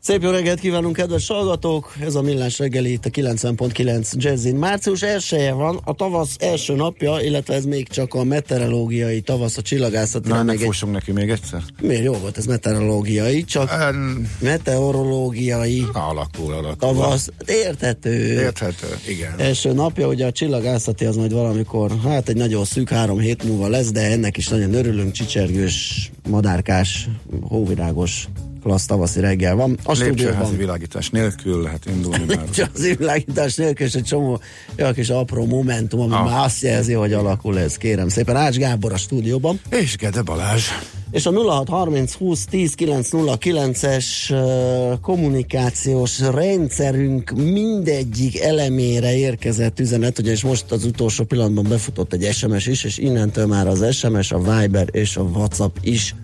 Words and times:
Szép 0.00 0.22
jó 0.22 0.30
reggelt 0.30 0.60
kívánunk, 0.60 0.96
kedves 0.96 1.26
hallgatók! 1.28 1.94
Ez 2.00 2.14
a 2.14 2.22
Millás 2.22 2.58
reggeli 2.58 2.92
itt 2.92 3.04
a 3.04 3.10
90.9 3.10 4.12
Jazzin. 4.12 4.56
Március 4.56 5.02
1 5.02 5.50
van, 5.52 5.80
a 5.84 5.92
tavasz 5.92 6.36
első 6.38 6.74
napja, 6.74 7.20
illetve 7.20 7.54
ez 7.54 7.64
még 7.64 7.88
csak 7.88 8.14
a 8.14 8.24
meteorológiai 8.24 9.20
tavasz, 9.20 9.56
a 9.56 9.62
csillagászati. 9.62 10.28
Na, 10.28 10.34
ennek 10.34 10.46
még 10.46 10.58
egy... 10.60 10.64
fussunk 10.64 10.92
neki 10.92 11.12
még 11.12 11.30
egyszer? 11.30 11.62
Miért 11.80 12.02
jó 12.02 12.12
volt 12.12 12.36
ez 12.36 12.46
meteorológiai? 12.46 13.44
Csak 13.44 13.70
En... 13.70 14.28
meteorológiai 14.40 15.84
Alakul, 15.92 16.52
alakul. 16.52 16.76
tavasz. 16.76 17.28
Érthető. 17.46 18.40
Érthető, 18.40 18.86
igen. 19.08 19.34
Első 19.38 19.72
napja, 19.72 20.08
ugye 20.08 20.26
a 20.26 20.32
csillagászati 20.32 21.04
az 21.04 21.16
majd 21.16 21.32
valamikor, 21.32 21.92
hát 22.04 22.28
egy 22.28 22.36
nagyon 22.36 22.64
szűk 22.64 22.88
három 22.88 23.18
hét 23.18 23.44
múlva 23.44 23.68
lesz, 23.68 23.90
de 23.90 24.00
ennek 24.00 24.36
is 24.36 24.48
nagyon 24.48 24.74
örülünk, 24.74 25.12
csicsergős, 25.12 26.10
madárkás, 26.28 27.08
hóvirágos, 27.40 28.28
klassz 28.68 28.86
tavaszi 28.86 29.20
reggel 29.20 29.54
van. 29.56 29.78
A 29.84 29.92
Lépcsőházi 29.92 30.56
világítás 30.56 31.10
nélkül 31.10 31.62
lehet 31.62 31.86
indulni 31.86 32.24
már. 32.26 32.44
az 32.74 32.96
világítás 32.98 33.54
nélkül, 33.54 33.86
és 33.86 33.94
egy 33.94 34.04
csomó 34.04 34.40
olyan 34.78 34.92
kis 34.92 35.08
apró 35.08 35.46
momentum, 35.46 36.00
ami 36.00 36.12
Ah. 36.14 36.24
már 36.24 36.44
azt 36.44 36.62
jelzi, 36.62 36.92
hogy 36.92 37.12
alakul 37.12 37.58
ez, 37.58 37.76
kérem 37.76 38.08
szépen. 38.08 38.36
Ács 38.36 38.56
Gábor 38.56 38.92
a 38.92 38.96
stúdióban, 38.96 39.60
És 39.70 39.96
Gede 39.96 40.22
Balázs. 40.22 40.62
és 41.10 41.26
a 41.26 41.30
0630 41.30 42.12
20 42.14 42.44
10 42.44 42.74
909-es 42.76 44.04
uh, 44.30 45.00
kommunikációs 45.00 46.20
rendszerünk 46.20 47.30
mindegyik 47.30 48.40
elemére 48.40 49.16
érkezett 49.16 49.80
üzenet, 49.80 50.18
ugye 50.18 50.30
és 50.30 50.42
most 50.42 50.70
az 50.72 50.84
utolsó 50.84 51.24
pillanatban 51.24 51.66
befutott 51.68 52.12
egy 52.12 52.32
SMS 52.32 52.66
is, 52.66 52.84
és 52.84 52.98
innentől 52.98 53.46
már 53.46 53.66
az 53.66 53.94
SMS, 53.96 54.32
a 54.32 54.38
Viber 54.38 54.88
és 54.90 55.16
a 55.16 55.22
WhatsApp 55.22 55.76
is 55.80 56.14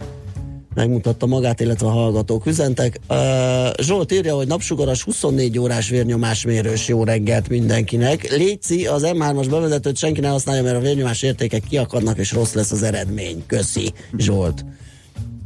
megmutatta 0.75 1.27
magát, 1.27 1.61
illetve 1.61 1.87
a 1.87 1.91
hallgatók 1.91 2.47
üzentek. 2.47 3.01
Zsolt 3.83 4.13
írja, 4.13 4.35
hogy 4.35 4.47
napsugaras 4.47 5.03
24 5.03 5.59
órás 5.59 5.89
vérnyomásmérős 5.89 6.89
jó 6.89 7.05
reggelt 7.05 7.49
mindenkinek. 7.49 8.37
Léci, 8.37 8.87
az 8.87 9.03
M3-as 9.07 9.47
bevezetőt 9.51 9.97
senki 9.97 10.21
ne 10.21 10.29
használja, 10.29 10.63
mert 10.63 10.77
a 10.77 10.81
vérnyomás 10.81 11.23
értékek 11.23 11.63
kiakadnak, 11.69 12.19
és 12.19 12.33
rossz 12.33 12.53
lesz 12.53 12.73
az 12.73 12.83
eredmény. 12.83 13.43
Köszi, 13.47 13.93
Zsolt. 14.17 14.65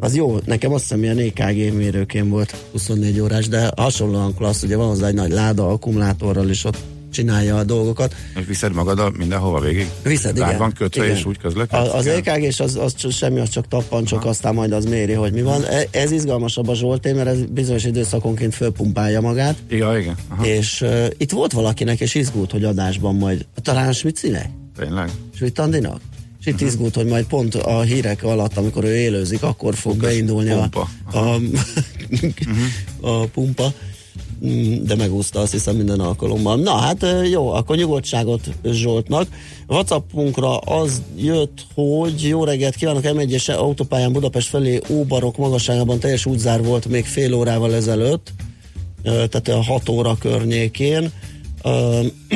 Az 0.00 0.14
jó, 0.14 0.36
nekem 0.44 0.72
azt 0.72 0.82
hiszem 0.82 1.02
ilyen 1.02 1.18
EKG 1.18 1.74
mérőkén 1.74 2.28
volt 2.28 2.54
24 2.72 3.20
órás, 3.20 3.48
de 3.48 3.70
hasonlóan 3.76 4.34
klassz, 4.34 4.62
ugye 4.62 4.76
van 4.76 4.88
hozzá 4.88 5.06
egy 5.06 5.14
nagy 5.14 5.30
láda 5.30 5.68
akkumulátorral, 5.68 6.48
és 6.48 6.64
ott 6.64 6.78
csinálja 7.12 7.56
a 7.56 7.64
dolgokat. 7.64 8.14
És 8.36 8.46
viszed 8.46 8.72
magaddal 8.72 9.12
mindenhova 9.16 9.60
végig? 9.60 9.90
Viszed, 10.02 10.38
Rá 10.38 10.46
igen. 10.46 10.58
van 10.58 10.72
kötve, 10.72 11.04
igen. 11.04 11.16
és 11.16 11.24
úgy 11.24 11.38
közlekedsz? 11.38 11.88
A, 11.88 11.96
az 11.96 12.06
Igen. 12.06 12.16
EKG 12.16 12.42
és 12.42 12.60
az, 12.60 12.76
az 12.76 13.14
semmi, 13.14 13.40
az 13.40 13.48
csak 13.48 13.68
tappan, 13.68 14.04
csak 14.04 14.24
aztán 14.24 14.54
majd 14.54 14.72
az 14.72 14.84
méri, 14.84 15.12
hogy 15.12 15.32
mi 15.32 15.42
van. 15.42 15.64
E- 15.64 15.86
Ez 15.90 16.10
izgalmasabb 16.10 16.68
a 16.68 16.74
Zsolté, 16.74 17.12
mert 17.12 17.28
ez 17.28 17.38
bizonyos 17.44 17.84
időszakonként 17.84 18.54
fölpumpálja 18.54 19.20
magát, 19.20 19.56
Ja, 19.68 19.98
igen. 19.98 20.16
Aha. 20.28 20.46
és 20.46 20.80
uh, 20.80 21.06
itt 21.18 21.30
volt 21.30 21.52
valakinek, 21.52 22.00
és 22.00 22.14
izgult, 22.14 22.50
hogy 22.50 22.64
adásban 22.64 23.14
majd, 23.14 23.46
talán 23.62 23.92
Smicinek? 23.92 24.50
Tényleg? 24.76 25.10
Schmidt 25.34 25.58
Andinak? 25.58 26.00
És 26.40 26.46
itt 26.46 26.60
izgult, 26.60 26.94
hogy 26.94 27.06
majd 27.06 27.24
pont 27.24 27.54
a 27.54 27.80
hírek 27.80 28.22
alatt, 28.22 28.56
amikor 28.56 28.84
ő 28.84 28.96
élőzik, 28.96 29.42
akkor 29.42 29.74
fog 29.74 29.96
beindulni 29.96 30.50
a, 30.50 30.58
pumpa. 30.58 30.88
a, 31.12 31.40
a 33.08 33.26
pumpa. 33.26 33.72
Mm, 34.46 34.84
de 34.84 34.94
megúszta 34.94 35.40
azt 35.40 35.52
hiszem 35.52 35.76
minden 35.76 36.00
alkalommal. 36.00 36.56
Na 36.56 36.76
hát 36.76 37.06
jó, 37.30 37.50
akkor 37.50 37.76
nyugodtságot 37.76 38.48
Zsoltnak. 38.64 39.28
Whatsappunkra 39.68 40.56
az 40.56 41.02
jött, 41.16 41.66
hogy 41.74 42.22
jó 42.22 42.44
reggelt 42.44 42.74
kívánok, 42.74 43.02
M1-es 43.04 43.56
autópályán 43.56 44.12
Budapest 44.12 44.48
felé 44.48 44.80
Óbarok 44.90 45.36
magasságában 45.36 45.98
teljes 45.98 46.26
útzár 46.26 46.62
volt 46.62 46.88
még 46.88 47.04
fél 47.04 47.34
órával 47.34 47.74
ezelőtt, 47.74 48.32
tehát 49.02 49.48
a 49.48 49.62
6 49.62 49.88
óra 49.88 50.16
környékén. 50.20 51.12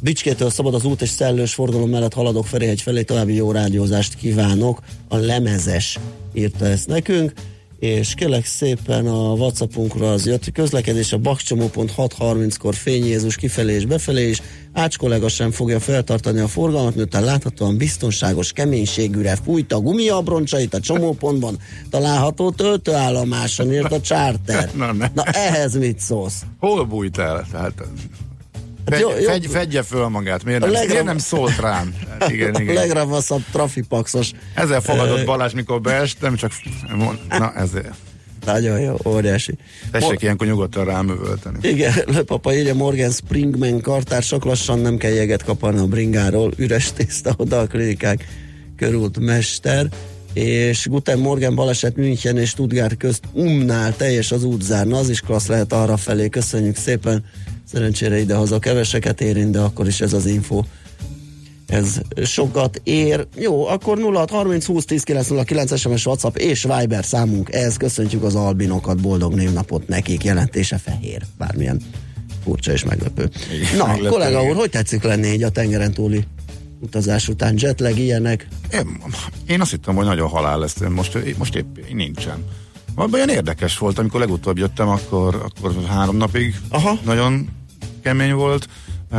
Bicskétől 0.00 0.50
szabad 0.50 0.74
az 0.74 0.84
út 0.84 1.02
és 1.02 1.08
szellős 1.08 1.54
forgalom 1.54 1.90
mellett 1.90 2.14
haladok 2.14 2.46
Ferihegy 2.46 2.80
felé, 2.80 3.02
további 3.02 3.34
jó 3.34 3.52
rádiózást 3.52 4.14
kívánok. 4.14 4.80
A 5.08 5.16
lemezes 5.16 5.98
írta 6.34 6.66
ezt 6.66 6.86
nekünk, 6.86 7.32
és 7.78 8.14
kérlek 8.14 8.44
szépen 8.44 9.06
a 9.06 9.32
Whatsappunkra 9.32 10.12
az 10.12 10.26
jött, 10.26 10.44
hogy 10.44 10.52
közlekedés 10.52 11.12
a 11.12 11.18
bakcsomó.pont 11.18 11.92
6.30-kor 11.96 12.74
Fény 12.74 13.04
Jézus 13.04 13.36
kifelé 13.36 13.74
és 13.74 13.86
befelé 13.86 14.28
is. 14.28 14.42
Ács 14.72 14.98
kollega 14.98 15.28
sem 15.28 15.50
fogja 15.50 15.80
feltartani 15.80 16.40
a 16.40 16.48
forgalmat, 16.48 16.94
miután 16.94 17.24
láthatóan 17.24 17.76
biztonságos 17.76 18.52
keménységűre 18.52 19.36
fújta 19.44 19.76
a 19.76 19.80
gumiabroncsait 19.80 20.74
a 20.74 20.80
csomópontban 20.80 21.58
található 21.90 22.50
töltőállomáson, 22.50 23.72
írt 23.72 23.92
a 23.92 24.00
charter. 24.00 24.70
Na, 24.74 24.92
ne. 24.92 25.10
Na 25.14 25.22
ehhez 25.22 25.74
mit 25.74 25.98
szólsz? 25.98 26.42
Hol 26.58 26.84
bújt 26.84 27.18
el? 27.18 27.46
Tehát, 27.50 27.82
fegy, 28.90 29.00
jó, 29.00 29.08
jó. 29.10 29.28
Fegy, 29.28 29.46
fedje 29.46 29.82
föl 29.82 30.08
magát, 30.08 30.44
miért 30.44 30.60
nem, 30.60 30.68
A 30.68 30.72
legra- 30.72 30.88
miért 30.90 31.04
nem 31.04 31.18
szólt 31.18 31.56
rám? 31.60 31.94
Hát 32.18 32.30
igen, 32.30 32.54
A 32.54 32.60
igen. 32.60 32.74
legravaszabb 32.74 33.42
trafipaxos. 33.52 34.30
Ezzel 34.54 34.80
fogadott 34.80 35.24
Balázs, 35.24 35.52
mikor 35.52 35.80
beestem, 35.80 36.36
csak 36.36 36.52
na 37.28 37.52
ezért. 37.54 37.94
Nagyon 38.44 38.80
jó, 38.80 38.96
óriási. 39.06 39.54
Tessék 39.90 40.08
Mo- 40.10 40.22
ilyenkor 40.22 40.46
nyugodtan 40.46 40.84
rám 40.84 41.08
üvölteni. 41.10 41.58
igen, 41.68 41.92
Löpapa 42.14 42.54
írja 42.54 42.74
Morgan 42.74 43.10
Springman 43.10 43.80
kartársak, 43.80 44.44
lassan 44.44 44.78
nem 44.78 44.96
kell 44.96 45.10
jeget 45.12 45.44
kaparni 45.44 45.78
a 45.80 45.86
bringáról, 45.86 46.52
üres 46.56 46.92
tészta 46.92 47.34
oda 47.36 47.58
a 47.58 47.66
klinikák 47.66 48.24
körült 48.76 49.18
mester, 49.18 49.86
és 50.32 50.86
Guten 50.88 51.18
Morgan 51.18 51.54
baleset 51.54 51.96
München 51.96 52.38
és 52.38 52.48
Stuttgart 52.48 52.96
közt 52.96 53.22
umnál 53.32 53.96
teljes 53.96 54.32
az 54.32 54.44
útzár, 54.44 54.86
Na, 54.86 54.96
az 54.98 55.08
is 55.10 55.20
klassz 55.20 55.46
lehet 55.46 55.72
arra 55.72 55.96
felé, 55.96 56.28
köszönjük 56.28 56.76
szépen, 56.76 57.24
szerencsére 57.72 58.18
idehaza 58.18 58.58
keveseket 58.58 59.20
érint, 59.20 59.50
de 59.50 59.60
akkor 59.60 59.86
is 59.86 60.00
ez 60.00 60.12
az 60.12 60.26
info 60.26 60.62
ez 61.66 62.00
sokat 62.24 62.80
ér. 62.84 63.26
Jó, 63.36 63.66
akkor 63.66 63.98
06 63.98 64.30
30 64.30 64.66
20 64.66 64.84
10 64.84 65.02
909 65.02 65.78
SMS 65.78 66.06
WhatsApp 66.06 66.36
és 66.36 66.66
Viber 66.78 67.04
számunk. 67.04 67.52
Ez 67.52 67.76
köszöntjük 67.76 68.22
az 68.22 68.34
albinokat, 68.34 69.00
boldog 69.00 69.34
névnapot 69.34 69.88
nekik, 69.88 70.24
jelentése 70.24 70.78
fehér. 70.78 71.22
Bármilyen 71.38 71.80
furcsa 72.44 72.72
és 72.72 72.84
meglepő. 72.84 73.30
Igen, 73.54 73.76
Na, 73.76 73.86
meglepő, 73.86 74.08
kollega 74.08 74.42
úr, 74.42 74.56
hogy 74.56 74.70
tetszik 74.70 75.02
lenni 75.02 75.28
így 75.28 75.42
a 75.42 75.50
tengeren 75.50 75.92
túli 75.92 76.24
utazás 76.80 77.28
után? 77.28 77.54
Jetlag, 77.58 77.98
ilyenek? 77.98 78.48
Én, 78.72 79.00
én 79.46 79.60
azt 79.60 79.70
hittem, 79.70 79.94
hogy 79.94 80.04
nagyon 80.04 80.28
halál 80.28 80.58
lesz, 80.58 80.76
most, 80.88 81.18
most 81.38 81.54
épp 81.54 81.76
nincsen. 81.92 82.44
Abban 82.98 83.12
olyan 83.12 83.28
érdekes 83.28 83.78
volt, 83.78 83.98
amikor 83.98 84.20
legutóbb 84.20 84.58
jöttem, 84.58 84.88
akkor, 84.88 85.34
akkor 85.34 85.74
három 85.88 86.16
napig 86.16 86.54
Aha. 86.68 86.98
nagyon 87.04 87.48
kemény 88.02 88.34
volt. 88.34 88.68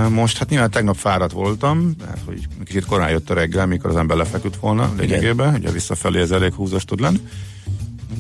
Most, 0.10 0.38
hát 0.38 0.50
nyilván 0.50 0.72
tegnap 0.72 0.96
fáradt 0.96 1.32
voltam, 1.32 1.96
mert 2.06 2.22
hogy 2.26 2.48
kicsit 2.66 2.86
korán 2.86 3.10
jött 3.10 3.30
a 3.30 3.34
reggel, 3.34 3.66
mikor 3.66 3.90
az 3.90 3.96
ember 3.96 4.18
lefeküdt 4.18 4.56
volna 4.56 4.94
lényegében, 4.98 5.54
ugye 5.54 5.72
visszafelé 5.72 6.22
ez 6.22 6.32
elég 6.32 6.54
húzós 6.54 6.86
tud 6.86 7.00
lenni. 7.00 7.20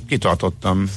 Kitartottam 0.07 0.89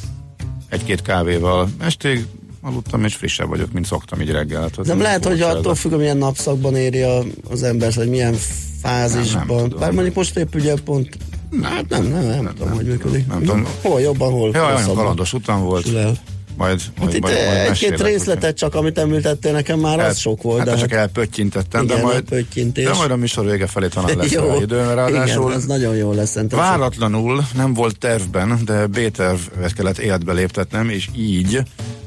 egy-két 0.68 1.02
kávéval 1.02 1.68
estig, 1.78 2.26
aludtam, 2.60 3.04
és 3.04 3.14
frissebb 3.14 3.48
vagyok, 3.48 3.72
mint 3.72 3.86
szoktam 3.86 4.20
így 4.20 4.30
reggel. 4.30 4.60
Hát, 4.60 4.86
Nem 4.86 5.00
lehet, 5.00 5.24
hogy 5.24 5.40
attól 5.40 5.74
függ, 5.74 5.92
milyen 5.92 6.16
napszakban 6.16 6.76
éri 6.76 7.02
az 7.50 7.62
ember, 7.62 7.94
hogy 7.94 8.08
milyen 8.08 8.34
fázisban. 8.80 9.46
Nem, 9.46 9.66
nem. 9.66 9.78
Bár 9.78 9.92
mondjuk 9.92 10.14
most 10.14 10.36
épp 10.36 10.54
ugye 10.54 10.74
pont 10.84 11.16
Hát 11.62 11.88
nem, 11.88 12.02
nem, 12.02 12.26
nem, 12.26 12.42
nem, 12.44 12.54
tudom, 12.54 12.72
hogy 12.72 12.86
működik. 12.86 13.26
Nem, 13.26 13.38
tudom. 13.38 13.66
Hol 13.82 14.00
jobban, 14.00 14.32
hol 14.32 14.50
Ja, 14.52 14.64
olyan 14.64 14.94
kalandos 14.94 15.32
utam 15.32 15.62
volt. 15.62 15.86
Sülel. 15.86 16.14
Majd, 16.56 16.80
Hát 16.80 16.98
majd, 16.98 17.14
itt 17.14 17.20
majd, 17.20 17.34
majd 17.34 17.68
egy-két 17.68 18.02
részletet 18.02 18.56
csak, 18.56 18.74
amit 18.74 18.98
említettél 18.98 19.52
nekem 19.52 19.78
már, 19.78 20.00
az 20.00 20.18
sok 20.18 20.42
volt. 20.42 20.58
Hát 20.58 20.66
de 20.66 20.76
csak 20.76 20.90
hát, 20.90 20.98
elpöttyintettem, 20.98 21.86
de 21.86 21.92
Igen, 21.92 22.04
majd, 22.04 22.14
elpöttyintés. 22.14 22.84
de 22.84 22.92
majd 22.94 23.10
a 23.10 23.16
műsor 23.16 23.44
vége 23.44 23.66
felé 23.66 23.88
talán 23.88 24.16
lesz 24.16 24.30
jó, 24.30 24.46
rá 24.46 24.54
idő, 24.54 24.76
mert 24.76 24.94
ráadásul 24.94 25.44
igen, 25.44 25.56
ez 25.56 25.64
nagyon 25.66 25.96
jó 25.96 26.12
lesz. 26.12 26.30
Szerintem 26.30 26.58
váratlanul 26.58 27.44
nem 27.54 27.74
volt 27.74 27.98
tervben, 27.98 28.58
de 28.64 28.86
B-tervet 28.86 29.72
kellett 29.74 29.98
életbe 29.98 30.32
léptetnem, 30.32 30.88
és 30.88 31.08
így 31.16 31.58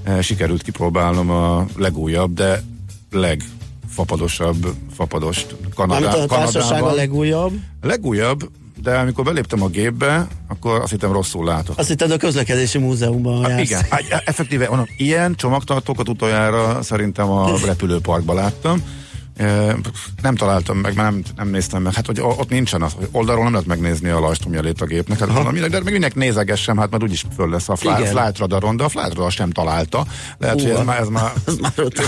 eh, 0.04 0.22
sikerült 0.22 0.62
kipróbálnom 0.62 1.30
a 1.30 1.66
legújabb, 1.78 2.34
de 2.34 2.62
legfapadosabb 3.12 4.68
fapadost 4.96 5.56
Mármint 5.78 6.02
Kanadá, 6.10 6.24
a 6.24 6.26
társaság 6.26 6.62
a 6.62 6.68
Kanadában. 6.68 6.96
legújabb. 6.96 7.52
Legújabb, 7.82 8.50
de 8.84 8.98
amikor 8.98 9.24
beléptem 9.24 9.62
a 9.64 9.68
gépbe, 9.68 10.28
akkor 10.48 10.82
azt 10.82 10.92
hittem 10.92 11.12
rosszul 11.12 11.46
látok. 11.46 11.78
Azt 11.78 11.88
hitted 11.88 12.12
a 12.12 12.18
közlekedési 12.18 12.78
múzeumban 12.78 13.42
Hát 13.44 13.50
jársz. 13.52 13.70
igen, 13.70 13.82
hát 13.90 14.24
effektíve 14.26 14.68
mondom, 14.68 14.88
ilyen 14.98 15.36
csomagtartókat 15.36 16.10
utoljára 16.10 16.82
szerintem 16.82 17.30
a 17.30 17.52
repülőparkban 17.66 18.36
láttam. 18.36 18.84
E, 19.38 19.76
Nem 20.22 20.36
találtam 20.36 20.78
meg, 20.78 20.96
mert 20.96 21.10
nem, 21.12 21.24
nem 21.36 21.48
néztem 21.50 21.82
meg. 21.82 21.94
Hát, 21.94 22.06
hogy 22.06 22.20
ott 22.22 22.50
nincsen 22.50 22.82
az, 22.82 22.96
oldalról 23.12 23.44
nem 23.44 23.52
lehet 23.54 23.68
megnézni 23.68 24.10
a 24.10 24.20
lajstromjelét 24.20 24.82
a 24.82 24.86
gépnek. 24.86 25.20
Hát 25.20 25.28
mondom, 25.34 25.70
de 25.70 25.82
meg 25.84 25.94
minek 25.94 26.16
nézegessem, 26.16 26.78
hát 26.78 26.90
mert 26.92 27.04
úgyis 27.04 27.26
föl 27.36 27.50
lesz 27.50 27.70
a 27.70 27.76
flight, 27.76 28.38
radaron, 28.38 28.78
de 28.78 28.84
a 28.84 28.90
flight 28.90 29.14
radar 29.14 29.32
sem 29.32 29.50
találta. 29.52 30.06
Lehet, 30.38 30.62
hogy 30.62 30.70
ez 30.72 30.84
már, 30.86 31.00
ez 31.00 31.08
már 31.08 31.32
Az 31.46 31.58
már, 31.62 31.72
ott, 31.78 32.00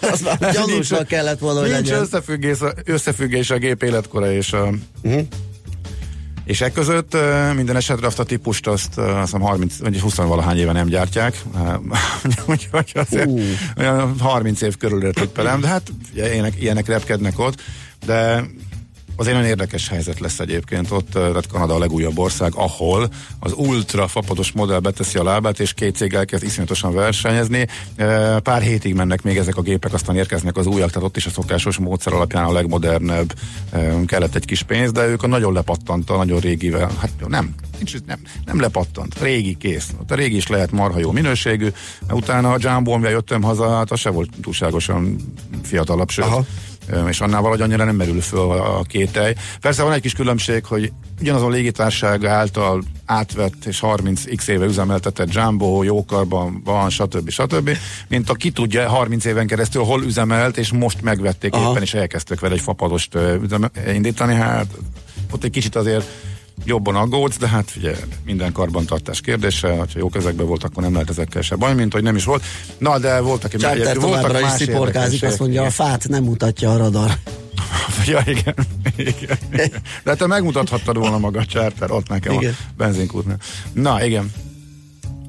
az 0.00 0.20
már 0.20 0.52
gyanúsnak 0.52 1.06
kellett 1.06 1.38
volna, 1.38 1.60
Nincs 1.60 1.72
legyen. 1.72 2.00
összefüggés, 2.00 2.58
összefüggés 2.84 3.50
a 3.50 3.56
gép 3.56 3.82
életkora 3.82 4.32
és 4.32 4.52
a, 4.52 4.68
Mhm. 5.02 5.18
És 6.52 6.60
e 6.60 6.72
között 6.72 7.16
minden 7.54 7.76
esetre 7.76 8.06
azt 8.06 8.18
a 8.18 8.24
típust 8.24 8.66
azt, 8.66 8.98
azt 8.98 9.20
hiszem 9.20 9.40
30 9.40 9.78
vagy 9.78 10.00
20 10.00 10.16
valahány 10.16 10.58
éve 10.58 10.72
nem 10.72 10.86
gyártják. 10.86 11.42
Úgyhogy 12.46 12.92
azért 12.94 13.30
olyan 13.76 14.18
30 14.18 14.60
év 14.60 14.76
körül 14.76 15.04
értett 15.04 15.28
pelem, 15.28 15.60
de 15.60 15.66
hát 15.66 15.82
ilyenek, 16.14 16.60
ilyenek 16.60 16.86
repkednek 16.86 17.38
ott, 17.38 17.62
de 18.06 18.44
azért 19.22 19.36
nagyon 19.36 19.50
érdekes 19.50 19.88
helyzet 19.88 20.20
lesz 20.20 20.38
egyébként 20.38 20.90
ott, 20.90 21.10
tehát 21.10 21.46
Kanada 21.46 21.74
a 21.74 21.78
legújabb 21.78 22.18
ország, 22.18 22.52
ahol 22.54 23.08
az 23.38 23.52
ultra 23.56 24.08
fapados 24.08 24.52
modell 24.52 24.78
beteszi 24.78 25.18
a 25.18 25.22
lábát, 25.22 25.60
és 25.60 25.72
két 25.72 25.96
cég 25.96 26.14
elkezd 26.14 26.44
iszonyatosan 26.44 26.94
versenyezni. 26.94 27.66
Pár 28.42 28.62
hétig 28.62 28.94
mennek 28.94 29.22
még 29.22 29.36
ezek 29.36 29.56
a 29.56 29.62
gépek, 29.62 29.92
aztán 29.92 30.16
érkeznek 30.16 30.56
az 30.56 30.66
újak, 30.66 30.90
tehát 30.90 31.08
ott 31.08 31.16
is 31.16 31.26
a 31.26 31.30
szokásos 31.30 31.78
módszer 31.78 32.12
alapján 32.12 32.44
a 32.44 32.52
legmodernebb 32.52 33.34
kellett 34.06 34.34
egy 34.34 34.44
kis 34.44 34.62
pénz, 34.62 34.92
de 34.92 35.06
ők 35.06 35.22
a 35.22 35.26
nagyon 35.26 35.52
lepattant, 35.52 36.10
a 36.10 36.16
nagyon 36.16 36.40
régivel, 36.40 36.90
hát 37.00 37.10
nem, 37.28 37.54
nem, 38.06 38.18
nem 38.44 38.60
lepattant, 38.60 39.20
régi 39.20 39.56
kész. 39.56 39.90
Ott 40.00 40.10
a 40.10 40.14
régi 40.14 40.36
is 40.36 40.46
lehet 40.46 40.70
marha 40.70 40.98
jó 40.98 41.10
minőségű, 41.10 41.68
utána 42.10 42.52
a 42.52 42.56
Jumbo, 42.60 42.92
amivel 42.92 43.10
jöttem 43.10 43.42
haza, 43.42 43.76
hát 43.76 43.90
az 43.90 44.00
se 44.00 44.10
volt 44.10 44.30
túlságosan 44.42 45.16
fiatalabb, 45.62 46.10
sőt, 46.10 46.24
Aha. 46.24 46.44
És 47.08 47.20
annál 47.20 47.40
valahogy 47.40 47.60
annyira 47.60 47.84
nem 47.84 47.96
merül 47.96 48.20
föl 48.20 48.50
a 48.50 48.82
kételj. 48.82 49.34
Persze 49.60 49.82
van 49.82 49.92
egy 49.92 50.00
kis 50.00 50.12
különbség, 50.12 50.64
hogy 50.64 50.92
ugyanazon 51.20 51.50
légitárság 51.50 52.24
által 52.24 52.82
átvett 53.04 53.64
és 53.64 53.80
30x 53.82 54.48
éve 54.48 54.64
üzemeltetett 54.64 55.32
Jumbo, 55.32 55.82
jókarban 55.82 56.62
van, 56.64 56.90
stb. 56.90 57.30
stb. 57.30 57.76
Mint 58.08 58.30
a 58.30 58.34
ki 58.34 58.50
tudja 58.50 58.88
30 58.88 59.24
éven 59.24 59.46
keresztül 59.46 59.82
hol 59.82 60.02
üzemelt, 60.02 60.56
és 60.56 60.72
most 60.72 61.02
megvették 61.02 61.54
Aha. 61.54 61.70
éppen, 61.70 61.82
és 61.82 61.94
elkezdtek 61.94 62.40
vele 62.40 62.54
egy 62.54 62.60
fapadost 62.60 63.18
üzeme, 63.42 63.70
indítani. 63.94 64.34
Hát 64.34 64.66
ott 65.30 65.44
egy 65.44 65.50
kicsit 65.50 65.76
azért 65.76 66.06
jobban 66.64 66.96
aggódsz, 66.96 67.36
de 67.36 67.48
hát 67.48 67.72
ugye 67.76 67.96
minden 68.24 68.52
karbantartás 68.52 69.20
kérdése, 69.20 69.68
ha 69.68 69.86
jó 69.94 70.08
kezekben 70.08 70.46
volt, 70.46 70.64
akkor 70.64 70.82
nem 70.82 70.92
lehet 70.92 71.10
ezekkel 71.10 71.42
se 71.42 71.56
baj, 71.56 71.74
mint 71.74 71.92
hogy 71.92 72.02
nem 72.02 72.16
is 72.16 72.24
volt. 72.24 72.44
Na, 72.78 72.98
de 72.98 73.20
voltak, 73.20 73.56
Charter 73.56 73.96
továbbra 73.96 74.40
is 74.40 74.50
sziporkázik, 74.50 75.22
azt 75.22 75.38
mondja, 75.38 75.62
a 75.62 75.70
fát 75.70 76.08
nem 76.08 76.22
mutatja 76.24 76.72
a 76.72 76.76
radar. 76.76 77.10
Ja, 78.06 78.22
igen. 78.26 78.54
igen. 78.96 79.38
De 80.04 80.10
hát 80.10 80.18
te 80.18 80.26
megmutathattad 80.26 80.96
volna 80.96 81.18
maga 81.18 81.40
a 81.40 81.44
charter 81.44 81.90
ott 81.90 82.08
nekem 82.08 82.32
Igen. 82.32 82.56
a 82.58 82.72
benzinkútnál. 82.76 83.36
Na, 83.72 84.04
igen. 84.04 84.32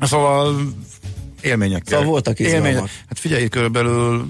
Szóval 0.01 0.55
élményekkel. 1.43 1.97
Szóval 1.97 2.05
voltak 2.05 2.39
izgalmak. 2.39 2.67
Élmény, 2.67 2.81
hát 3.07 3.19
figyelj, 3.19 3.47
körülbelül 3.47 4.27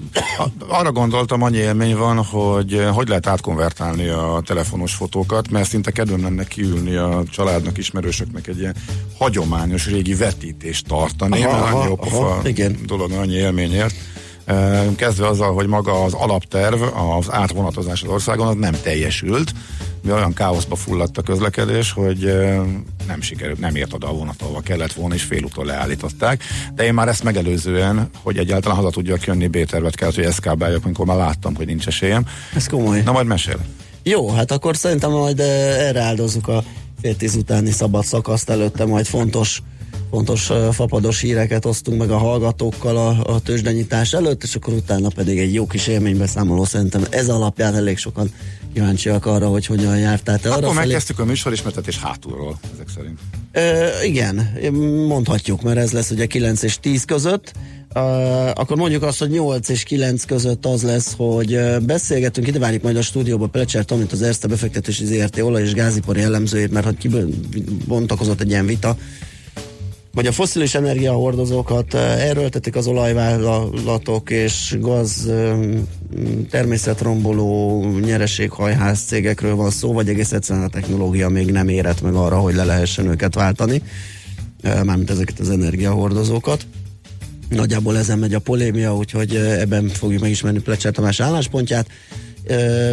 arra 0.68 0.92
gondoltam, 0.92 1.42
annyi 1.42 1.56
élmény 1.56 1.96
van, 1.96 2.24
hogy 2.24 2.74
eh, 2.74 2.94
hogy 2.94 3.08
lehet 3.08 3.26
átkonvertálni 3.26 4.08
a 4.08 4.42
telefonos 4.46 4.94
fotókat, 4.94 5.50
mert 5.50 5.68
szinte 5.68 5.90
kedvem 5.90 6.22
lenne 6.22 6.44
kiülni 6.44 6.94
a 6.94 7.22
családnak, 7.30 7.78
ismerősöknek 7.78 8.46
egy 8.46 8.58
ilyen 8.58 8.74
hagyományos 9.18 9.86
régi 9.86 10.14
vetítést 10.14 10.86
tartani, 10.86 11.42
Aha, 11.42 11.52
mert 11.52 11.72
aha, 11.72 11.78
annyi 11.78 11.96
aha, 12.10 12.48
igen. 12.48 12.78
dolog, 12.86 13.10
annyi 13.10 13.34
élményért. 13.34 13.94
Eh, 14.44 14.84
Kezdve 14.96 15.26
azzal, 15.26 15.54
hogy 15.54 15.66
maga 15.66 16.04
az 16.04 16.12
alapterv, 16.12 16.82
az 16.82 17.26
átvonatozás 17.30 18.02
az 18.02 18.08
országon, 18.08 18.46
az 18.46 18.54
nem 18.54 18.74
teljesült. 18.82 19.52
Mi 20.02 20.12
olyan 20.12 20.32
káoszba 20.32 20.76
fulladt 20.76 21.18
a 21.18 21.22
közlekedés, 21.22 21.92
hogy 21.92 22.24
eh, 22.24 22.60
nem 23.06 23.20
sikerült, 23.20 23.58
nem 23.58 23.74
ért 23.74 23.92
oda 23.92 24.08
a 24.08 24.12
vonat, 24.12 24.42
ahova 24.42 24.60
kellett 24.60 24.92
volna, 24.92 25.14
és 25.14 25.22
félúton 25.22 25.66
leállították. 25.66 26.42
De 26.74 26.84
én 26.84 26.94
már 26.94 27.08
ezt 27.08 27.22
megelőzően, 27.22 28.10
hogy 28.22 28.38
egyáltalán 28.38 28.76
haza 28.76 28.90
tudjak 28.90 29.24
jönni, 29.24 29.46
B-tervet 29.46 29.96
kellett, 29.96 30.14
hogy 30.14 30.24
eszkábáljak, 30.24 30.84
amikor 30.84 31.06
már 31.06 31.16
láttam, 31.16 31.54
hogy 31.54 31.66
nincs 31.66 31.86
esélyem. 31.86 32.26
Ez 32.54 32.66
komoly. 32.66 33.02
Na 33.02 33.12
majd 33.12 33.26
mesél. 33.26 33.58
Jó, 34.02 34.30
hát 34.30 34.50
akkor 34.50 34.76
szerintem 34.76 35.10
majd 35.10 35.40
eh, 35.40 35.88
erre 35.88 36.00
áldozzuk 36.00 36.48
a 36.48 36.64
fél 37.00 37.16
tíz 37.16 37.36
utáni 37.36 37.70
szabad 37.70 38.04
szakaszt 38.04 38.50
előtte, 38.50 38.84
majd 38.84 39.06
fontos 39.06 39.62
fontos 40.10 40.50
eh, 40.50 40.72
fapados 40.72 41.20
híreket 41.20 41.64
osztunk 41.64 41.98
meg 41.98 42.10
a 42.10 42.18
hallgatókkal 42.18 42.96
a, 42.96 43.34
a 43.34 43.40
tőzsdenyítás 43.40 44.12
előtt, 44.12 44.42
és 44.42 44.54
akkor 44.54 44.72
utána 44.72 45.08
pedig 45.08 45.38
egy 45.38 45.54
jó 45.54 45.66
kis 45.66 45.86
élménybeszámoló 45.86 46.64
szerintem 46.64 47.04
ez 47.10 47.28
alapján 47.28 47.74
elég 47.74 47.98
sokan 47.98 48.30
kíváncsiak 48.74 49.26
arra, 49.26 49.48
hogy 49.48 49.66
hogyan 49.66 49.98
jártál 49.98 50.38
te 50.38 50.48
arra 50.48 50.58
Akkor 50.58 50.74
felé. 50.74 50.86
megkezdtük 50.86 51.18
a 51.18 51.24
műsorismertetés 51.24 51.98
hátulról, 51.98 52.58
ezek 52.74 52.88
szerint. 52.94 53.18
Ö, 53.52 54.02
igen, 54.02 54.52
mondhatjuk, 55.08 55.62
mert 55.62 55.78
ez 55.78 55.92
lesz 55.92 56.10
ugye 56.10 56.26
9 56.26 56.62
és 56.62 56.78
10 56.80 57.04
között. 57.04 57.52
Uh, 57.96 58.48
akkor 58.48 58.76
mondjuk 58.76 59.02
azt, 59.02 59.18
hogy 59.18 59.30
8 59.30 59.68
és 59.68 59.82
9 59.82 60.24
között 60.24 60.66
az 60.66 60.82
lesz, 60.82 61.14
hogy 61.16 61.58
beszélgetünk, 61.82 62.46
ide 62.46 62.58
várjuk 62.58 62.82
majd 62.82 62.96
a 62.96 63.02
stúdióba 63.02 63.46
Plecser 63.46 63.84
Tomit, 63.84 64.12
az 64.12 64.22
Erste 64.22 64.46
befektetési 64.48 65.04
ZRT 65.04 65.38
olaj- 65.40 65.62
és 65.62 65.72
gázipari 65.72 66.20
jellemzőjét, 66.20 66.70
mert 66.70 66.84
hogy 66.84 66.96
kibontakozott 66.96 68.40
egy 68.40 68.48
ilyen 68.50 68.66
vita, 68.66 68.96
vagy 70.14 70.26
a 70.26 70.32
foszilis 70.32 70.74
energiahordozókat 70.74 71.94
eh, 71.94 72.28
erőltetik 72.28 72.76
az 72.76 72.86
olajvállalatok 72.86 74.30
és 74.30 74.76
gaz 74.80 75.28
eh, 75.28 75.58
természetromboló 76.50 77.82
nyereséghajház 77.98 79.00
cégekről 79.00 79.54
van 79.54 79.70
szó, 79.70 79.92
vagy 79.92 80.08
egész 80.08 80.32
egyszerűen 80.32 80.64
a 80.64 80.68
technológia 80.68 81.28
még 81.28 81.50
nem 81.50 81.68
érett 81.68 82.02
meg 82.02 82.14
arra, 82.14 82.38
hogy 82.38 82.54
le 82.54 82.64
lehessen 82.64 83.06
őket 83.06 83.34
váltani, 83.34 83.82
eh, 84.62 84.82
mármint 84.82 85.10
ezeket 85.10 85.38
az 85.38 85.50
energiahordozókat. 85.50 86.66
Nagyjából 87.48 87.98
ezen 87.98 88.18
megy 88.18 88.34
a 88.34 88.38
polémia, 88.38 88.96
úgyhogy 88.96 89.34
ebben 89.36 89.88
fogjuk 89.88 90.20
megismerni 90.20 90.58
Plecser 90.60 90.92
Tamás 90.92 91.20
álláspontját. 91.20 91.86
Ö, 92.46 92.92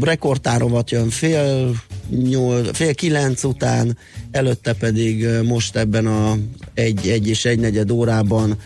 rekordtárovat 0.00 0.90
jön 0.90 1.10
fél, 1.10 1.74
nyol, 2.10 2.64
fél 2.64 2.94
kilenc 2.94 3.44
után, 3.44 3.96
előtte 4.30 4.72
pedig 4.72 5.26
most 5.44 5.76
ebben 5.76 6.06
a 6.06 6.38
egy, 6.74 7.08
egy 7.08 7.28
és 7.28 7.44
egy 7.44 7.58
negyed 7.58 7.90
órában 7.90 8.58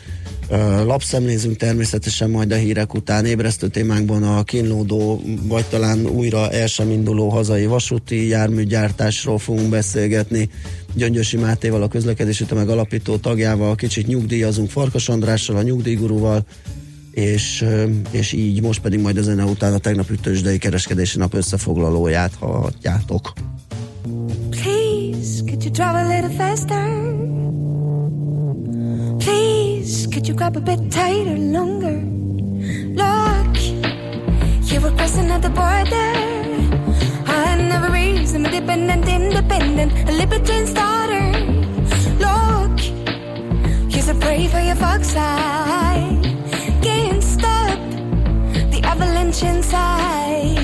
lapszemlézünk 0.85 1.57
természetesen 1.57 2.31
majd 2.31 2.53
a 2.53 2.57
hírek 2.57 2.95
után. 2.95 3.25
Ébresztő 3.25 3.69
témánkban 3.69 4.23
a 4.23 4.43
kínlódó, 4.43 5.23
vagy 5.43 5.65
talán 5.65 6.07
újra 6.07 6.51
el 6.51 6.67
sem 6.67 6.91
induló 6.91 7.29
hazai 7.29 7.67
vasúti 7.67 8.29
járműgyártásról 8.29 9.39
fogunk 9.39 9.69
beszélgetni. 9.69 10.49
Gyöngyösi 10.95 11.37
Mátéval, 11.37 11.83
a 11.83 11.89
közlekedési 11.89 12.45
tömeg 12.45 12.69
alapító 12.69 13.17
tagjával, 13.17 13.75
kicsit 13.75 14.07
nyugdíjazunk 14.07 14.71
Farkas 14.71 15.09
Andrással, 15.09 15.57
a 15.57 15.63
nyugdíjgurúval, 15.63 16.45
és, 17.15 17.65
és 18.11 18.33
így 18.33 18.63
most 18.63 18.81
pedig 18.81 19.01
majd 19.01 19.17
a 19.17 19.23
zene 19.23 19.45
után 19.45 19.73
a 19.73 19.79
tegnap 19.79 20.21
tőzsdei 20.21 20.59
kereskedési 20.59 21.19
nap 21.19 21.35
összefoglalóját 21.35 22.35
hallhatjátok. 22.35 23.33
Please, 24.51 25.43
could 25.47 25.63
you 25.63 25.73
drive 25.73 25.95
a 25.95 26.07
little 26.09 26.31
faster? 26.31 27.03
Please, 29.19 30.07
could 30.09 30.27
you 30.27 30.37
grab 30.37 30.57
a 30.57 30.61
bit 30.61 30.79
tighter, 30.91 31.37
longer? 31.37 32.03
Look, 32.95 33.57
you 34.71 34.81
were 34.81 34.95
crossing 34.97 35.31
at 35.31 35.43
the 35.43 35.51
border. 35.51 36.13
I 37.27 37.57
never 37.69 37.91
reason, 37.93 38.45
independent, 38.45 39.09
independent, 39.09 40.09
a 40.09 40.13
libertine's 40.13 40.73
daughter. 40.73 41.33
Look, 42.19 42.81
you're 43.93 44.03
so 44.03 44.15
brave 44.15 44.51
for 44.51 44.61
your 44.61 44.77
fox 44.77 45.15
eyes. 45.17 46.34
avalanche 49.05 49.43
inside. 49.45 50.64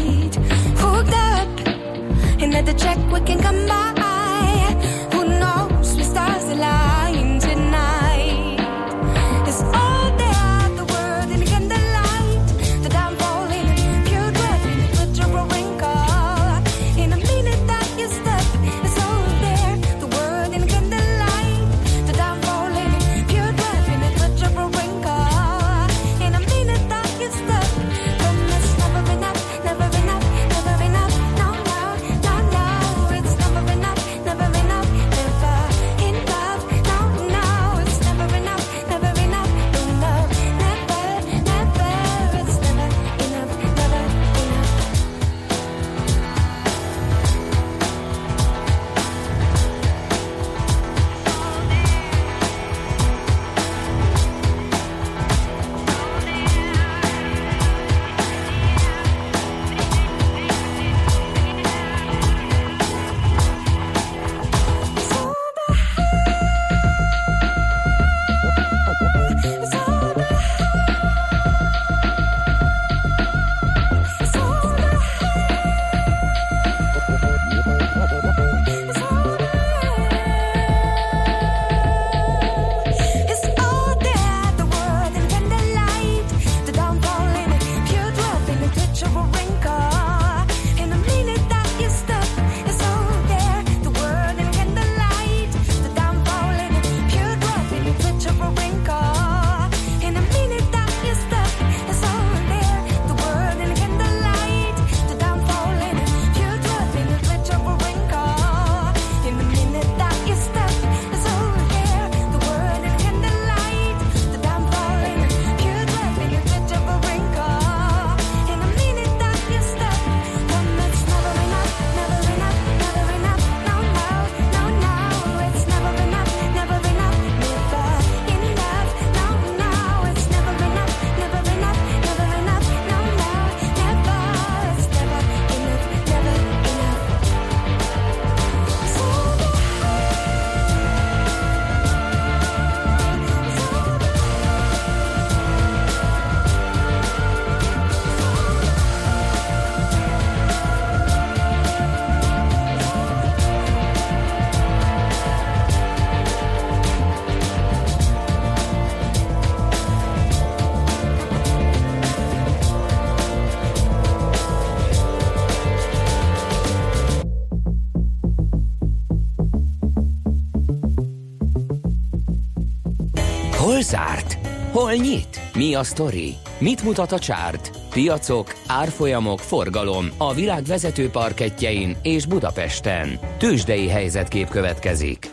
Zárt? 173.91 174.39
Hol 174.73 174.93
nyit? 174.93 175.41
Mi 175.55 175.75
a 175.75 175.83
sztori? 175.83 176.35
Mit 176.59 176.83
mutat 176.83 177.13
a 177.13 177.19
csárt? 177.19 177.71
Piacok, 177.91 178.55
árfolyamok, 178.67 179.39
forgalom 179.39 180.11
a 180.17 180.35
világ 180.35 180.65
vezető 180.65 181.09
parketjein 181.09 181.97
és 182.03 182.27
Budapesten. 182.27 183.19
Tősdei 183.39 183.89
helyzetkép 183.89 184.49
következik. 184.49 185.31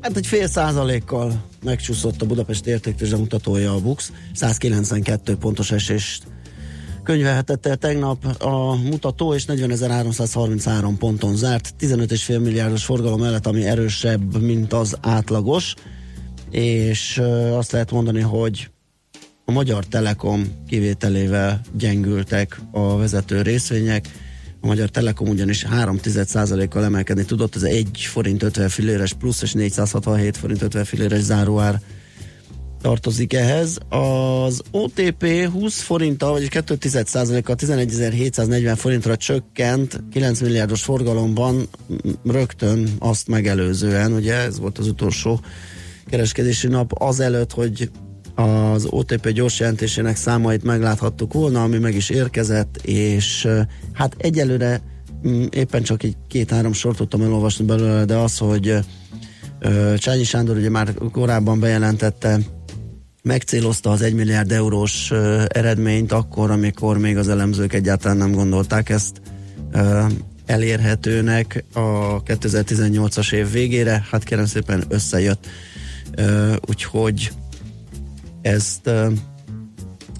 Hát 0.00 0.16
egy 0.16 0.26
fél 0.26 0.46
százalékkal 0.46 1.44
megcsúszott 1.62 2.22
a 2.22 2.26
Budapest 2.26 2.66
értéktőzsde 2.66 3.16
mutatója 3.16 3.72
a 3.72 3.80
BUX, 3.80 4.12
192 4.32 5.36
pontos 5.36 5.70
esést 5.70 6.22
könyvelhetett 7.02 7.66
el 7.66 7.76
tegnap 7.76 8.42
a 8.42 8.76
mutató, 8.76 9.34
és 9.34 9.44
40.333 9.46 10.94
ponton 10.98 11.36
zárt, 11.36 11.74
15,5 11.80 12.42
milliárdos 12.42 12.84
forgalom 12.84 13.20
mellett, 13.20 13.46
ami 13.46 13.66
erősebb, 13.66 14.40
mint 14.42 14.72
az 14.72 14.96
átlagos, 15.00 15.74
és 16.54 17.22
azt 17.52 17.72
lehet 17.72 17.90
mondani, 17.90 18.20
hogy 18.20 18.70
a 19.44 19.52
Magyar 19.52 19.86
Telekom 19.86 20.64
kivételével 20.68 21.60
gyengültek 21.76 22.60
a 22.70 22.96
vezető 22.96 23.42
részvények, 23.42 24.08
a 24.60 24.66
Magyar 24.66 24.88
Telekom 24.88 25.28
ugyanis 25.28 25.66
3% 25.70 26.66
kal 26.70 26.84
emelkedni 26.84 27.24
tudott, 27.24 27.56
ez 27.56 27.62
1 27.62 27.98
forint 28.00 28.42
50 28.42 28.68
filléres 28.68 29.12
plusz 29.12 29.42
és 29.42 29.52
467 29.52 30.36
forint 30.36 30.62
50 30.62 30.84
filléres 30.84 31.20
záróár 31.20 31.80
tartozik 32.82 33.32
ehhez. 33.32 33.78
Az 33.88 34.62
OTP 34.70 35.48
20 35.52 35.80
forinttal, 35.80 36.32
vagyis 36.32 36.48
2% 36.50 37.40
kal 37.44 37.54
11.740 37.58 38.74
forintra 38.76 39.16
csökkent 39.16 40.02
9 40.10 40.40
milliárdos 40.40 40.82
forgalomban 40.82 41.68
rögtön 42.24 42.88
azt 42.98 43.28
megelőzően, 43.28 44.12
ugye 44.12 44.34
ez 44.34 44.58
volt 44.58 44.78
az 44.78 44.86
utolsó 44.86 45.40
kereskedési 46.14 46.66
nap 46.68 46.92
azelőtt, 46.94 47.52
hogy 47.52 47.90
az 48.34 48.86
OTP 48.90 49.28
gyors 49.28 49.60
jelentésének 49.60 50.16
számait 50.16 50.62
megláthattuk 50.62 51.32
volna, 51.32 51.62
ami 51.62 51.78
meg 51.78 51.94
is 51.94 52.10
érkezett, 52.10 52.76
és 52.82 53.48
hát 53.92 54.14
egyelőre 54.18 54.82
mm, 55.28 55.44
éppen 55.50 55.82
csak 55.82 56.02
egy 56.02 56.16
két-három 56.28 56.72
sort 56.72 56.96
tudtam 56.96 57.22
elolvasni 57.22 57.64
belőle, 57.64 58.04
de 58.04 58.16
az, 58.16 58.38
hogy 58.38 58.78
Csányi 59.96 60.24
Sándor 60.24 60.56
ugye 60.56 60.70
már 60.70 60.94
korábban 61.12 61.60
bejelentette, 61.60 62.38
megcélozta 63.22 63.90
az 63.90 64.02
1 64.02 64.14
milliárd 64.14 64.52
eurós 64.52 65.10
eredményt 65.48 66.12
akkor, 66.12 66.50
amikor 66.50 66.98
még 66.98 67.16
az 67.16 67.28
elemzők 67.28 67.72
egyáltalán 67.72 68.16
nem 68.16 68.32
gondolták 68.32 68.88
ezt 68.88 69.20
elérhetőnek 70.46 71.64
a 71.72 72.22
2018-as 72.22 73.32
év 73.32 73.50
végére, 73.50 74.04
hát 74.10 74.24
kérem 74.24 74.46
szépen 74.46 74.84
összejött. 74.88 75.46
Úgyhogy 76.66 77.30
ezt 78.42 78.90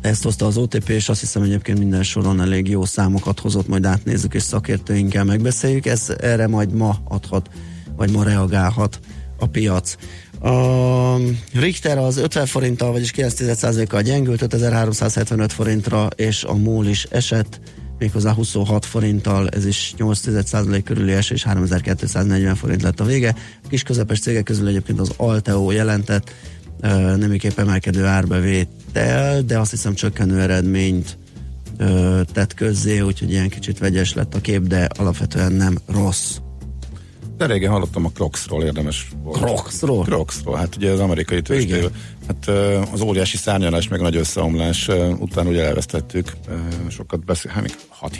ezt 0.05 0.23
hozta 0.23 0.47
az 0.47 0.57
OTP, 0.57 0.89
és 0.89 1.09
azt 1.09 1.21
hiszem 1.21 1.43
egyébként 1.43 1.79
minden 1.79 2.03
soron 2.03 2.41
elég 2.41 2.69
jó 2.69 2.85
számokat 2.85 3.41
hozott, 3.41 3.69
majd 3.69 3.85
átnézzük, 3.85 4.35
és 4.35 4.43
szakértőinkkel 4.43 5.25
megbeszéljük. 5.25 5.87
Ez 5.87 6.13
erre 6.21 6.47
majd 6.47 6.73
ma 6.73 6.97
adhat, 7.05 7.51
vagy 7.97 8.11
ma 8.11 8.23
reagálhat 8.23 8.99
a 9.39 9.47
piac. 9.47 9.97
A 10.41 11.17
Richter 11.53 11.99
az 11.99 12.17
50 12.17 12.47
forinttal, 12.47 12.93
vagyis 12.93 13.13
9%-kal 13.17 14.03
gyengült, 14.03 14.43
5375 14.43 15.53
forintra, 15.53 16.09
és 16.17 16.45
a 16.45 16.55
MOL 16.55 16.87
is 16.87 17.05
esett, 17.05 17.61
méghozzá 17.99 18.33
26 18.33 18.85
forinttal, 18.85 19.49
ez 19.49 19.67
is 19.67 19.95
8% 19.99 20.81
körüli 20.85 21.13
esés, 21.13 21.43
3240 21.43 22.55
forint 22.55 22.83
lett 22.83 23.01
a 23.01 23.05
vége. 23.05 23.35
A 23.65 23.69
kis 23.69 23.83
közepes 23.83 24.21
cégek 24.21 24.43
közül 24.43 24.69
egyébként 24.69 25.01
az 25.01 25.13
Alteo 25.17 25.71
jelentett, 25.71 26.31
ö, 26.81 27.17
nemiképp 27.17 27.59
emelkedő 27.59 28.05
árbevétel, 28.05 29.43
de 29.43 29.59
azt 29.59 29.71
hiszem 29.71 29.95
csökkenő 29.95 30.41
eredményt 30.41 31.19
ö, 31.77 32.21
tett 32.33 32.55
közzé, 32.55 33.01
úgyhogy 33.01 33.31
ilyen 33.31 33.49
kicsit 33.49 33.79
vegyes 33.79 34.15
lett 34.15 34.35
a 34.35 34.41
kép, 34.41 34.63
de 34.63 34.89
alapvetően 34.97 35.53
nem 35.53 35.79
rossz. 35.87 36.37
De 37.37 37.47
régen 37.47 37.71
hallottam 37.71 38.05
a 38.05 38.09
Crocsról, 38.15 38.63
érdemes 38.65 39.09
volt. 39.23 39.37
Crocsról? 39.39 40.05
Crocsról, 40.05 40.57
hát 40.57 40.77
ugye 40.77 40.91
az 40.91 41.01
amerikai 41.01 41.43
tőzsdéről. 41.43 41.91
Hát 42.27 42.49
az 42.93 43.01
óriási 43.01 43.37
szárnyalás, 43.37 43.89
meg 43.89 44.01
nagy 44.01 44.17
összeomlás 44.17 44.89
után 45.19 45.47
ugye 45.47 45.65
elvesztettük. 45.65 46.33
Sokat 46.89 47.25
beszél, 47.25 47.51
hát 47.51 47.63
még 47.63 47.75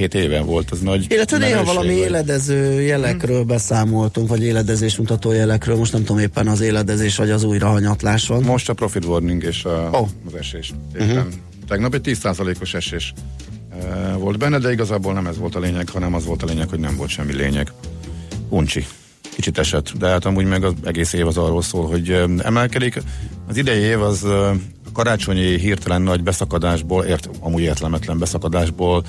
6-7 0.09 0.15
éven 0.15 0.47
volt 0.47 0.71
az 0.71 0.81
nagy 0.81 1.07
Illetve 1.09 1.39
néha 1.39 1.65
valami 1.65 1.87
vagy- 1.87 1.97
éledező 1.97 2.81
jelekről 2.81 3.39
Hmm. 3.39 3.47
beszámoltunk, 3.47 4.29
vagy 4.29 4.43
éledezés 4.43 4.97
mutató 4.97 5.33
jelekről. 5.33 5.77
Most 5.77 5.93
nem 5.93 6.05
tudom 6.05 6.23
éppen 6.23 6.49
az 6.49 6.61
éledezés, 6.61 7.17
vagy 7.17 7.31
az 7.31 7.43
újrahanyatlás 7.45 8.27
van. 8.27 8.43
Most 8.43 8.69
a 8.69 8.73
profit 8.75 9.05
warning 9.05 9.43
és 9.43 9.65
a, 9.65 9.89
Oh. 9.93 10.09
az 10.27 10.35
esés. 10.35 10.73
Éppen. 10.95 11.29
Tegnap 11.69 11.95
egy 11.95 12.01
10%-os 12.01 12.75
esés 12.75 13.13
volt 14.19 14.39
benne, 14.39 14.59
de 14.59 14.73
igazából 14.73 15.13
nem 15.13 15.27
ez 15.27 15.39
volt 15.39 15.55
a 15.55 15.59
lényeg, 15.59 15.89
hanem 15.89 16.15
az 16.15 16.25
volt 16.25 16.43
a 16.43 16.47
lényeg, 16.47 16.69
hogy 16.69 16.79
nem 16.81 16.97
volt 16.97 17.11
semmi 17.11 17.33
lényeg. 17.33 17.73
Uncsi. 18.49 18.87
Kicsit 19.35 19.59
esett, 19.59 19.93
de 19.99 20.09
hát 20.09 20.25
amúgy 20.25 20.45
meg 20.45 20.65
az 20.65 20.73
egész 20.85 21.13
év 21.13 21.27
az 21.27 21.37
arról 21.37 21.63
szól, 21.63 21.87
hogy 21.87 22.11
emelkedik. 22.39 23.03
Az 23.49 23.57
idei 23.57 23.81
év 23.81 24.03
az 24.03 24.27
karácsonyi 24.93 25.59
hirtelen 25.59 26.03
nagy 26.03 26.23
beszakadásból, 26.23 27.05
ért, 27.05 27.31
amúgy 27.41 27.63
értelmetlen 27.63 28.19
beszakadásból 28.19 29.05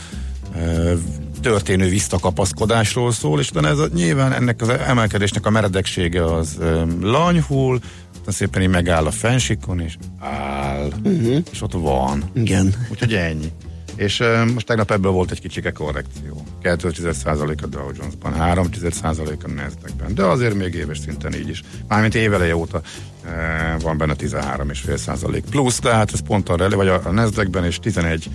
történő 1.41 1.89
visszakapaszkodásról 1.89 3.11
szól, 3.11 3.39
és 3.39 3.49
utána 3.49 3.67
ez 3.67 3.77
a, 3.77 3.87
nyilván 3.93 4.33
ennek 4.33 4.61
az 4.61 4.69
emelkedésnek 4.69 5.45
a 5.45 5.49
meredeksége 5.49 6.25
az 6.25 6.57
lanyhul, 7.01 7.79
aztán 8.11 8.33
szépen 8.33 8.61
így 8.61 8.69
megáll 8.69 9.05
a 9.05 9.11
fensikon, 9.11 9.79
és 9.79 9.97
áll, 10.19 10.91
uh-huh. 11.03 11.37
és 11.51 11.61
ott 11.61 11.73
van. 11.73 12.23
Igen. 12.33 12.73
Úgyhogy 12.91 13.13
ennyi. 13.13 13.51
És 13.95 14.19
uh, 14.19 14.51
most 14.53 14.65
tegnap 14.65 14.91
ebből 14.91 15.11
volt 15.11 15.31
egy 15.31 15.41
kicsike 15.41 15.71
korrekció. 15.71 16.43
2,1% 16.63 17.63
a 17.63 17.67
Dow 17.67 17.89
Jones-ban, 17.97 18.33
3,1% 18.33 19.43
a 19.43 19.49
Nasdaq-ben, 19.49 20.15
de 20.15 20.23
azért 20.23 20.53
még 20.53 20.73
éves 20.73 20.97
szinten 20.97 21.33
így 21.33 21.49
is. 21.49 21.63
Mármint 21.87 22.15
éveleje 22.15 22.55
óta 22.55 22.81
uh, 23.23 23.81
van 23.81 23.97
benne 23.97 24.15
13,5% 24.17 25.43
plusz, 25.49 25.79
tehát 25.79 26.13
ez 26.13 26.21
pont 26.21 26.49
arra 26.49 26.63
elég, 26.63 26.77
vagy 26.77 26.87
a, 26.87 27.01
a 27.03 27.11
Nasdaq-ben 27.11 27.65
és 27.65 27.79
11 27.79 28.29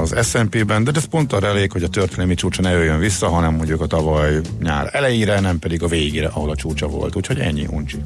az 0.00 0.28
S&P-ben, 0.28 0.84
de 0.84 0.90
ez 0.94 1.04
pont 1.04 1.32
arra 1.32 1.46
elég, 1.46 1.72
hogy 1.72 1.82
a 1.82 1.88
történelmi 1.88 2.34
csúcsa 2.34 2.62
ne 2.62 2.70
jöjjön 2.70 2.98
vissza, 2.98 3.28
hanem 3.28 3.54
mondjuk 3.54 3.80
a 3.80 3.86
tavaly 3.86 4.40
nyár 4.60 4.90
elejére, 4.92 5.40
nem 5.40 5.58
pedig 5.58 5.82
a 5.82 5.86
végére, 5.86 6.26
ahol 6.26 6.50
a 6.50 6.56
csúcsa 6.56 6.86
volt. 6.86 7.16
Úgyhogy 7.16 7.38
ennyi 7.38 7.66
uncsi. 7.70 7.98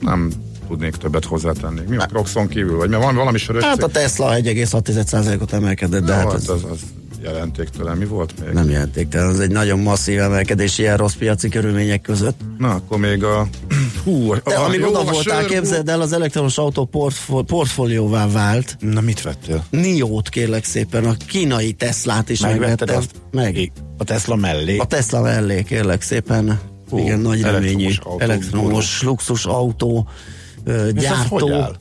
Nem 0.00 0.32
tudnék 0.68 0.94
többet 0.96 1.24
hozzátenni. 1.24 1.80
Mi 1.88 1.96
a 1.96 2.06
Croxon 2.06 2.48
kívül? 2.48 2.76
Vagy 2.76 2.88
mert 2.88 3.02
van 3.02 3.14
valami 3.14 3.38
sörös 3.38 3.62
Hát 3.64 3.82
a 3.82 3.86
Tesla 3.88 4.34
1,6%-ot 4.34 5.52
emelkedett, 5.52 6.00
de 6.00 6.06
De 6.06 6.14
hát 6.14 6.24
hát 6.24 6.34
az 6.34 6.48
az, 6.48 6.64
az 6.70 6.78
jelentéktelen. 7.22 7.96
Mi 7.96 8.04
volt 8.04 8.32
még? 8.44 8.52
nem 8.54 8.70
jelentéktelen, 8.70 9.28
az 9.28 9.40
egy 9.40 9.50
nagyon 9.50 9.78
masszív 9.78 10.20
emelkedés 10.20 10.78
ilyen 10.78 10.96
rossz 10.96 11.14
piaci 11.14 11.48
körülmények 11.48 12.00
között. 12.00 12.40
Na, 12.58 12.70
akkor 12.70 12.98
még 12.98 13.24
a... 13.24 13.48
Hú, 14.04 14.34
De 14.44 14.54
a, 14.54 14.64
amíg 14.64 14.80
jó, 14.80 14.88
oda 14.88 14.98
a 15.00 15.04
voltál, 15.04 15.40
sör- 15.40 15.50
képzeld 15.50 15.88
el, 15.88 16.00
az 16.00 16.12
elektromos 16.12 16.58
autó 16.58 16.84
portfó- 16.84 17.42
portfólióvá 17.42 18.26
vált. 18.28 18.76
Na, 18.80 19.00
mit 19.00 19.22
vettél? 19.22 19.64
Niót 19.70 20.28
kérlek 20.28 20.64
szépen, 20.64 21.04
a 21.04 21.14
kínai 21.26 21.72
Teslát 21.72 22.28
is 22.28 22.40
Megvetted 22.40 22.88
megvettem. 22.88 22.96
azt? 22.96 23.10
Meg. 23.30 23.72
A 23.98 24.04
Tesla 24.04 24.36
mellé? 24.36 24.76
A 24.78 24.86
Tesla 24.86 25.20
mellé 25.20 25.62
kérlek 25.62 26.02
szépen. 26.02 26.60
Hú, 26.90 26.98
Igen, 26.98 27.18
nagy 27.18 27.40
reményű 27.42 27.84
elektromos 27.84 27.98
autó, 27.98 28.20
elektromos 28.20 29.02
luxus 29.02 29.44
autó 29.44 30.08
ö, 30.66 30.86
És 30.86 31.02
gyártó. 31.02 31.38
hogy 31.38 31.50
áll? 31.52 31.76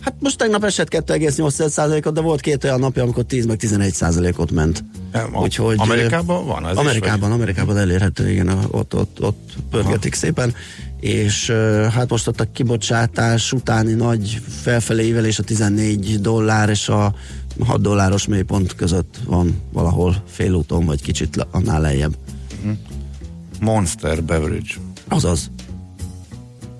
Hát 0.00 0.14
most 0.20 0.38
tegnap 0.38 0.64
esett 0.64 0.88
2,8%-ot, 0.90 2.14
de 2.14 2.20
volt 2.20 2.40
két 2.40 2.64
olyan 2.64 2.78
napja, 2.80 3.02
amikor 3.02 3.24
10 3.24 3.46
meg 3.46 3.60
11%-ot 3.62 4.50
ment. 4.50 4.84
A- 5.12 5.40
Úgyhogy, 5.40 5.74
Amerikában 5.78 6.46
van 6.46 6.66
ez 6.66 6.72
is, 6.72 6.78
Amerikában, 6.78 7.32
Amerikában 7.32 7.76
elérhető, 7.78 8.30
igen, 8.30 8.48
ott, 8.70 8.94
ott, 8.94 9.22
ott 9.22 9.52
pörgetik 9.70 10.14
szépen. 10.14 10.54
És 11.00 11.50
hát 11.90 12.08
most 12.10 12.28
ott 12.28 12.40
a 12.40 12.50
kibocsátás 12.52 13.52
utáni 13.52 13.92
nagy 13.92 14.40
felfelé 14.62 15.06
ívelés 15.06 15.38
a 15.38 15.42
14 15.42 16.20
dollár 16.20 16.68
és 16.68 16.88
a 16.88 17.14
6 17.66 17.80
dolláros 17.80 18.26
mélypont 18.26 18.74
között 18.74 19.18
van 19.26 19.60
valahol 19.72 20.22
félúton, 20.28 20.84
vagy 20.84 21.02
kicsit 21.02 21.36
le- 21.36 21.46
annál 21.50 21.80
lejjebb. 21.80 22.14
Monster 23.60 24.22
Beverage. 24.24 24.74
Azaz. 25.08 25.50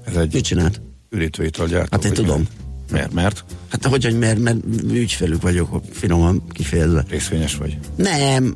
Ez 0.05 0.17
egy 0.17 0.33
Mit 0.33 0.45
csinált? 0.45 0.81
Üdítőitalgyártó. 1.13 1.89
Hát 1.91 2.05
én 2.05 2.13
tudom. 2.13 2.47
Miért? 2.91 3.13
Mert 3.13 3.45
Hát 3.71 3.87
hogy, 3.87 4.05
hogy 4.05 4.19
mert, 4.19 4.39
mert 4.39 4.59
ügyfelük 4.91 5.43
vagyok, 5.43 5.83
finoman 5.91 6.43
kifejezve. 6.49 7.05
részvényes 7.09 7.57
vagy. 7.57 7.79
Nem, 7.97 8.53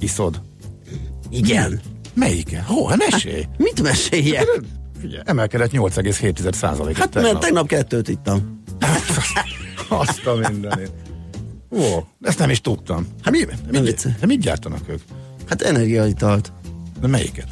Iszod? 0.00 0.40
igen. 1.30 1.80
Melyiken? 2.14 2.62
Hó, 2.62 2.86
hát 2.86 3.10
mesélj! 3.10 3.44
Mit 3.56 3.82
meséljek? 3.82 4.46
Figyelj, 5.00 5.22
emelkedett 5.24 5.70
8,7%-et 5.72 6.96
Hát 6.96 7.14
mert 7.14 7.38
tegnap 7.40 7.66
kettőt 7.68 8.08
ittam. 8.08 8.62
Azt 9.88 10.26
a 10.26 10.34
mindenét. 10.48 10.92
Ó, 11.70 11.80
ezt 12.20 12.38
nem 12.38 12.50
is 12.50 12.60
tudtam. 12.60 13.06
Hát 13.22 13.32
mi, 13.32 13.38
mit, 13.70 13.80
vicce. 13.80 14.08
hát 14.20 14.26
mit 14.26 14.40
gyártanak 14.40 14.88
ők? 14.88 15.00
Hát 15.48 15.62
energiaitalt. 15.62 16.52
De 17.00 17.06
melyiket? 17.06 17.46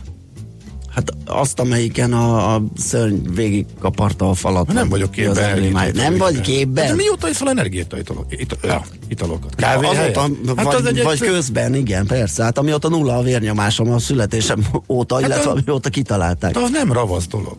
Hát 0.94 1.10
azt, 1.26 1.60
amelyiken 1.60 2.12
a, 2.12 2.54
a 2.54 2.62
szörny 2.76 3.16
végig 3.34 3.66
kaparta 3.80 4.28
a 4.30 4.34
falat. 4.34 4.72
Nem 4.72 4.88
vagyok 4.88 5.10
képben. 5.10 5.92
Nem 5.94 6.16
vagy 6.16 6.40
képben? 6.40 6.94
mióta 6.96 7.28
iszol 7.28 7.48
energiaitalokat? 7.48 8.32
Ita, 8.40 8.56
ja, 8.62 8.82
italokat. 9.08 9.54
Kávé 9.54 9.86
Azóta, 9.86 9.96
helyett? 9.98 10.14
vagy, 10.14 10.56
Hát 10.56 10.74
az 10.74 10.84
egy 10.86 11.02
vagy 11.02 11.12
egyszerű- 11.12 11.32
közben, 11.32 11.74
igen, 11.74 12.06
persze. 12.06 12.42
Hát 12.42 12.58
amióta 12.58 12.88
nulla 12.88 13.16
a 13.16 13.22
vérnyomásom 13.22 13.92
a 13.92 13.98
születésem 13.98 14.66
óta, 14.88 15.14
Hát 15.14 15.24
illetve 15.24 15.50
a- 15.50 15.52
amióta 15.52 15.88
kitalálták. 15.88 16.52
De 16.52 16.60
az 16.60 16.70
nem 16.70 16.92
ravasz 16.92 17.26
dolog. 17.26 17.56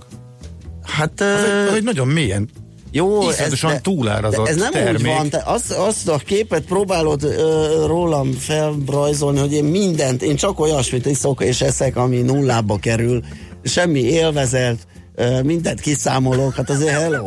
Hát 0.84 1.21
Az 1.21 1.43
egy, 1.43 1.67
az 1.67 1.74
egy 1.74 1.84
nagyon 1.84 2.08
mélyen 2.08 2.50
Jó, 2.95 3.29
iszonyatosan 3.29 3.71
de- 3.71 3.79
túlárazott 3.79 4.45
de 4.45 4.51
Ez 4.51 4.58
nem 4.58 4.71
termék. 4.71 4.99
úgy 4.99 5.05
van, 5.05 5.29
te 5.29 5.41
azt, 5.45 5.71
azt 5.71 6.08
a 6.10 6.17
képet 6.17 6.63
próbálod 6.65 7.23
ö, 7.23 7.84
rólam 7.88 8.31
felrajzolni, 8.31 9.39
hogy 9.39 9.53
én 9.53 9.63
mindent, 9.63 10.21
én 10.21 10.36
csak 10.36 10.60
olyasmit 10.60 11.05
iszok 11.05 11.43
és 11.43 11.62
eszek, 11.62 11.95
ami 11.95 12.21
nullába 12.21 12.77
kerül, 12.77 13.21
semmi 13.63 13.99
élvezet, 13.99 14.88
ö, 15.15 15.41
mindent 15.41 15.79
kiszámolok, 15.79 16.55
hát 16.55 16.69
azért 16.69 16.91
hello. 16.99 17.25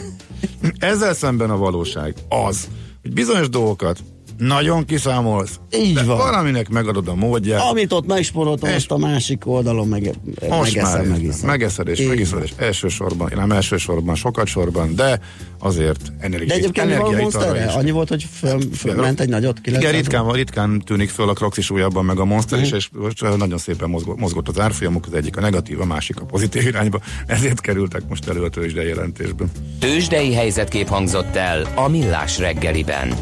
Ezzel 0.78 1.14
szemben 1.14 1.50
a 1.50 1.56
valóság 1.56 2.14
az, 2.28 2.68
hogy 3.02 3.12
bizonyos 3.12 3.48
dolgokat 3.48 3.98
nagyon 4.38 4.84
kiszámolsz, 4.84 5.60
Így 5.74 5.94
de 5.94 6.02
van. 6.02 6.16
valaminek 6.16 6.68
megadod 6.68 7.08
a 7.08 7.14
módját, 7.14 7.60
Amit 7.60 7.92
ott 7.92 8.06
megsporoltam, 8.06 8.68
És- 8.68 8.74
azt 8.74 8.90
a 8.90 8.96
másik 8.96 9.46
oldalon 9.46 9.88
meg, 9.88 10.02
most 10.02 10.48
már 10.48 10.60
megeszem, 10.60 11.00
érzem. 11.00 11.06
megiszem. 11.10 11.48
megeszed 11.48 11.88
és 11.88 12.06
megiszed, 12.06 12.42
és 12.42 12.52
elsősorban, 12.56 13.32
nem 13.34 13.52
elsősorban, 13.52 14.14
sokat 14.14 14.46
sorban, 14.46 14.94
de 14.94 15.20
azért 15.58 16.12
energia, 16.18 16.46
De 16.48 16.54
egyébként 16.54 16.86
van 16.88 16.96
a 16.96 17.06
energiaitalra 17.06 17.64
is. 17.64 17.72
Annyi 17.74 17.90
volt, 17.90 18.08
hogy 18.08 18.26
föl, 18.38 18.60
fölment 18.74 19.20
egy 19.20 19.28
nagyot? 19.28 19.58
Igen, 19.62 19.80
900? 19.80 20.00
ritkán, 20.00 20.32
ritkán 20.32 20.82
tűnik 20.84 21.08
föl 21.08 21.28
a 21.28 21.32
Crocs 21.32 21.70
újabban, 21.70 22.04
meg 22.04 22.18
a 22.18 22.24
Monster 22.24 22.58
Mhm. 22.58 22.66
is, 22.66 22.72
és 22.72 22.88
most 22.92 23.22
eh, 23.22 23.36
nagyon 23.36 23.58
szépen 23.58 23.88
mozgott, 23.88 24.18
mozgott 24.18 24.48
az 24.48 24.60
árfolyamok, 24.60 25.06
az 25.06 25.14
egyik 25.14 25.36
a 25.36 25.40
negatív, 25.40 25.80
a 25.80 25.84
másik 25.84 26.20
a 26.20 26.24
pozitív 26.24 26.66
irányba, 26.66 27.00
ezért 27.26 27.60
kerültek 27.60 28.02
most 28.08 28.28
elő 28.28 28.42
a 28.42 28.48
tőzsde 28.48 28.82
jelentésben. 28.84 29.50
Tőzsdei 29.78 30.34
helyzetkép 30.34 30.88
hangzott 30.88 31.36
el 31.36 31.66
a 31.74 31.88
Millás 31.88 32.38
reggeliben. 32.38 33.14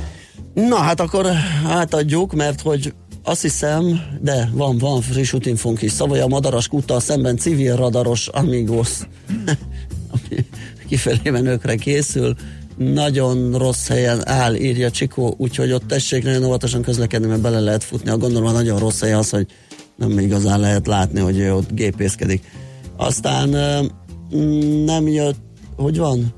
Na 0.57 0.77
hát 0.77 1.01
akkor 1.01 1.27
átadjuk, 1.67 2.33
mert 2.33 2.61
hogy 2.61 2.95
azt 3.23 3.43
hiszem, 3.43 4.01
de 4.21 4.51
van, 4.53 4.79
van 4.79 5.01
friss 5.01 5.33
útinfónk 5.33 5.83
is. 5.83 5.93
Szavaja 5.93 6.27
Madaras 6.27 6.69
kúttal 6.69 7.01
szemben 7.01 7.37
civil 7.37 7.77
radaros 7.77 8.29
Amigos, 8.29 8.91
ami 10.13 10.47
kifelé 10.89 11.31
menőkre 11.31 11.75
készül. 11.75 12.35
Nagyon 12.77 13.59
rossz 13.59 13.89
helyen 13.89 14.29
áll, 14.29 14.55
írja 14.55 14.91
Csikó, 14.91 15.35
úgyhogy 15.39 15.73
ott 15.73 15.87
tessék 15.87 16.25
nagyon 16.25 16.45
óvatosan 16.45 16.83
közlekedni, 16.83 17.27
mert 17.27 17.41
bele 17.41 17.61
lehet 17.61 17.85
futni. 17.85 18.11
A 18.11 18.17
gondolom, 18.17 18.53
nagyon 18.53 18.79
rossz 18.79 19.01
hely 19.01 19.13
az, 19.13 19.31
hogy 19.31 19.47
nem 19.97 20.19
igazán 20.19 20.61
lehet 20.61 20.87
látni, 20.87 21.21
hogy 21.21 21.39
ő 21.39 21.55
ott 21.55 21.73
gépészkedik. 21.73 22.43
Aztán 22.97 23.49
mm, 24.37 24.85
nem 24.85 25.09
jött, 25.09 25.39
hogy 25.77 25.99
van? 25.99 26.35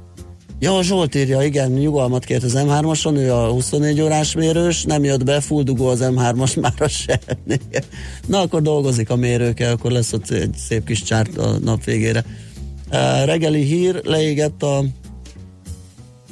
Ja, 0.61 0.83
Zsolt 0.83 1.15
írja, 1.15 1.43
igen, 1.43 1.71
nyugalmat 1.71 2.25
kért 2.25 2.43
az 2.43 2.55
M3-ason, 2.57 3.17
ő 3.17 3.33
a 3.33 3.51
24 3.51 4.01
órás 4.01 4.35
mérős, 4.35 4.83
nem 4.83 5.05
jött 5.05 5.25
be, 5.25 5.41
full 5.41 5.63
dugó 5.63 5.87
az 5.87 6.01
M3-as 6.03 6.59
már 6.61 6.75
a 6.79 6.89
semmi. 6.89 7.61
Na, 8.27 8.41
akkor 8.41 8.63
dolgozik 8.63 9.11
a 9.11 9.17
mérőkkel, 9.17 9.73
akkor 9.73 9.91
lesz 9.91 10.13
ott 10.13 10.31
egy 10.31 10.55
szép 10.57 10.85
kis 10.85 11.03
csárt 11.03 11.37
a 11.37 11.59
nap 11.59 11.85
végére. 11.85 12.25
Uh, 12.91 13.25
reggeli 13.25 13.63
hír, 13.63 14.01
leégett 14.05 14.63
a 14.63 14.85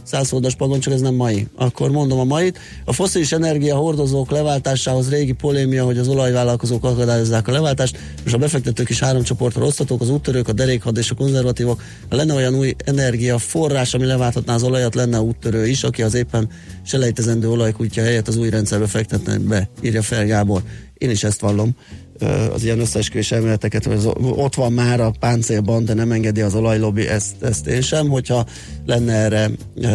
százszódas 0.07 0.55
padon, 0.55 0.81
csak 0.81 0.93
ez 0.93 1.01
nem 1.01 1.15
mai. 1.15 1.47
Akkor 1.55 1.91
mondom 1.91 2.19
a 2.19 2.25
mait. 2.25 2.59
A 2.85 2.93
foszilis 2.93 3.33
energia 3.33 3.77
hordozók 3.77 4.31
leváltásához 4.31 5.11
régi 5.11 5.33
polémia, 5.33 5.85
hogy 5.85 5.99
az 5.99 6.09
olajvállalkozók 6.09 6.85
akadályozzák 6.85 7.49
a 7.49 7.53
leváltást, 7.53 7.99
és 8.25 8.33
a 8.33 8.39
befektetők 8.39 8.89
is 8.89 9.01
három 9.01 9.23
csoportra 9.23 9.65
osztatók, 9.65 10.01
az 10.01 10.11
úttörők, 10.11 10.49
a 10.49 10.53
derékhad 10.53 10.97
és 10.97 11.11
a 11.11 11.15
konzervatívok. 11.15 11.83
Ha 12.11 12.17
lenne 12.17 12.35
olyan 12.35 12.55
új 12.55 12.75
energiaforrás, 12.85 13.95
ami 13.95 14.05
leválthatná 14.05 14.55
az 14.55 14.63
olajat, 14.63 14.95
lenne 14.95 15.21
úttörő 15.21 15.67
is, 15.67 15.85
aki 15.85 16.03
az 16.03 16.15
éppen 16.15 16.49
selejtezendő 16.83 17.51
olajkútja 17.51 18.03
helyett 18.03 18.29
az 18.29 18.37
új 18.37 18.51
rendszerbe 18.51 18.87
fektetne 18.87 19.39
be, 19.39 19.69
írja 19.83 20.03
fel 20.03 20.27
Gábor. 20.27 20.63
Én 20.99 21.11
is 21.11 21.25
ezt 21.25 21.41
vallom. 21.41 21.77
Az 22.53 22.65
ilyen 22.65 22.81
összeesküvés 22.81 23.33
elméleteket, 23.33 23.85
hogy 23.85 23.97
az, 23.97 24.09
ott 24.21 24.55
van 24.55 24.73
már 24.73 25.01
a 25.01 25.13
páncélban, 25.21 25.85
de 25.85 25.95
nem 25.95 26.13
engedi 26.13 26.41
az 26.41 26.55
olajlobbi, 26.55 27.09
ezt, 27.09 27.43
ezt 27.43 27.67
én 27.67 27.81
sem. 27.81 28.09
Hogyha 28.09 28.47
lenne 28.87 29.13
erre 29.13 29.51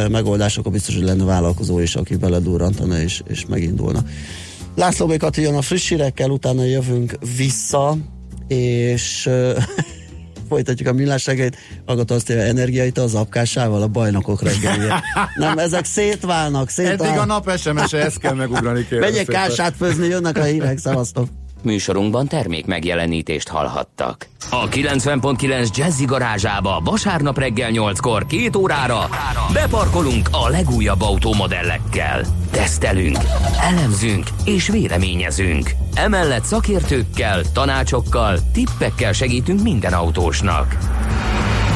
megoldás, 0.09 0.57
akkor 0.57 0.71
biztos, 0.71 0.95
hogy 0.95 1.03
lenne 1.03 1.23
vállalkozó 1.23 1.79
is, 1.79 1.95
aki 1.95 2.15
beledurrantana 2.15 2.99
és, 2.99 3.21
és 3.27 3.45
megindulna. 3.45 4.03
László 4.75 5.05
Békat 5.05 5.37
jön 5.37 5.55
a 5.55 5.61
friss 5.61 5.89
hírekkel, 5.89 6.29
utána 6.29 6.63
jövünk 6.63 7.17
vissza, 7.37 7.97
és 8.47 9.29
folytatjuk 10.49 10.87
a 10.87 10.93
millás 10.93 11.25
reggelyt, 11.25 11.57
akkor 11.85 12.05
azt 12.07 12.27
mondja, 12.27 12.47
energiait 12.47 12.97
az 12.97 13.15
apkásával, 13.15 13.81
a 13.81 13.87
bajnokok 13.87 14.41
reggelje. 14.41 15.01
Nem, 15.35 15.57
ezek 15.57 15.85
szétválnak, 15.85 16.69
szétválnak. 16.69 17.07
Eddig 17.07 17.19
a 17.19 17.25
nap 17.25 17.57
SMS-e, 17.57 17.97
ezt 17.97 18.17
kell 18.17 18.33
megugrani. 18.33 18.87
Megyek 18.89 19.25
kását 19.25 19.73
főzni, 19.77 20.07
jönnek 20.07 20.37
a 20.37 20.43
hírek, 20.43 20.77
szevasztok. 20.77 21.27
Műsorunkban 21.63 22.27
termék 22.27 22.65
megjelenítést 22.65 23.47
hallhattak. 23.47 24.27
A 24.49 24.67
90.9 24.67 25.75
Jazzy 25.75 26.05
garázsába 26.05 26.81
vasárnap 26.83 27.37
reggel 27.37 27.69
8-kor 27.73 28.25
két 28.25 28.55
órára 28.55 29.09
beparkolunk 29.53 30.29
a 30.31 30.49
legújabb 30.49 31.01
automodellekkel. 31.01 32.25
Tesztelünk, 32.51 33.17
elemzünk 33.61 34.27
és 34.45 34.67
véleményezünk. 34.67 35.69
Emellett 35.93 36.43
szakértőkkel, 36.43 37.41
tanácsokkal, 37.53 38.39
tippekkel 38.53 39.13
segítünk 39.13 39.61
minden 39.61 39.93
autósnak. 39.93 40.77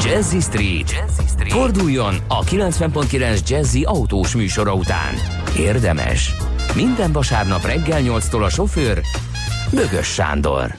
Jazzy 0.04 0.40
Street. 0.40 0.90
Jazzy 0.90 1.28
Street. 1.28 1.52
Forduljon 1.52 2.16
a 2.28 2.44
90.9 2.44 3.48
Jazzy 3.48 3.82
autós 3.82 4.34
műsora 4.34 4.74
után. 4.74 5.14
Érdemes. 5.58 6.34
Minden 6.74 7.12
vasárnap 7.12 7.64
reggel 7.64 8.00
8-tól 8.02 8.44
a 8.44 8.48
sofőr 8.48 9.00
Bögös 9.72 10.06
Sándor. 10.06 10.76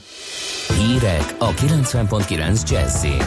Hírek 0.78 1.34
a 1.38 1.54
90.9 1.54 2.70
Jazzin. 2.70 3.22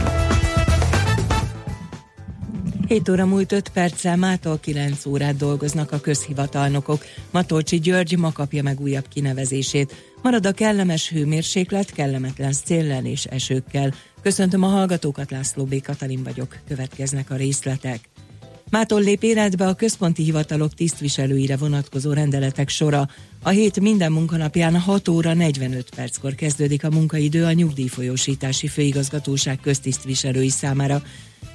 7 2.88 3.10
óra 3.10 3.26
múlt 3.26 3.52
5 3.52 3.70
perccel 3.70 4.16
mától 4.16 4.60
9 4.60 5.06
órát 5.06 5.36
dolgoznak 5.36 5.92
a 5.92 6.00
közhivatalnokok. 6.00 7.06
Matolcsi 7.32 7.80
György 7.80 8.18
ma 8.18 8.32
kapja 8.32 8.64
meg 8.64 8.80
újabb 8.80 9.08
kinevezését. 9.08 9.96
Marad 10.22 10.46
a 10.46 10.52
kellemes 10.52 11.10
hőmérséklet, 11.10 11.92
kellemetlen 11.92 12.52
széllel 12.52 13.06
és 13.06 13.26
esőkkel. 13.26 13.94
Köszöntöm 14.22 14.64
a 14.64 14.68
hallgatókat, 14.68 15.32
László 15.32 15.66
B. 15.66 15.82
Katalin 15.82 16.24
vagyok. 16.24 16.58
Következnek 16.68 17.30
a 17.30 17.36
részletek. 17.36 18.00
Mától 18.72 19.02
lép 19.02 19.24
életbe 19.24 19.68
a 19.68 19.74
központi 19.74 20.24
hivatalok 20.24 20.74
tisztviselőire 20.74 21.58
vonatkozó 21.58 22.14
rendeletek 22.14 22.70
sora. 22.70 23.08
A 23.44 23.50
hét 23.50 23.80
minden 23.80 24.12
munkanapján 24.12 24.80
6 24.80 25.08
óra 25.08 25.34
45 25.34 25.90
perckor 25.96 26.36
kezdődik 26.36 26.84
a 26.84 26.90
munkaidő 26.90 27.46
a 27.46 27.52
nyugdíjfolyósítási 27.52 28.68
főigazgatóság 28.68 29.60
köztisztviselői 29.60 30.50
számára. 30.50 31.02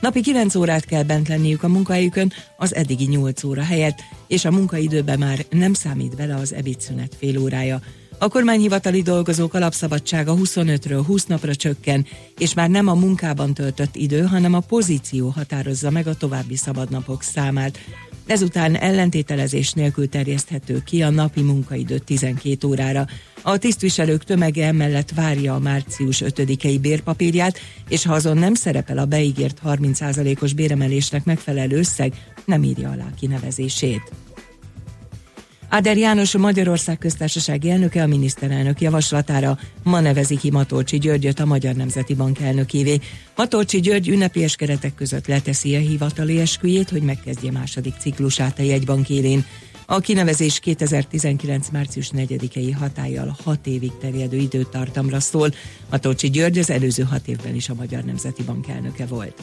Napi 0.00 0.20
9 0.20 0.54
órát 0.54 0.84
kell 0.84 1.02
bent 1.02 1.28
lenniük 1.28 1.62
a 1.62 1.68
munkahelyükön 1.68 2.32
az 2.56 2.74
eddigi 2.74 3.06
8 3.06 3.44
óra 3.44 3.62
helyett, 3.62 3.98
és 4.26 4.44
a 4.44 4.50
munkaidőbe 4.50 5.16
már 5.16 5.44
nem 5.50 5.72
számít 5.72 6.16
bele 6.16 6.34
az 6.34 6.54
ebédszünet 6.54 7.14
fél 7.18 7.38
órája. 7.38 7.80
A 8.18 8.28
kormányhivatali 8.28 9.02
dolgozók 9.02 9.54
alapszabadsága 9.54 10.34
25-ről 10.36 11.02
20 11.06 11.24
napra 11.24 11.54
csökken, 11.54 12.06
és 12.38 12.54
már 12.54 12.70
nem 12.70 12.88
a 12.88 12.94
munkában 12.94 13.54
töltött 13.54 13.96
idő, 13.96 14.22
hanem 14.22 14.54
a 14.54 14.60
pozíció 14.60 15.28
határozza 15.28 15.90
meg 15.90 16.06
a 16.06 16.14
további 16.14 16.56
szabadnapok 16.56 17.22
számát. 17.22 17.78
Ezután 18.26 18.76
ellentételezés 18.76 19.72
nélkül 19.72 20.08
terjeszthető 20.08 20.82
ki 20.84 21.02
a 21.02 21.10
napi 21.10 21.42
munkaidő 21.42 21.98
12 21.98 22.66
órára. 22.66 23.06
A 23.42 23.58
tisztviselők 23.58 24.24
tömege 24.24 24.66
emellett 24.66 25.10
várja 25.10 25.54
a 25.54 25.58
március 25.58 26.22
5-i 26.24 26.78
bérpapírját, 26.80 27.58
és 27.88 28.04
ha 28.04 28.14
azon 28.14 28.36
nem 28.36 28.54
szerepel 28.54 28.98
a 28.98 29.04
beígért 29.04 29.60
30%-os 29.64 30.52
béremelésnek 30.52 31.24
megfelelő 31.24 31.78
összeg, 31.78 32.12
nem 32.44 32.62
írja 32.62 32.90
alá 32.90 33.06
kinevezését. 33.18 34.25
Áder 35.68 35.96
János 35.96 36.36
Magyarország 36.36 36.98
köztársasági 36.98 37.70
elnöke 37.70 38.02
a 38.02 38.06
miniszterelnök 38.06 38.80
javaslatára 38.80 39.58
ma 39.82 40.00
nevezi 40.00 40.36
ki 40.36 40.50
Matolcsi 40.50 40.98
Györgyöt 40.98 41.40
a 41.40 41.46
Magyar 41.46 41.74
Nemzeti 41.74 42.14
Bank 42.14 42.40
elnökévé. 42.40 42.98
Matolcsi 43.36 43.80
György 43.80 44.08
ünnepies 44.08 44.56
keretek 44.56 44.94
között 44.94 45.26
leteszi 45.26 45.76
a 45.76 45.78
hivatali 45.78 46.40
esküjét, 46.40 46.90
hogy 46.90 47.02
megkezdje 47.02 47.50
második 47.50 47.94
ciklusát 47.98 48.58
a 48.58 48.62
jegybank 48.62 49.10
élén. 49.10 49.44
A 49.86 50.00
kinevezés 50.00 50.58
2019. 50.58 51.68
március 51.68 52.10
4-i 52.16 52.74
hatállyal 52.78 53.36
6 53.44 53.66
évig 53.66 53.92
terjedő 54.00 54.36
időtartamra 54.36 55.20
szól. 55.20 55.54
Matolcsi 55.90 56.30
György 56.30 56.58
az 56.58 56.70
előző 56.70 57.02
hat 57.02 57.28
évben 57.28 57.54
is 57.54 57.68
a 57.68 57.74
Magyar 57.74 58.02
Nemzeti 58.02 58.42
Bank 58.42 58.68
elnöke 58.68 59.06
volt. 59.06 59.42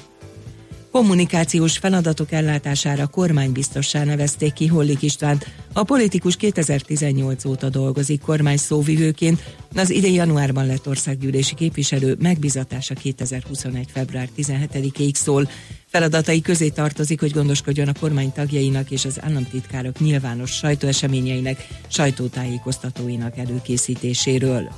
Kommunikációs 0.94 1.78
feladatok 1.78 2.32
ellátására 2.32 3.08
kormánybiztossá 3.08 4.04
nevezték 4.04 4.54
ki 4.54 4.68
Hollik 4.68 5.02
Istvánt. 5.02 5.48
A 5.74 5.84
politikus 5.84 6.36
2018 6.36 7.46
óta 7.46 7.70
dolgozik 7.70 8.22
kormány 8.22 8.58
szóvivőként, 8.58 9.56
az 9.76 9.90
idén 9.90 10.14
januárban 10.14 10.66
lett 10.66 10.88
országgyűlési 10.88 11.56
képviselő 11.56 12.16
megbizatása 12.20 12.94
2021. 12.94 13.88
február 13.92 14.28
17-ig 14.38 15.14
szól. 15.14 15.50
Feladatai 15.88 16.42
közé 16.42 16.70
tartozik, 16.70 17.20
hogy 17.20 17.32
gondoskodjon 17.32 17.88
a 17.88 18.00
kormány 18.00 18.32
tagjainak 18.32 18.92
és 18.92 19.06
az 19.06 19.18
államtitkárok 19.22 20.00
nyilvános 20.00 20.52
sajtóeseményeinek, 20.52 21.68
sajtótájékoztatóinak 21.88 23.38
előkészítéséről. 23.38 24.70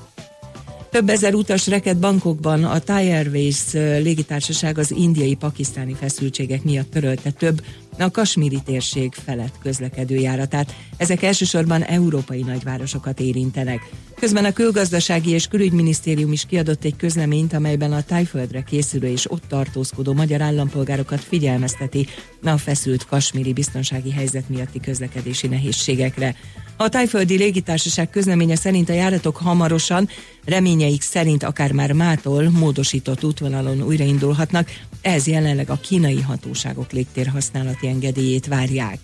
Több 0.96 1.10
ezer 1.10 1.34
utas 1.34 1.68
reket 1.68 2.00
bankokban 2.00 2.64
a 2.64 2.80
Thai 2.80 3.12
Airways 3.12 3.74
légitársaság 3.74 4.78
az 4.78 4.92
indiai-pakisztáni 4.92 5.94
feszültségek 5.94 6.64
miatt 6.64 6.92
törölte. 6.92 7.32
Több 7.32 7.62
a 8.04 8.12
kasmíri 8.12 8.62
térség 8.66 9.14
felett 9.14 9.60
közlekedő 9.62 10.16
járatát. 10.16 10.76
Ezek 10.98 11.24
elsősorban 11.24 11.84
európai 11.84 12.42
nagyvárosokat 12.42 13.20
érintenek. 13.20 13.80
Közben 14.16 14.46
a 14.46 14.54
külgazdasági 14.54 15.30
és 15.30 15.48
külügyminisztérium 15.48 16.32
is 16.32 16.46
kiadott 16.46 16.84
egy 16.84 16.96
közleményt, 16.96 17.54
amelyben 17.54 17.94
a 17.94 18.04
tájföldre 18.04 18.62
készülő 18.62 19.08
és 19.08 19.32
ott 19.32 19.44
tartózkodó 19.48 20.14
magyar 20.14 20.42
állampolgárokat 20.42 21.20
figyelmezteti 21.20 22.08
a 22.44 22.58
feszült 22.58 23.06
kasmíri 23.06 23.54
biztonsági 23.54 24.12
helyzet 24.12 24.50
miatti 24.50 24.80
közlekedési 24.80 25.48
nehézségekre. 25.48 26.36
A 26.78 26.90
tájföldi 26.90 27.38
légitársaság 27.38 28.10
közleménye 28.10 28.56
szerint 28.56 28.90
a 28.90 28.94
járatok 28.94 29.38
hamarosan, 29.38 30.10
reményeik 30.46 31.02
szerint 31.02 31.44
akár 31.44 31.72
már 31.72 31.92
mától 31.92 32.50
módosított 32.50 33.24
útvonalon 33.24 33.82
újraindulhatnak, 33.82 34.70
ez 35.06 35.28
jelenleg 35.28 35.70
a 35.70 35.80
kínai 35.80 36.22
hatóságok 36.22 36.92
légtérhasználati 36.92 37.88
engedélyét 37.88 38.48
várják. 38.48 39.00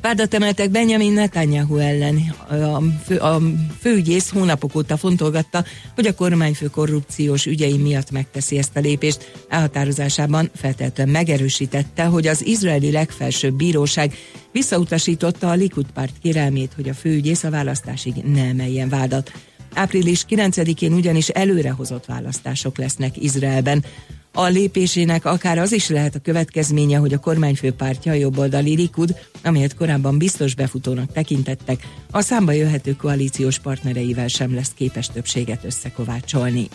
Vádat 0.00 0.34
emeltek 0.34 0.70
Benjamin 0.70 1.12
Netanyahu 1.12 1.76
ellen. 1.76 2.34
A, 2.48 2.82
fő, 3.04 3.16
a 3.16 3.40
főügyész 3.80 4.30
hónapok 4.30 4.74
óta 4.74 4.96
fontolgatta, 4.96 5.64
hogy 5.94 6.06
a 6.06 6.14
kormányfő 6.14 6.66
korrupciós 6.66 7.46
ügyei 7.46 7.76
miatt 7.76 8.10
megteszi 8.10 8.58
ezt 8.58 8.76
a 8.76 8.80
lépést. 8.80 9.32
Elhatározásában 9.48 10.50
feltétlenül 10.54 11.12
megerősítette, 11.12 12.04
hogy 12.04 12.26
az 12.26 12.46
izraeli 12.46 12.90
legfelsőbb 12.90 13.54
bíróság 13.54 14.14
visszautasította 14.52 15.50
a 15.50 15.54
Likud 15.54 15.86
párt 15.94 16.18
kérelmét, 16.22 16.72
hogy 16.76 16.88
a 16.88 16.94
főügyész 16.94 17.44
a 17.44 17.50
választásig 17.50 18.14
ne 18.14 18.42
emeljen 18.42 18.88
vádat. 18.88 19.32
Április 19.74 20.24
9-én 20.28 20.92
ugyanis 20.92 21.28
előrehozott 21.28 22.06
választások 22.06 22.78
lesznek 22.78 23.22
Izraelben. 23.22 23.84
A 24.32 24.44
lépésének 24.44 25.24
akár 25.24 25.58
az 25.58 25.72
is 25.72 25.88
lehet 25.88 26.14
a 26.14 26.18
következménye, 26.18 26.98
hogy 26.98 27.12
a 27.12 27.18
kormányfő 27.18 27.72
pártja, 27.72 28.12
a 28.12 28.14
jobboldali 28.14 28.74
Likud, 28.74 29.16
amelyet 29.44 29.74
korábban 29.74 30.18
biztos 30.18 30.54
befutónak 30.54 31.12
tekintettek, 31.12 31.86
a 32.10 32.20
számba 32.20 32.52
jöhető 32.52 32.96
koalíciós 32.96 33.58
partnereivel 33.58 34.28
sem 34.28 34.54
lesz 34.54 34.72
képes 34.74 35.06
többséget 35.06 35.64
összekovácsolni. 35.64 36.68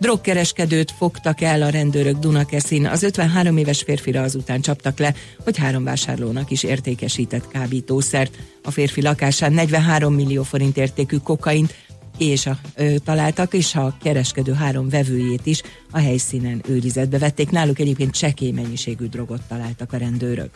Drogkereskedőt 0.00 0.90
fogtak 0.90 1.40
el 1.40 1.62
a 1.62 1.68
rendőrök 1.68 2.18
Dunakeszin. 2.18 2.86
Az 2.86 3.02
53 3.02 3.56
éves 3.56 3.82
férfira 3.82 4.22
azután 4.22 4.60
csaptak 4.60 4.98
le, 4.98 5.14
hogy 5.44 5.58
három 5.58 5.84
vásárlónak 5.84 6.50
is 6.50 6.62
értékesített 6.62 7.48
kábítószert. 7.48 8.38
A 8.62 8.70
férfi 8.70 9.02
lakásán 9.02 9.52
43 9.52 10.14
millió 10.14 10.42
forint 10.42 10.76
értékű 10.76 11.16
kokaint, 11.16 11.74
és 12.20 12.46
a, 12.46 12.58
ö, 12.74 12.94
találtak, 12.98 13.54
és 13.54 13.74
a 13.74 13.96
kereskedő 14.02 14.52
három 14.52 14.88
vevőjét 14.88 15.46
is 15.46 15.62
a 15.90 15.98
helyszínen 15.98 16.62
őrizetbe 16.68 17.18
vették. 17.18 17.50
Náluk 17.50 17.78
egyébként 17.78 18.10
csekély 18.10 18.50
mennyiségű 18.50 19.06
drogot 19.06 19.42
találtak 19.48 19.92
a 19.92 19.96
rendőrök. 19.96 20.50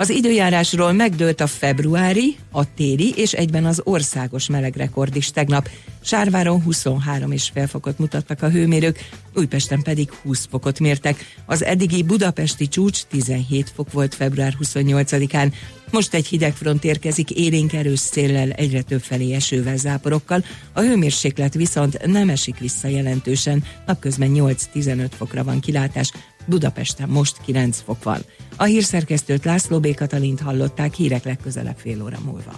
Az 0.00 0.10
időjárásról 0.10 0.92
megdőlt 0.92 1.40
a 1.40 1.46
februári, 1.46 2.36
a 2.50 2.74
téli 2.74 3.12
és 3.16 3.32
egyben 3.32 3.64
az 3.64 3.80
országos 3.84 4.48
melegrekord 4.48 5.16
is 5.16 5.30
tegnap. 5.30 5.68
Sárváron 6.00 6.62
23 6.62 7.32
és 7.32 7.50
fél 7.54 7.66
fokot 7.66 7.98
mutattak 7.98 8.42
a 8.42 8.50
hőmérők, 8.50 9.08
Újpesten 9.34 9.82
pedig 9.82 10.10
20 10.22 10.46
fokot 10.50 10.80
mértek. 10.80 11.36
Az 11.46 11.64
eddigi 11.64 12.02
budapesti 12.02 12.68
csúcs 12.68 13.02
17 13.02 13.72
fok 13.74 13.92
volt 13.92 14.14
február 14.14 14.54
28-án. 14.60 15.52
Most 15.90 16.14
egy 16.14 16.26
hidegfront 16.26 16.84
érkezik 16.84 17.30
élénk 17.30 17.72
erős 17.72 17.98
széllel, 17.98 18.50
egyre 18.50 18.82
több 18.82 19.02
felé 19.02 19.32
esővel, 19.32 19.76
záporokkal. 19.76 20.44
A 20.72 20.80
hőmérséklet 20.80 21.54
viszont 21.54 22.06
nem 22.06 22.28
esik 22.28 22.58
vissza 22.58 22.88
jelentősen, 22.88 23.64
napközben 23.86 24.30
8-15 24.34 25.10
fokra 25.16 25.44
van 25.44 25.60
kilátás, 25.60 26.10
Budapesten 26.48 27.08
most 27.08 27.36
9 27.44 27.82
fok 27.84 28.02
van. 28.02 28.18
A 28.56 28.64
hírszerkesztőt 28.64 29.44
László 29.44 29.80
B. 29.80 29.94
Katalint 29.94 30.40
hallották 30.40 30.94
hírek 30.94 31.24
legközelebb 31.24 31.76
fél 31.76 32.02
óra 32.02 32.16
múlva. 32.24 32.52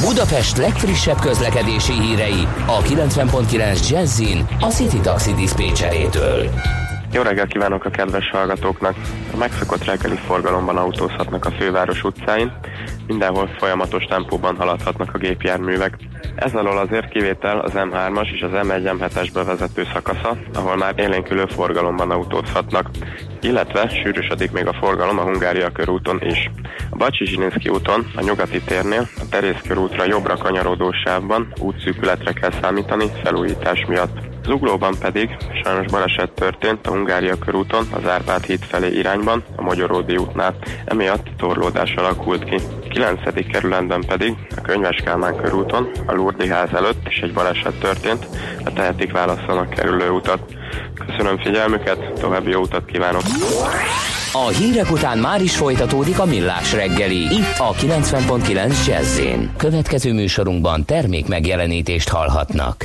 Budapest 0.00 0.56
legfrissebb 0.56 1.18
közlekedési 1.18 1.92
hírei 1.92 2.46
a 2.66 2.82
90.9 2.82 3.88
Jazzin 3.88 4.46
a 4.60 4.66
City 4.66 5.00
Taxi 5.00 5.32
Dispécsejétől. 5.32 6.50
Jó 7.12 7.22
reggel 7.22 7.46
kívánok 7.46 7.84
a 7.84 7.90
kedves 7.90 8.30
hallgatóknak! 8.30 8.94
A 9.32 9.36
megszokott 9.36 9.84
reggeli 9.84 10.16
forgalomban 10.16 10.76
autózhatnak 10.76 11.44
a 11.44 11.50
főváros 11.50 12.04
utcáin, 12.04 12.52
mindenhol 13.10 13.50
folyamatos 13.58 14.04
tempóban 14.04 14.56
haladhatnak 14.56 15.14
a 15.14 15.18
gépjárművek. 15.18 15.96
Ez 16.34 16.54
alól 16.54 16.78
azért 16.78 17.08
kivétel 17.08 17.58
az 17.58 17.72
M3-as 17.74 18.32
és 18.32 18.42
az 18.42 18.50
M1 18.52 18.96
M7-es 18.98 19.30
bevezető 19.34 19.86
szakasza, 19.92 20.36
ahol 20.54 20.76
már 20.76 20.94
élénkülő 20.96 21.44
forgalomban 21.46 22.10
autózhatnak, 22.10 22.90
illetve 23.40 23.88
sűrűsödik 23.88 24.52
még 24.52 24.66
a 24.66 24.72
forgalom 24.72 25.18
a 25.18 25.22
Hungária 25.22 25.70
körúton 25.70 26.20
is. 26.22 26.50
A 26.90 26.96
Bacsi 26.96 27.26
Zsilinszki 27.26 27.68
úton, 27.68 28.06
a 28.16 28.22
nyugati 28.22 28.60
térnél, 28.60 29.08
a 29.18 29.28
Terész 29.30 29.60
körútra 29.68 30.04
jobbra 30.04 30.36
kanyarodó 30.36 30.92
sávban 31.04 31.52
útszűkületre 31.60 32.32
kell 32.32 32.52
számítani 32.60 33.06
felújítás 33.22 33.84
miatt. 33.88 34.29
Zuglóban 34.50 34.94
pedig 35.00 35.36
sajnos 35.64 35.86
baleset 35.86 36.30
történt 36.30 36.86
a 36.86 36.90
Hungária 36.90 37.38
körúton, 37.38 37.86
az 37.90 38.08
Árpád 38.08 38.44
híd 38.44 38.62
felé 38.62 38.96
irányban, 38.98 39.44
a 39.56 39.62
Magyaródi 39.62 40.16
útnál. 40.16 40.56
Emiatt 40.84 41.26
torlódás 41.36 41.94
alakult 41.94 42.44
ki. 42.44 42.56
9. 42.88 43.20
kerületben 43.52 44.04
pedig 44.06 44.34
a 44.56 44.60
Könyves 44.60 45.00
Kálmán 45.04 45.36
körúton, 45.36 45.90
a 46.06 46.12
Lurdi 46.12 46.48
ház 46.48 46.72
előtt 46.72 47.08
is 47.08 47.18
egy 47.18 47.32
baleset 47.32 47.80
történt, 47.80 48.26
a 48.64 48.72
tehetik 48.72 49.12
válaszolnak 49.12 49.70
kerülő 49.70 50.10
utat. 50.10 50.54
Köszönöm 51.06 51.38
figyelmüket, 51.38 52.12
további 52.20 52.50
jó 52.50 52.60
utat 52.60 52.84
kívánok! 52.84 53.22
A 54.32 54.48
hírek 54.48 54.90
után 54.90 55.18
már 55.18 55.42
is 55.42 55.56
folytatódik 55.56 56.18
a 56.18 56.24
millás 56.24 56.72
reggeli, 56.72 57.20
itt 57.20 57.58
a 57.58 57.72
90.9 57.72 58.86
jazz 58.86 59.20
Következő 59.56 60.12
műsorunkban 60.12 60.84
termék 60.84 61.26
megjelenítést 61.26 62.08
hallhatnak. 62.08 62.84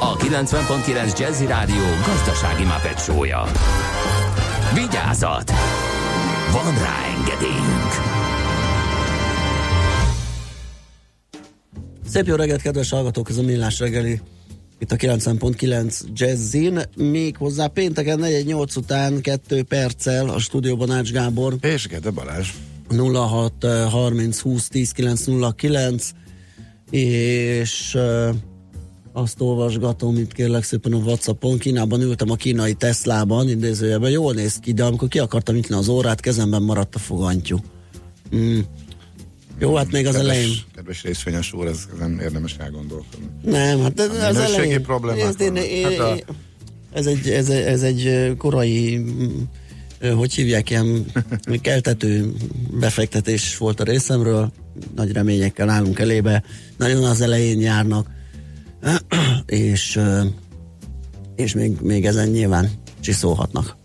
a 0.00 0.16
90.9 0.16 1.18
Jazzy 1.18 1.46
Rádió 1.46 1.84
gazdasági 2.06 2.64
mapetsója. 2.64 3.44
Vigyázat! 4.74 5.50
Van 6.52 6.74
rá 6.74 7.04
engedélyünk! 7.18 7.92
Szép 12.08 12.26
jó 12.26 12.34
reggelt, 12.34 12.62
kedves 12.62 12.90
hallgatók, 12.90 13.28
ez 13.28 13.36
a 13.36 13.42
Millás 13.42 13.78
reggeli. 13.78 14.20
Itt 14.78 14.92
a 14.92 14.96
90.9 14.96 16.00
Jazzin, 16.12 16.80
még 16.96 17.36
hozzá 17.36 17.66
pénteken 17.66 18.18
4-8 18.22 18.76
után 18.76 19.20
2 19.20 19.62
perccel 19.62 20.28
a 20.28 20.38
stúdióban 20.38 20.90
Ács 20.90 21.12
Gábor. 21.12 21.56
És 21.60 21.86
Gede 21.86 22.10
Balázs. 22.10 22.48
06 22.90 23.52
30 23.90 24.40
20 24.40 24.68
10 24.68 24.92
909 24.92 26.10
és 26.90 27.94
uh, 27.94 28.34
azt 29.12 29.40
olvasgatom 29.40 30.16
itt 30.16 30.32
kérlek 30.32 30.62
szépen 30.64 30.92
a 30.92 30.96
Whatsappon. 30.96 31.58
Kínában 31.58 32.00
ültem 32.00 32.30
a 32.30 32.34
kínai 32.34 32.74
Teslában, 32.74 33.48
idézőjelben 33.48 34.10
jól 34.10 34.32
néz 34.34 34.56
ki, 34.56 34.72
de 34.72 34.84
amikor 34.84 35.08
ki 35.08 35.18
akartam 35.18 35.54
nyitni 35.54 35.74
az 35.74 35.88
órát, 35.88 36.20
kezemben 36.20 36.62
maradt 36.62 36.94
a 36.94 36.98
fogantyú. 36.98 37.58
Mm. 38.36 38.58
Jó, 39.58 39.74
hát 39.74 39.90
még 39.92 40.06
az 40.06 40.14
kedves, 40.14 40.30
elején. 40.36 40.52
Kedves 40.74 41.02
részvényes 41.02 41.52
úr, 41.52 41.66
ez 41.66 41.86
nem 41.98 42.18
érdemes 42.20 42.56
elgondolkodni. 42.58 43.26
Nem, 43.44 43.80
hát 43.80 44.00
ez, 44.00 44.36
az 44.36 44.36
elején. 44.36 44.82
problémák 44.82 45.20
Ez, 45.24 45.40
én, 45.40 45.52
vannak. 45.52 45.68
én, 45.68 45.84
Hát 45.84 45.98
a- 45.98 46.16
ez, 46.92 47.06
egy, 47.06 47.28
ez, 47.28 47.48
egy- 47.48 47.62
ez 47.64 47.82
egy 47.82 48.32
korai, 48.36 49.04
hogy 50.16 50.34
hívják, 50.34 50.70
ilyen 50.70 51.04
keltető 51.60 52.32
befektetés 52.80 53.56
volt 53.56 53.80
a 53.80 53.84
részemről. 53.84 54.52
Nagy 54.96 55.12
reményekkel 55.12 55.68
állunk 55.68 55.98
elébe. 55.98 56.42
Nagyon 56.76 57.04
az 57.04 57.20
elején 57.20 57.60
járnak. 57.60 58.16
és 59.46 60.00
és 61.38 61.54
még, 61.54 61.80
még 61.80 62.06
ezen 62.06 62.28
nyilván 62.28 62.70
csiszolhatnak. 63.00 63.76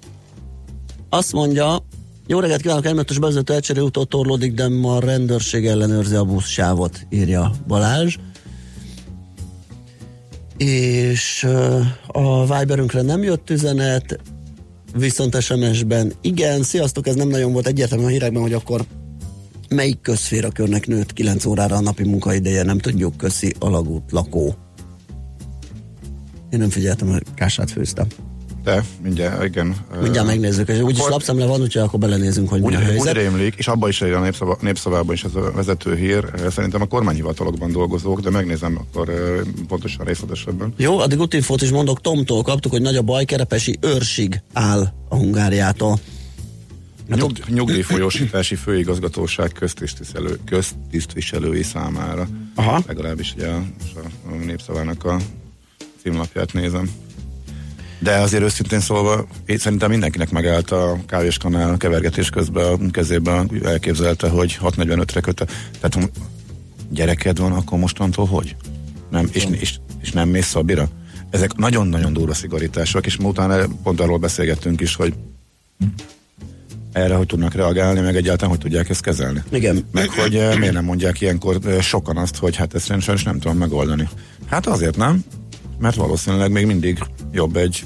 Azt 1.09 1.33
mondja, 1.33 1.85
jó 2.27 2.39
reggelt 2.39 2.61
kívánok, 2.61 2.85
elmetes 2.85 3.19
bevezető 3.19 3.53
egyszerű 3.53 3.79
úton 3.79 4.07
torlódik, 4.07 4.53
de 4.53 4.67
ma 4.67 4.95
a 4.95 4.99
rendőrség 4.99 5.65
ellenőrzi 5.65 6.15
a 6.15 6.23
buszsávot, 6.23 7.07
írja 7.09 7.51
Balázs. 7.67 8.15
És 10.57 11.47
a 12.07 12.57
Viberünkre 12.57 13.01
nem 13.01 13.23
jött 13.23 13.49
üzenet, 13.49 14.19
viszont 14.93 15.41
SMS-ben 15.41 16.13
igen, 16.21 16.63
sziasztok, 16.63 17.07
ez 17.07 17.15
nem 17.15 17.27
nagyon 17.27 17.53
volt 17.53 17.67
egyértelmű 17.67 18.03
a 18.05 18.07
hírekben, 18.07 18.41
hogy 18.41 18.53
akkor 18.53 18.85
melyik 19.69 20.01
közférakörnek 20.01 20.87
nőtt 20.87 21.13
9 21.13 21.45
órára 21.45 21.75
a 21.75 21.81
napi 21.81 22.03
munkaideje, 22.03 22.63
nem 22.63 22.77
tudjuk, 22.77 23.17
köszi 23.17 23.53
alagút 23.59 24.11
lakó. 24.11 24.55
Én 26.53 26.59
nem 26.59 26.69
figyeltem, 26.69 27.07
hogy 27.07 27.23
kását 27.35 27.71
főztem. 27.71 28.07
De, 28.63 28.83
mindjárt, 29.03 29.43
igen. 29.43 29.75
Mindjárt 30.01 30.27
megnézzük, 30.27 30.67
és 30.67 30.79
úgyis 30.79 31.07
lapszemle 31.07 31.45
van, 31.45 31.61
úgyhogy 31.61 31.81
akkor 31.81 31.99
belenézünk, 31.99 32.49
hogy 32.49 32.59
mi 32.59 32.65
Úgy, 32.65 32.73
a 32.73 32.77
úgy 32.77 32.83
helyzet. 32.83 33.13
rémlik, 33.13 33.55
és 33.57 33.67
abban 33.67 33.89
is 33.89 34.01
a 34.01 34.19
népszava, 34.19 34.57
népszavában 34.61 35.13
is 35.13 35.23
ez 35.23 35.35
a 35.35 35.51
vezető 35.51 35.95
hír, 35.95 36.25
szerintem 36.49 36.81
a 36.81 36.85
kormányhivatalokban 36.85 37.71
dolgozók, 37.71 38.19
de 38.19 38.29
megnézem 38.29 38.77
akkor 38.77 39.13
pontosan 39.67 40.05
részletesebben. 40.05 40.73
Jó, 40.77 40.99
addig 40.99 41.19
útinfót 41.19 41.61
is 41.61 41.69
mondok, 41.69 42.01
Tomtól 42.01 42.41
kaptuk, 42.41 42.71
hogy 42.71 42.81
nagy 42.81 42.95
a 42.95 43.01
baj, 43.01 43.25
Kerepesi 43.25 43.77
őrsig 43.81 44.41
áll 44.53 44.93
a 45.09 45.15
Hungáriától. 45.15 45.99
A 47.09 47.15
nyug, 47.15 47.31
nyugdíjfolyósítási 47.47 48.55
főigazgatóság 48.55 49.51
köztisztviselő, 49.51 50.39
köztisztviselői 50.45 51.63
számára. 51.63 52.27
Aha. 52.55 52.83
Legalábbis 52.87 53.33
ugye 53.35 53.47
a, 53.47 53.63
a 54.31 54.33
népszavának 54.45 55.03
a 55.03 55.17
címlapját 56.03 56.53
nézem. 56.53 56.89
De 57.99 58.17
azért 58.17 58.43
őszintén 58.43 58.79
szólva, 58.79 59.27
én 59.45 59.57
szerintem 59.57 59.89
mindenkinek 59.89 60.31
megállt 60.31 60.71
a 60.71 60.97
kávéskanál 61.05 61.77
kevergetés 61.77 62.29
közben 62.29 62.73
a 62.73 62.91
kezében, 62.91 63.51
elképzelte, 63.63 64.29
hogy 64.29 64.57
6.45-re 64.61 65.21
köte. 65.21 65.45
Tehát 65.79 65.93
ha 65.93 66.23
gyereked 66.89 67.37
van, 67.37 67.51
akkor 67.51 67.79
mostantól 67.79 68.25
hogy? 68.25 68.55
Nem, 69.09 69.29
és, 69.31 69.47
és, 69.51 69.75
és 70.01 70.11
nem 70.11 70.29
mész 70.29 70.47
szabira? 70.47 70.89
Ezek 71.29 71.55
nagyon-nagyon 71.55 72.13
durva 72.13 72.33
szigorítások, 72.33 73.05
és 73.05 73.17
utána 73.17 73.65
pont 73.83 73.99
arról 73.99 74.17
beszélgettünk 74.17 74.81
is, 74.81 74.95
hogy 74.95 75.13
erre 76.91 77.15
hogy 77.15 77.27
tudnak 77.27 77.53
reagálni, 77.53 77.99
meg 77.99 78.15
egyáltalán 78.15 78.49
hogy 78.49 78.63
tudják 78.63 78.89
ezt 78.89 79.01
kezelni. 79.01 79.43
Igen. 79.51 79.85
Meg 79.91 80.09
hogy 80.09 80.35
eh, 80.35 80.57
miért 80.57 80.73
nem 80.73 80.83
mondják 80.83 81.21
ilyenkor 81.21 81.59
eh, 81.65 81.81
sokan 81.81 82.17
azt, 82.17 82.37
hogy 82.37 82.55
hát 82.55 82.73
ezt 82.73 82.85
sajnos 82.85 83.23
nem 83.23 83.39
tudom 83.39 83.57
megoldani. 83.57 84.09
Hát 84.45 84.67
azért 84.67 84.97
nem, 84.97 85.23
mert 85.83 85.95
valószínűleg 85.95 86.51
még 86.51 86.65
mindig 86.65 86.99
jobb 87.31 87.55
egy 87.55 87.83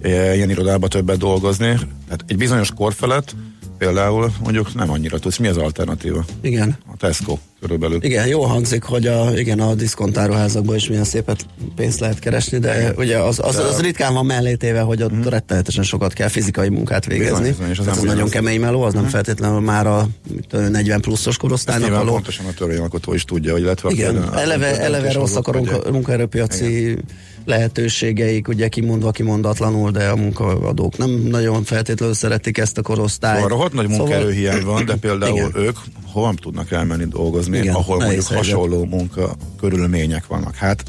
eh, 0.00 0.36
ilyen 0.36 0.50
irodába 0.50 0.88
többet 0.88 1.18
dolgozni. 1.18 1.74
Tehát 2.04 2.24
egy 2.26 2.36
bizonyos 2.36 2.70
kor 2.70 2.92
felett 2.92 3.34
például 3.80 4.32
mondjuk 4.42 4.74
nem 4.74 4.90
annyira 4.90 5.18
tudsz. 5.18 5.36
Mi 5.36 5.48
az 5.48 5.56
alternatíva? 5.56 6.24
Igen. 6.40 6.78
A 6.92 6.96
Tesco 6.96 7.38
körülbelül. 7.60 7.98
Igen, 8.02 8.26
jó 8.26 8.42
hangzik, 8.42 8.82
hogy 8.82 9.06
a, 9.06 9.38
igen, 9.38 9.60
a 9.60 9.74
diszkontáruházakban 9.74 10.76
is 10.76 10.88
milyen 10.88 11.04
szépet 11.04 11.46
pénzt 11.76 12.00
lehet 12.00 12.18
keresni, 12.18 12.58
de 12.58 12.92
ugye 12.96 13.18
az, 13.18 13.40
az, 13.42 13.56
az 13.56 13.80
ritkán 13.80 14.14
van 14.14 14.26
mellétéve, 14.26 14.80
hogy 14.80 15.02
ott 15.02 15.28
rettenetesen 15.28 15.84
sokat 15.84 16.12
kell 16.12 16.28
fizikai 16.28 16.68
munkát 16.68 17.06
végezni. 17.06 17.48
Bizony, 17.48 17.70
és 17.70 17.78
az 17.78 17.84
nem 17.84 17.94
nagyon 17.94 18.10
ugyanaz. 18.10 18.30
Mhm. 18.30 18.44
kemény 18.44 18.60
meló, 18.60 18.82
az 18.82 18.94
nem 18.94 19.06
feltétlenül 19.06 19.60
már 19.60 19.86
a 19.86 20.08
mit 20.34 20.46
tudom, 20.48 20.70
40 20.70 21.00
pluszos 21.00 21.36
korosztálynak 21.36 21.90
való. 21.90 22.12
pontosan 22.12 22.46
a 22.46 22.52
törvényalkotó 22.52 23.14
is 23.14 23.24
tudja, 23.24 23.52
hogy 23.52 23.62
illetve 23.62 23.90
Igen, 23.90 24.34
eleve, 24.34 24.80
eleve 24.80 25.12
rosszak 25.12 25.48
a 25.48 25.90
munkaerőpiaci 25.90 26.98
lehetőségeik, 27.44 28.48
ugye 28.48 28.68
kimondva 28.68 29.10
kimondatlanul, 29.10 29.90
de 29.90 30.08
a 30.08 30.16
munkaadók 30.16 30.96
nem 30.96 31.10
nagyon 31.10 31.64
feltétlenül 31.64 32.14
szeretik 32.14 32.58
ezt 32.58 32.78
a 32.78 32.82
korosztályt. 32.82 33.34
Szóval 33.34 33.48
rohadt 33.50 33.72
nagy 33.72 33.88
munkaerőhiány 33.88 34.64
van, 34.64 34.84
de 34.84 34.94
például 34.94 35.36
Igen. 35.36 35.50
ők 35.56 35.76
hol 36.06 36.34
tudnak 36.34 36.70
elmenni 36.70 37.04
dolgozni, 37.04 37.58
Igen, 37.58 37.74
ahol 37.74 37.96
mondjuk 37.98 38.26
helyzet. 38.28 38.36
hasonló 38.36 38.84
munka 38.84 39.36
körülmények 39.60 40.26
vannak. 40.26 40.54
Hát 40.54 40.82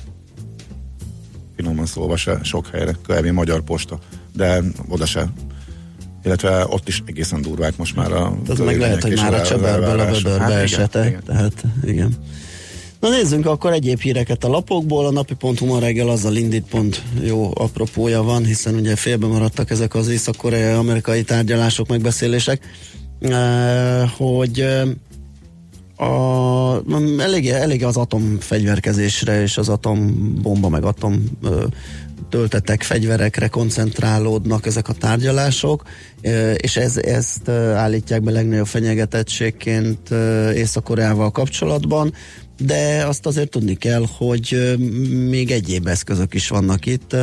finoman 1.55 1.85
szólva 1.85 2.17
se 2.17 2.39
sok 2.43 2.67
helyre, 2.71 2.95
kb. 3.07 3.25
Magyar 3.25 3.61
Posta, 3.61 3.99
de 4.35 4.61
oda 4.89 5.05
se. 5.05 5.29
Illetve 6.23 6.65
ott 6.67 6.87
is 6.87 7.03
egészen 7.05 7.41
durvák 7.41 7.77
most 7.77 7.95
már 7.95 8.11
a 8.11 8.37
Az 8.47 8.59
meg 8.59 8.79
lehet, 8.79 9.01
hogy 9.03 9.15
már 9.15 9.33
a 9.33 9.37
el- 9.37 9.45
csöbörből 9.45 9.99
a 9.99 10.05
vödörbe 10.11 10.39
Hát 10.39 10.49
igen, 10.49 10.61
esete. 10.61 11.07
igen. 11.07 11.21
Tehát, 11.25 11.63
igen. 11.83 12.15
Na 13.01 13.09
nézzünk 13.09 13.45
akkor 13.45 13.73
egyéb 13.73 13.99
híreket 13.99 14.43
a 14.43 14.47
lapokból. 14.47 15.05
A 15.05 15.11
napi.hu 15.11 15.65
ma 15.65 15.79
reggel 15.79 16.09
azzal 16.09 16.35
indít 16.35 16.65
pont 16.69 17.03
jó 17.23 17.51
apropója 17.53 18.23
van, 18.23 18.45
hiszen 18.45 18.75
ugye 18.75 18.95
félbe 18.95 19.27
maradtak 19.27 19.69
ezek 19.69 19.95
az 19.95 20.07
észak-koreai 20.07 20.73
amerikai 20.73 21.23
tárgyalások, 21.23 21.87
megbeszélések, 21.87 22.61
eh, 23.19 24.09
hogy 24.17 24.59
eh, 24.59 24.87
a, 26.07 26.83
elég, 27.19 27.49
elég 27.49 27.83
az 27.83 27.97
atomfegyverkezésre 27.97 29.41
és 29.41 29.57
az 29.57 29.69
atombomba 29.69 30.69
meg 30.69 30.83
atom 30.83 31.23
ö, 31.43 31.65
töltetek 32.29 32.83
fegyverekre 32.83 33.47
koncentrálódnak 33.47 34.65
ezek 34.65 34.89
a 34.89 34.93
tárgyalások, 34.93 35.83
és 36.55 36.77
ez, 36.77 36.97
ezt 36.97 37.49
állítják 37.49 38.21
be 38.21 38.31
legnagyobb 38.31 38.67
fenyegetettségként 38.67 40.09
Észak-Koreával 40.53 41.31
kapcsolatban, 41.31 42.13
de 42.65 43.05
azt 43.05 43.25
azért 43.25 43.49
tudni 43.49 43.75
kell, 43.75 44.05
hogy 44.17 44.77
még 45.29 45.51
egyéb 45.51 45.87
eszközök 45.87 46.33
is 46.33 46.47
vannak 46.47 46.85
itt, 46.85 47.15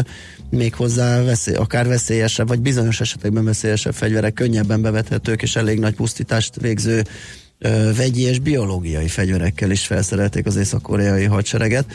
méghozzá 0.50 1.22
veszély, 1.22 1.54
akár 1.54 1.86
veszélyesebb, 1.86 2.48
vagy 2.48 2.60
bizonyos 2.60 3.00
esetekben 3.00 3.44
veszélyesebb 3.44 3.94
fegyverek 3.94 4.32
könnyebben 4.32 4.82
bevethetők 4.82 5.42
és 5.42 5.56
elég 5.56 5.78
nagy 5.78 5.94
pusztítást 5.94 6.60
végző 6.60 7.02
vegyi 7.96 8.22
és 8.22 8.38
biológiai 8.38 9.08
fegyverekkel 9.08 9.70
is 9.70 9.86
felszerelték 9.86 10.46
az 10.46 10.56
észak-koreai 10.56 11.24
hadsereget. 11.24 11.86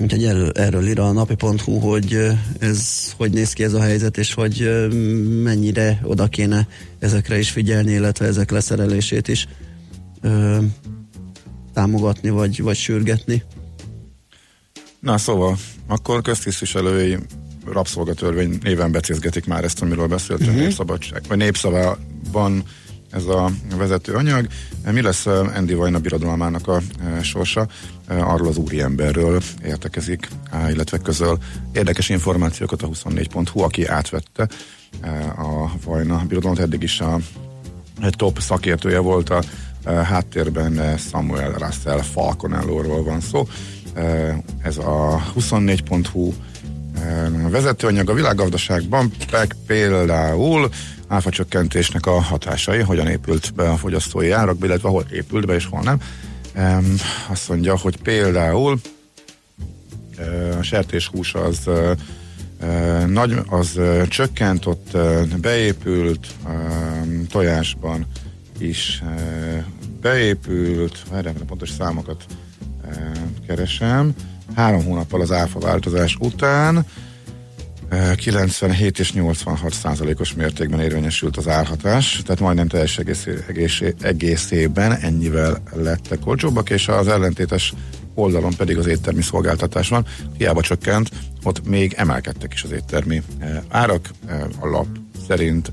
Úgyhogy 0.00 0.24
erről, 0.24 0.50
erről 0.50 0.86
ír 0.86 0.98
a 0.98 1.12
napi.hu, 1.12 1.78
hogy 1.78 2.18
ez 2.58 3.12
hogy 3.16 3.32
néz 3.32 3.52
ki 3.52 3.64
ez 3.64 3.72
a 3.72 3.80
helyzet, 3.80 4.18
és 4.18 4.34
hogy 4.34 4.88
mennyire 5.42 6.00
oda 6.02 6.26
kéne 6.26 6.66
ezekre 6.98 7.38
is 7.38 7.50
figyelni, 7.50 7.92
illetve 7.92 8.26
ezek 8.26 8.50
leszerelését 8.50 9.28
is 9.28 9.48
ö, 10.20 10.58
támogatni, 11.72 12.28
vagy, 12.30 12.62
vagy 12.62 12.76
sürgetni. 12.76 13.42
Na 15.00 15.18
szóval, 15.18 15.56
akkor 15.86 16.22
köztisztviselői 16.22 17.18
rabszolgatörvény 17.66 18.58
néven 18.62 18.92
becézgetik 18.92 19.46
már 19.46 19.64
ezt, 19.64 19.82
amiről 19.82 20.06
beszéltünk, 20.06 20.48
uh-huh. 20.48 20.64
népszabadság, 20.64 21.22
vagy 21.28 21.36
népszavában 21.36 22.64
ez 23.10 23.24
a 23.26 23.50
vezető 23.76 24.12
anyag. 24.12 24.46
Mi 24.92 25.02
lesz 25.02 25.26
Andy 25.26 25.74
Vajna 25.74 25.98
birodalmának 25.98 26.68
a 26.68 26.80
sorsa? 27.22 27.68
Arról 28.08 28.48
az 28.48 28.56
úriemberről 28.56 29.40
értekezik, 29.64 30.28
illetve 30.68 30.98
közöl 30.98 31.38
érdekes 31.72 32.08
információkat 32.08 32.82
a 32.82 32.88
24.hu, 32.88 33.60
aki 33.60 33.86
átvette 33.86 34.48
a 35.36 35.70
Vajna 35.84 36.24
birodalmat, 36.28 36.60
eddig 36.60 36.82
is 36.82 37.00
a, 37.00 37.18
top 38.10 38.40
szakértője 38.40 38.98
volt 38.98 39.30
a 39.30 39.42
háttérben 39.84 40.98
Samuel 40.98 41.52
Russell 41.52 42.00
Falconellóról 42.00 43.02
van 43.04 43.20
szó. 43.20 43.48
Ez 44.62 44.76
a 44.76 45.22
24.hu 45.38 46.32
vezetőanyag 47.50 48.08
a 48.10 48.14
világgazdaságban, 48.14 49.12
például 49.66 50.70
áfacsökkentésnek 51.08 52.06
a 52.06 52.20
hatásai, 52.20 52.80
hogyan 52.80 53.06
épült 53.06 53.54
be 53.54 53.70
a 53.70 53.76
fogyasztói 53.76 54.30
árak, 54.30 54.56
illetve 54.62 54.88
hol 54.88 55.04
épült 55.12 55.46
be 55.46 55.54
és 55.54 55.66
hol 55.66 55.82
nem. 55.82 56.00
Azt 57.28 57.48
mondja, 57.48 57.78
hogy 57.78 57.96
például 58.02 58.80
a 60.58 60.62
sertéshús 60.62 61.34
az 61.34 61.70
nagy, 63.06 63.38
az 63.48 63.80
csökkent, 64.08 64.66
ott 64.66 64.96
beépült 65.40 66.26
tojásban 67.30 68.06
is 68.60 69.02
uh, 69.04 69.64
beépült, 70.00 71.04
a 71.12 71.44
pontos 71.46 71.70
számokat 71.70 72.24
uh, 72.84 72.96
keresem, 73.46 74.14
három 74.54 74.84
hónappal 74.84 75.20
az 75.20 75.32
áfa 75.32 75.58
változás 75.58 76.16
után 76.20 76.86
97 78.16 78.98
és 78.98 79.12
86 79.12 79.72
százalékos 79.72 80.34
mértékben 80.34 80.80
érvényesült 80.80 81.36
az 81.36 81.48
árhatás, 81.48 82.20
tehát 82.24 82.40
majdnem 82.40 82.68
teljes 82.68 82.98
egész, 82.98 83.28
egész, 83.48 83.82
egészében 84.00 84.92
ennyivel 84.92 85.62
lettek 85.72 86.26
olcsóbbak, 86.26 86.70
és 86.70 86.88
az 86.88 87.08
ellentétes 87.08 87.72
oldalon 88.14 88.54
pedig 88.56 88.78
az 88.78 88.86
éttermi 88.86 89.22
szolgáltatás 89.22 89.88
van. 89.88 90.06
Hiába 90.36 90.60
csökkent, 90.60 91.10
ott 91.42 91.66
még 91.66 91.92
emelkedtek 91.92 92.52
is 92.52 92.62
az 92.62 92.70
éttermi 92.70 93.22
árak. 93.68 94.10
A 94.60 94.66
lap 94.66 94.86
szerint 95.28 95.70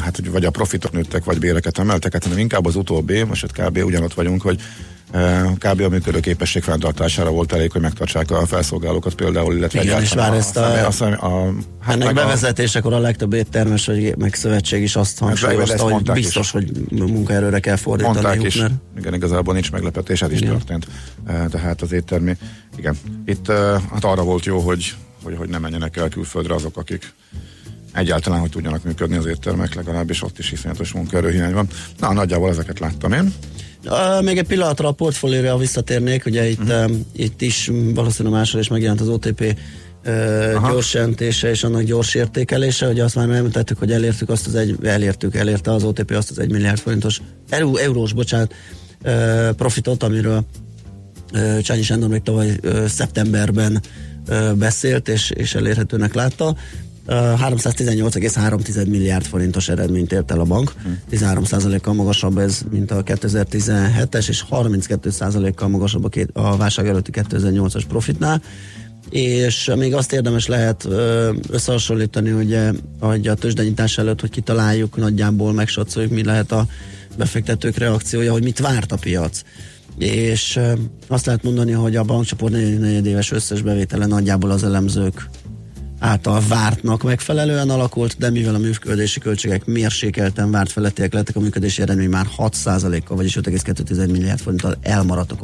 hát 0.00 0.20
vagy 0.30 0.44
a 0.44 0.50
profitok 0.50 0.92
nőttek, 0.92 1.24
vagy 1.24 1.38
béreket 1.38 1.78
emeltek, 1.78 2.12
hát 2.12 2.22
hanem 2.22 2.38
inkább 2.38 2.66
az 2.66 2.76
utóbbi, 2.76 3.22
most 3.22 3.52
kb. 3.52 3.78
ugyanott 3.84 4.14
vagyunk, 4.14 4.42
hogy 4.42 4.60
kb. 5.58 5.80
a 5.80 5.88
működő 5.88 6.20
képesség 6.20 6.62
fenntartására 6.62 7.30
volt 7.30 7.52
elég, 7.52 7.72
hogy 7.72 7.80
megtartsák 7.80 8.30
a 8.30 8.46
felszolgálókat 8.46 9.14
például, 9.14 9.56
illetve 9.56 9.82
Igen, 9.82 10.02
és 10.02 10.14
már 10.14 10.34
ezt 10.34 10.56
a, 10.56 10.86
a, 10.86 10.90
a, 10.98 11.26
a 11.26 11.52
hát 11.80 11.94
ennek 11.94 12.14
bevezetésekor 12.14 12.92
a, 12.92 12.96
a 12.96 12.98
legtöbb 12.98 13.32
éttermes 13.32 13.86
vagy 13.86 14.16
meg 14.16 14.34
szövetség 14.34 14.82
is 14.82 14.96
azt 14.96 15.18
hangsúlyozta, 15.18 15.92
hogy 15.92 16.12
biztos, 16.12 16.46
is. 16.46 16.50
hogy 16.50 16.70
munkaerőre 16.90 17.60
kell 17.60 17.76
fordítani. 17.76 18.14
Mondták 18.14 18.42
is, 18.42 18.62
igen, 18.98 19.14
igazából 19.14 19.54
nincs 19.54 19.72
meglepetés, 19.72 20.22
ez 20.22 20.32
is 20.32 20.40
igen. 20.40 20.52
történt. 20.52 20.86
Tehát 21.50 21.82
az 21.82 21.92
éttermi, 21.92 22.36
igen. 22.76 22.96
Itt 23.24 23.46
hát 23.90 24.04
arra 24.04 24.22
volt 24.22 24.44
jó, 24.44 24.58
hogy, 24.58 24.94
hogy, 25.22 25.36
hogy 25.36 25.48
ne 25.48 25.58
menjenek 25.58 25.96
el 25.96 26.08
külföldre 26.08 26.54
azok, 26.54 26.76
akik 26.76 27.12
egyáltalán, 27.96 28.40
hogy 28.40 28.50
tudjanak 28.50 28.84
működni 28.84 29.16
az 29.16 29.26
éttermek, 29.26 29.74
legalábbis 29.74 30.22
ott 30.22 30.38
is 30.38 30.52
iszonyatos 30.52 30.92
munkaerőhiány 30.92 31.52
van. 31.52 31.68
Na, 31.98 32.12
nagyjából 32.12 32.50
ezeket 32.50 32.78
láttam 32.78 33.12
én. 33.12 33.32
Még 34.20 34.38
egy 34.38 34.46
pillanatra 34.46 34.88
a 34.88 34.92
portfólióra 34.92 35.56
visszatérnék, 35.56 36.26
ugye 36.26 36.48
itt, 36.48 36.62
uh-huh. 36.62 36.90
uh, 36.90 36.96
itt 37.12 37.42
is 37.42 37.70
valószínűleg 37.94 38.38
máshol 38.38 38.60
is 38.60 38.68
megjelent 38.68 39.00
az 39.00 39.08
OTP 39.08 39.56
uh, 40.06 40.70
gyors 40.70 40.94
jelentése 40.94 41.50
és 41.50 41.64
annak 41.64 41.82
gyors 41.82 42.14
értékelése, 42.14 42.86
hogy 42.86 43.00
azt 43.00 43.14
már 43.14 43.30
említettük, 43.30 43.78
hogy 43.78 43.92
elértük 43.92 44.28
azt 44.28 44.46
az 44.46 44.54
egy, 44.54 44.76
elértük, 44.82 45.34
elérte 45.34 45.72
az 45.72 45.84
OTP 45.84 46.10
azt 46.10 46.30
az 46.30 46.38
egy 46.38 46.50
milliárd 46.50 46.78
forintos, 46.78 47.20
euró, 47.48 47.76
eurós, 47.76 48.12
bocsánat, 48.12 48.54
profitot, 49.56 50.02
amiről 50.02 50.44
Csányi 51.62 51.82
Sándor 51.82 52.08
még 52.08 52.22
tavaly 52.22 52.60
szeptemberben 52.88 53.80
beszélt 54.54 55.08
és, 55.08 55.30
és 55.30 55.54
elérhetőnek 55.54 56.14
látta. 56.14 56.56
318,3 57.06 58.88
milliárd 58.88 59.24
forintos 59.24 59.68
eredményt 59.68 60.12
ért 60.12 60.30
el 60.30 60.40
a 60.40 60.44
bank, 60.44 60.72
13%-kal 61.10 61.94
magasabb 61.94 62.38
ez, 62.38 62.60
mint 62.70 62.90
a 62.90 63.02
2017-es, 63.02 64.28
és 64.28 64.44
32%-kal 64.50 65.68
magasabb 65.68 66.04
a, 66.04 66.08
két, 66.08 66.30
a 66.32 66.56
válság 66.56 66.88
előtti 66.88 67.10
2008-as 67.14 67.82
profitnál 67.88 68.42
és 69.10 69.72
még 69.76 69.94
azt 69.94 70.12
érdemes 70.12 70.46
lehet 70.46 70.88
összehasonlítani, 71.50 72.32
ugye, 72.32 72.72
hogy 73.00 73.28
a 73.28 73.34
tőzsdenyítás 73.34 73.98
előtt, 73.98 74.20
hogy 74.20 74.30
kitaláljuk, 74.30 74.96
nagyjából 74.96 75.52
megsatszoljuk, 75.52 76.12
mi 76.12 76.24
lehet 76.24 76.52
a 76.52 76.66
befektetők 77.16 77.76
reakciója, 77.76 78.32
hogy 78.32 78.42
mit 78.42 78.58
várt 78.58 78.92
a 78.92 78.96
piac. 78.96 79.42
És 79.98 80.60
azt 81.06 81.26
lehet 81.26 81.42
mondani, 81.42 81.72
hogy 81.72 81.96
a 81.96 82.02
bankcsoport 82.02 82.52
negyedéves 82.52 83.30
összes 83.30 83.62
bevétele 83.62 84.06
nagyjából 84.06 84.50
az 84.50 84.64
elemzők 84.64 85.28
által 85.98 86.42
vártnak 86.48 87.02
megfelelően 87.02 87.70
alakult, 87.70 88.16
de 88.18 88.30
mivel 88.30 88.54
a 88.54 88.58
működési 88.58 89.20
költségek 89.20 89.64
mérsékelten 89.64 90.50
várt 90.50 90.72
felettiek 90.72 91.12
lettek, 91.12 91.36
a 91.36 91.40
működési 91.40 91.82
eredmény 91.82 92.08
már 92.08 92.26
6%-kal, 92.36 93.16
vagyis 93.16 93.38
5,2 93.40 94.10
milliárd 94.10 94.40
forinttal 94.40 94.76
elmaradt 94.80 95.32
a 95.32 95.38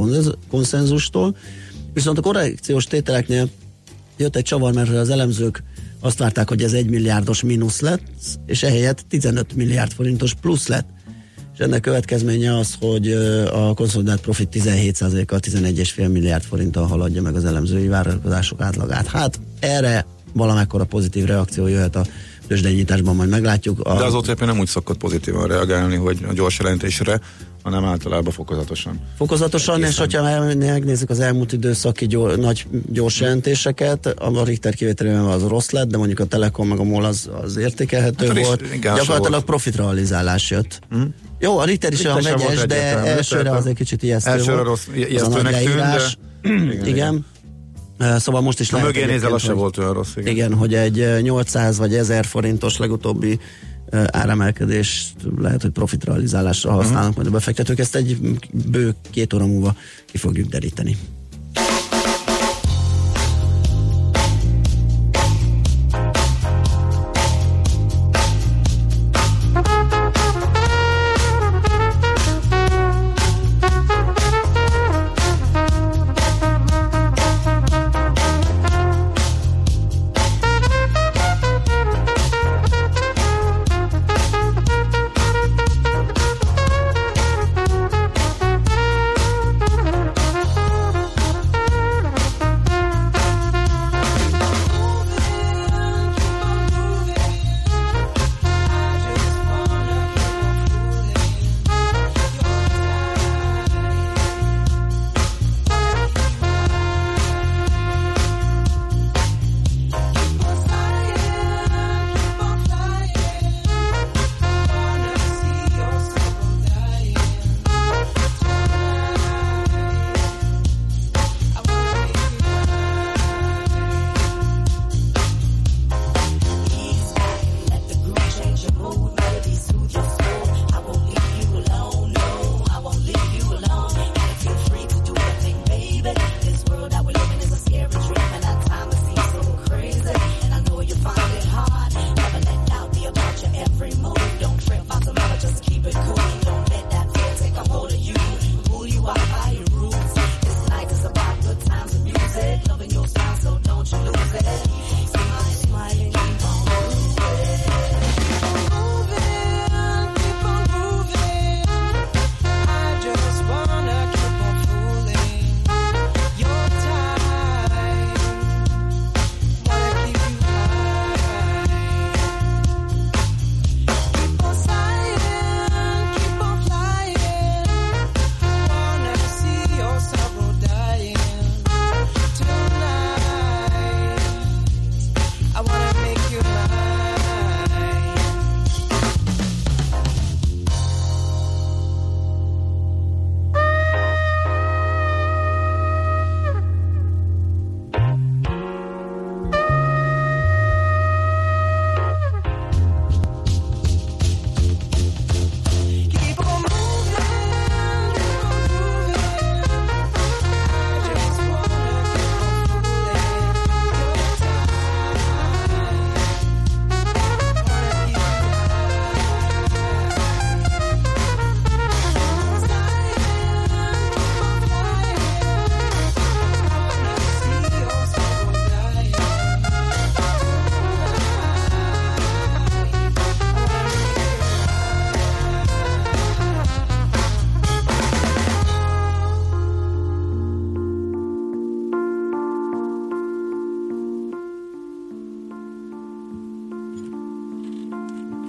konszenzustól. 0.48 1.36
Viszont 1.92 2.18
a 2.18 2.20
korrekciós 2.20 2.84
tételeknél 2.84 3.48
jött 4.16 4.36
egy 4.36 4.44
csavar, 4.44 4.72
mert 4.72 4.90
az 4.90 5.10
elemzők 5.10 5.62
azt 6.00 6.18
várták, 6.18 6.48
hogy 6.48 6.62
ez 6.62 6.72
1 6.72 6.90
milliárdos 6.90 7.42
mínusz 7.42 7.80
lett, 7.80 8.02
és 8.46 8.62
ehelyett 8.62 9.04
15 9.08 9.54
milliárd 9.54 9.92
forintos 9.92 10.34
plusz 10.34 10.66
lett. 10.66 10.88
És 11.54 11.58
ennek 11.58 11.80
következménye 11.80 12.58
az, 12.58 12.74
hogy 12.80 13.12
a 13.52 13.74
konszolidált 13.74 14.20
profit 14.20 14.48
17%-kal 14.52 15.38
11,5 15.42 16.12
milliárd 16.12 16.42
forinttal 16.42 16.86
haladja 16.86 17.22
meg 17.22 17.34
az 17.34 17.44
elemzői 17.44 17.88
várakozások 17.88 18.60
átlagát. 18.60 19.06
Hát 19.06 19.40
erre 19.60 20.06
valamekkora 20.32 20.84
pozitív 20.84 21.24
reakció 21.24 21.66
jöhet 21.66 21.96
a 21.96 22.04
tőzsdenyításban, 22.46 23.16
majd 23.16 23.28
meglátjuk. 23.28 23.80
A... 23.80 23.96
De 23.96 24.04
az 24.04 24.14
OTP 24.14 24.40
nem 24.40 24.58
úgy 24.58 24.68
szokott 24.68 24.96
pozitívan 24.96 25.46
reagálni, 25.46 25.96
hogy 25.96 26.18
a 26.28 26.32
gyors 26.32 26.58
jelentésre, 26.58 27.20
hanem 27.62 27.84
általában 27.84 28.32
fokozatosan. 28.32 29.00
Fokozatosan, 29.16 29.74
Egészen. 29.74 29.92
és 29.92 29.98
hogyha 29.98 30.54
megnézzük 30.54 31.10
az 31.10 31.20
elmúlt 31.20 31.52
időszaki 31.52 32.06
gyors, 32.06 32.36
nagy 32.36 32.66
gyors 32.92 33.20
jelentéseket, 33.20 34.06
a 34.06 34.44
Richter 34.44 34.74
kivételével 34.74 35.30
az 35.30 35.42
rossz 35.42 35.70
lett, 35.70 35.88
de 35.88 35.96
mondjuk 35.96 36.18
a 36.20 36.24
Telekom 36.24 36.68
meg 36.68 36.78
a 36.78 36.82
MOL 36.82 37.04
az, 37.04 37.30
az 37.42 37.56
értékelhető 37.56 38.26
hát 38.26 38.44
volt. 38.44 38.78
Gyakorlatilag 38.80 39.30
volt. 39.30 39.44
profitrealizálás 39.44 40.50
jött. 40.50 40.80
Mm. 40.96 41.02
Jó, 41.38 41.58
a 41.58 41.64
Richter 41.64 41.92
is 41.92 42.04
olyan 42.04 42.22
vegyes, 42.22 42.66
de 42.66 42.96
elsőre 42.96 43.50
azért 43.50 43.76
kicsit 43.76 44.02
ijesztő 44.02 44.30
elsőre 44.30 44.52
volt. 44.52 44.66
Rossz, 44.66 44.86
ijesztőnek 44.94 45.62
tűnt, 45.62 45.76
de... 45.76 46.00
igen. 46.42 46.86
igen. 46.86 47.26
Szóval 48.18 48.40
most 48.40 48.60
is 48.60 48.70
lehet. 48.70 48.86
Mögé 48.86 49.04
nézel, 49.04 49.32
az 49.32 49.42
se 49.42 49.52
volt 49.52 49.78
olyan 49.78 49.92
rossz. 49.92 50.16
Igen. 50.16 50.32
igen, 50.32 50.54
hogy 50.54 50.74
egy 50.74 51.22
800 51.22 51.78
vagy 51.78 51.94
1000 51.94 52.24
forintos 52.24 52.76
legutóbbi 52.76 53.38
áremelkedést 53.90 55.14
lehet, 55.38 55.62
hogy 55.62 55.70
profitrealizálásra 55.70 56.70
használnak 56.70 57.00
uh-huh. 57.00 57.16
majd 57.16 57.26
a 57.26 57.30
befektetők. 57.30 57.78
Ezt 57.78 57.96
egy 57.96 58.18
bő 58.70 58.94
két 59.10 59.32
óra 59.32 59.46
múlva 59.46 59.74
ki 60.06 60.18
fogjuk 60.18 60.48
deríteni. 60.48 60.96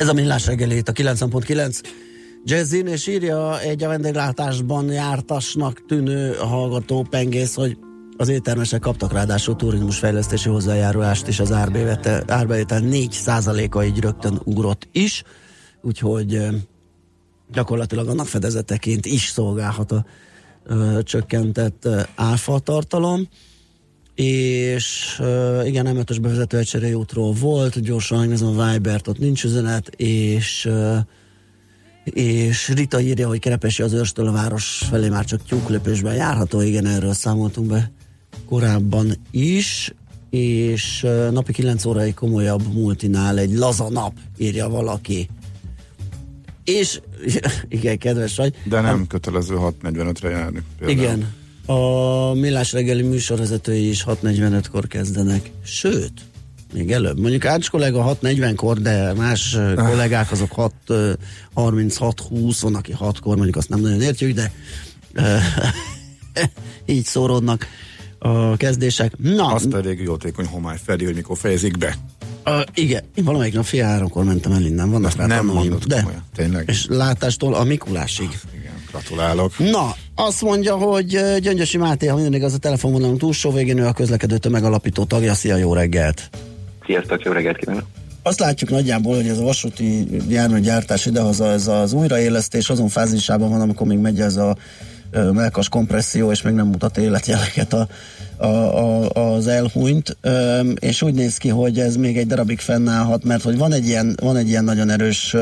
Ez 0.04 0.10
a 0.10 0.14
millás 0.14 0.46
reggeli 0.46 0.76
itt 0.76 0.88
a 0.88 0.92
9.9 0.92 1.82
Jazzin, 2.44 2.88
és 2.88 3.08
írja 3.08 3.60
egy 3.60 3.84
a 3.84 3.88
vendéglátásban 3.88 4.92
jártasnak 4.92 5.86
tűnő 5.86 6.34
hallgató 6.34 7.06
pengész, 7.10 7.56
hogy 7.56 7.78
az 8.18 8.28
éttermesek 8.30 8.80
kaptak 8.80 9.12
ráadásul 9.12 9.56
turizmusfejlesztési 9.56 10.50
hozzájárulást, 10.50 11.28
és 11.28 11.40
az 11.40 11.52
árbevétel 11.52 12.82
4%-a 12.84 13.84
így 13.84 14.00
rögtön 14.00 14.42
ugrott 14.44 14.88
is, 14.92 15.24
úgyhogy 15.82 16.48
gyakorlatilag 17.52 18.08
annak 18.08 18.28
fedezeteként 18.28 19.06
is 19.06 19.28
szolgálhat 19.28 19.92
a 19.92 20.06
ö, 20.64 21.00
csökkentett 21.04 21.88
áfa 22.16 22.60
tartalom 22.60 23.28
és 24.16 25.18
uh, 25.20 25.68
igen, 25.68 25.84
nem 25.84 25.98
ötös 25.98 26.20
bevezető 26.20 26.58
egyszerű 26.58 26.94
útról 26.94 27.32
volt, 27.32 27.80
gyorsan 27.80 28.20
megnézem 28.20 28.60
a 28.60 28.72
Vibert, 28.72 29.08
ott 29.08 29.20
nincs 29.20 29.44
üzenet, 29.44 29.88
és 29.96 30.66
uh, 30.66 30.98
és 32.04 32.70
Rita 32.70 33.00
írja, 33.00 33.28
hogy 33.28 33.40
Kerepesi 33.40 33.82
az 33.82 33.94
őrstől 33.94 34.28
a 34.28 34.32
város 34.32 34.82
felé 34.90 35.10
már 35.10 35.26
csak 35.26 35.46
tyúklöpésben 35.46 36.16
járható, 36.16 36.62
igen, 36.62 36.86
erről 36.86 37.14
számoltunk 37.14 37.68
be 37.68 37.92
korábban 38.46 39.14
is, 39.32 39.94
és 40.30 41.04
uh, 41.04 41.32
napi 41.32 41.54
9 41.54 41.86
órai 41.86 42.14
komolyabb 42.14 42.74
multinál 42.74 43.38
egy 43.38 43.54
laza 43.54 43.90
nap, 43.90 44.14
írja 44.38 44.70
valaki. 44.70 45.30
És 46.64 47.02
igen, 47.70 47.98
kedves 47.98 48.36
vagy. 48.36 48.56
De 48.64 48.76
nem, 48.76 48.86
nem 48.86 49.08
kötelező 49.08 49.56
6.45-re 49.56 50.30
járni. 50.30 50.64
Például. 50.80 51.00
Igen, 51.00 51.34
a 51.66 52.34
Millás 52.34 52.72
reggeli 52.72 53.02
műsorvezetői 53.02 53.90
is 53.90 54.04
6.45-kor 54.08 54.88
kezdenek. 54.88 55.52
Sőt, 55.66 56.14
még 56.74 56.92
előbb. 56.92 57.20
Mondjuk 57.20 57.46
Ács 57.46 57.70
kollega 57.70 58.18
6.40-kor, 58.22 58.82
de 58.82 59.14
más 59.14 59.54
ah. 59.54 59.74
kollégák 59.74 60.32
azok 60.32 60.52
6.36-20, 60.88 62.58
van, 62.62 62.76
aki 62.76 62.96
6-kor, 63.00 63.36
mondjuk 63.36 63.56
azt 63.56 63.70
nem 63.70 63.80
nagyon 63.80 64.02
értjük, 64.02 64.34
de 64.34 64.52
így 66.86 67.06
szóródnak 67.06 67.68
a 68.20 68.58
kezdések. 68.58 69.18
Na, 69.18 69.46
az 69.46 69.68
pedig 69.70 70.00
jótékony 70.00 70.46
homály 70.46 70.78
felé, 70.84 71.06
hogy 71.06 71.16
mikor 71.16 71.38
fejezik 71.38 71.78
be. 71.78 71.96
Uh, 72.46 72.62
igen, 72.74 73.04
én 73.16 73.24
valamelyik 73.24 73.54
nap 73.54 73.66
fél 73.66 73.84
háromkor 73.84 74.24
mentem 74.24 74.52
el 74.52 74.62
innen, 74.62 74.90
vannak 74.90 75.28
nem 75.28 75.46
mondod 75.46 75.84
de, 75.84 75.96
komolyan, 75.96 76.24
tényleg. 76.36 76.70
És 76.70 76.86
látástól 76.90 77.54
a 77.54 77.64
Mikulásig. 77.64 78.40
Igen, 78.60 78.74
gratulálok. 78.90 79.58
Na, 79.58 79.96
azt 80.16 80.42
mondja, 80.42 80.76
hogy 80.76 81.20
Gyöngyösi 81.40 81.78
Máté, 81.78 82.08
ha 82.08 82.16
minden 82.16 82.34
igaz, 82.34 82.54
a 82.54 82.58
telefonvonalunk 82.58 83.20
túlsó 83.20 83.52
végén 83.52 83.78
ő 83.78 83.86
a 83.86 83.94
közlekedő 83.94 84.38
tömegalapító 84.38 85.04
tagja. 85.04 85.34
Szia, 85.34 85.56
jó 85.56 85.74
reggelt! 85.74 86.30
Sziasztok, 86.86 87.24
jó 87.24 87.32
reggelt 87.32 87.58
kívánok! 87.58 87.84
Azt 88.24 88.40
látjuk 88.40 88.70
nagyjából, 88.70 89.16
hogy 89.16 89.28
ez 89.28 89.38
a 89.38 89.44
vasúti 89.44 90.08
járműgyártás 90.30 91.06
idehaza, 91.06 91.52
ez 91.52 91.68
az 91.68 91.94
újraélesztés 91.94 92.70
azon 92.70 92.88
fázisában 92.88 93.50
van, 93.50 93.62
amikor 93.62 93.88
még 93.88 93.98
megy 93.98 94.20
ez 94.20 94.36
a 94.36 94.58
melkas 95.34 95.70
kompresszió, 95.70 96.32
és 96.32 96.42
még 96.42 96.54
nem 96.54 96.68
mutat 96.68 96.98
életjeleket 96.98 97.74
a, 97.74 97.88
a, 98.38 98.48
a, 98.48 99.36
az 99.36 99.48
elhunyt, 99.48 100.18
és 100.80 101.02
úgy 101.02 101.14
néz 101.14 101.38
ki, 101.38 101.50
hogy 101.50 101.80
ez 101.80 101.96
még 101.96 102.18
egy 102.18 102.28
darabig 102.28 102.60
fennállhat, 102.60 103.24
mert 103.24 103.44
hogy 103.44 103.58
van 103.58 103.74
egy 103.74 103.88
ilyen, 103.88 104.16
van 104.22 104.38
egy 104.38 104.48
ilyen 104.48 104.64
nagyon 104.64 104.90
erős 104.90 105.36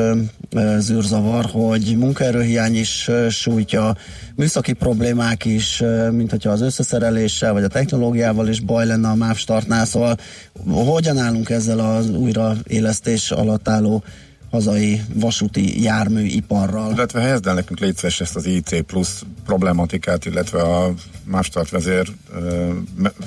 zűrzavar, 0.78 1.44
hogy 1.44 1.94
munkaerőhiány 1.98 2.76
is 2.76 3.10
sújtja, 3.30 3.96
műszaki 4.34 4.72
problémák 4.72 5.44
is, 5.44 5.82
mint 6.10 6.30
hogyha 6.30 6.50
az 6.50 6.60
összeszereléssel 6.60 7.52
vagy 7.52 7.64
a 7.64 7.68
technológiával 7.68 8.48
is 8.48 8.60
baj 8.60 8.86
lenne 8.86 9.08
a 9.08 9.14
MÁV 9.14 9.36
startnál, 9.36 9.84
szóval 9.84 10.16
hogyan 10.70 11.18
állunk 11.18 11.50
ezzel 11.50 11.78
az 11.78 12.10
újraélesztés 12.10 13.30
alatt 13.30 13.68
álló 13.68 14.02
hazai 14.52 15.02
vasúti 15.14 15.82
járműiparral. 15.82 16.92
Illetve 16.92 17.20
helyezd 17.20 17.46
el 17.46 17.54
nekünk 17.54 17.80
légy 17.80 17.98
ezt 18.02 18.36
az 18.36 18.46
IC 18.46 18.84
plusz 18.86 19.22
problematikát, 19.44 20.24
illetve 20.24 20.62
a 20.62 20.94
mástart 21.24 21.70
vezér 21.70 22.12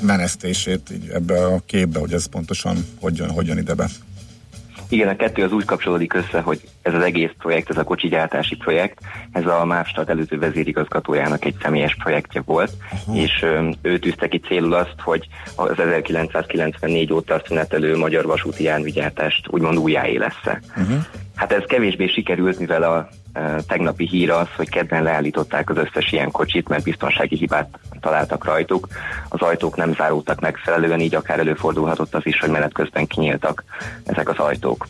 menesztését 0.01 0.93
ebbe 1.13 1.45
a 1.45 1.61
képbe, 1.65 1.99
hogy 1.99 2.13
ez 2.13 2.25
pontosan 2.25 2.85
hogyan, 2.99 3.29
hogyan 3.29 3.57
ide 3.57 3.73
be. 3.73 3.89
Igen, 4.89 5.07
a 5.07 5.15
kettő 5.15 5.43
az 5.43 5.51
úgy 5.51 5.65
kapcsolódik 5.65 6.13
össze, 6.13 6.41
hogy 6.41 6.61
ez 6.81 6.93
az 6.93 7.03
egész 7.03 7.31
projekt, 7.37 7.69
ez 7.69 7.77
a 7.77 7.83
kocsigyártási 7.83 8.55
projekt, 8.55 8.99
ez 9.31 9.45
a 9.45 9.65
Mávstad 9.65 10.09
előző 10.09 10.39
vezérigazgatójának 10.39 11.45
egy 11.45 11.55
személyes 11.61 11.95
projektje 11.95 12.41
volt, 12.45 12.71
uh-huh. 12.93 13.21
és 13.21 13.45
ő 13.81 13.99
tűzte 13.99 14.27
ki 14.27 14.39
célul 14.39 14.73
azt, 14.73 14.95
hogy 14.97 15.27
az 15.55 15.79
1994 15.79 17.13
óta 17.13 17.41
szünetelő 17.47 17.97
magyar 17.97 18.25
vasúti 18.25 18.63
járműgyártást 18.63 19.47
úgymond 19.49 19.77
újjáélessze. 19.77 20.61
Uh-huh. 20.77 21.03
Hát 21.35 21.51
ez 21.51 21.63
kevésbé 21.67 22.07
sikerült, 22.07 22.59
mivel 22.59 22.83
a 22.83 23.07
tegnapi 23.67 24.07
hír 24.07 24.31
az, 24.31 24.47
hogy 24.55 24.69
kedden 24.69 25.03
leállították 25.03 25.69
az 25.69 25.77
összes 25.77 26.11
ilyen 26.11 26.31
kocsit, 26.31 26.67
mert 26.67 26.83
biztonsági 26.83 27.35
hibát 27.35 27.79
találtak 27.99 28.45
rajtuk. 28.45 28.87
Az 29.29 29.41
ajtók 29.41 29.75
nem 29.75 29.93
záródtak 29.93 30.39
megfelelően, 30.39 30.99
így 30.99 31.15
akár 31.15 31.39
előfordulhatott 31.39 32.15
az 32.15 32.25
is, 32.25 32.39
hogy 32.39 32.49
menet 32.49 32.73
közben 32.73 33.07
kinyíltak 33.07 33.63
ezek 34.05 34.29
az 34.29 34.37
ajtók. 34.37 34.87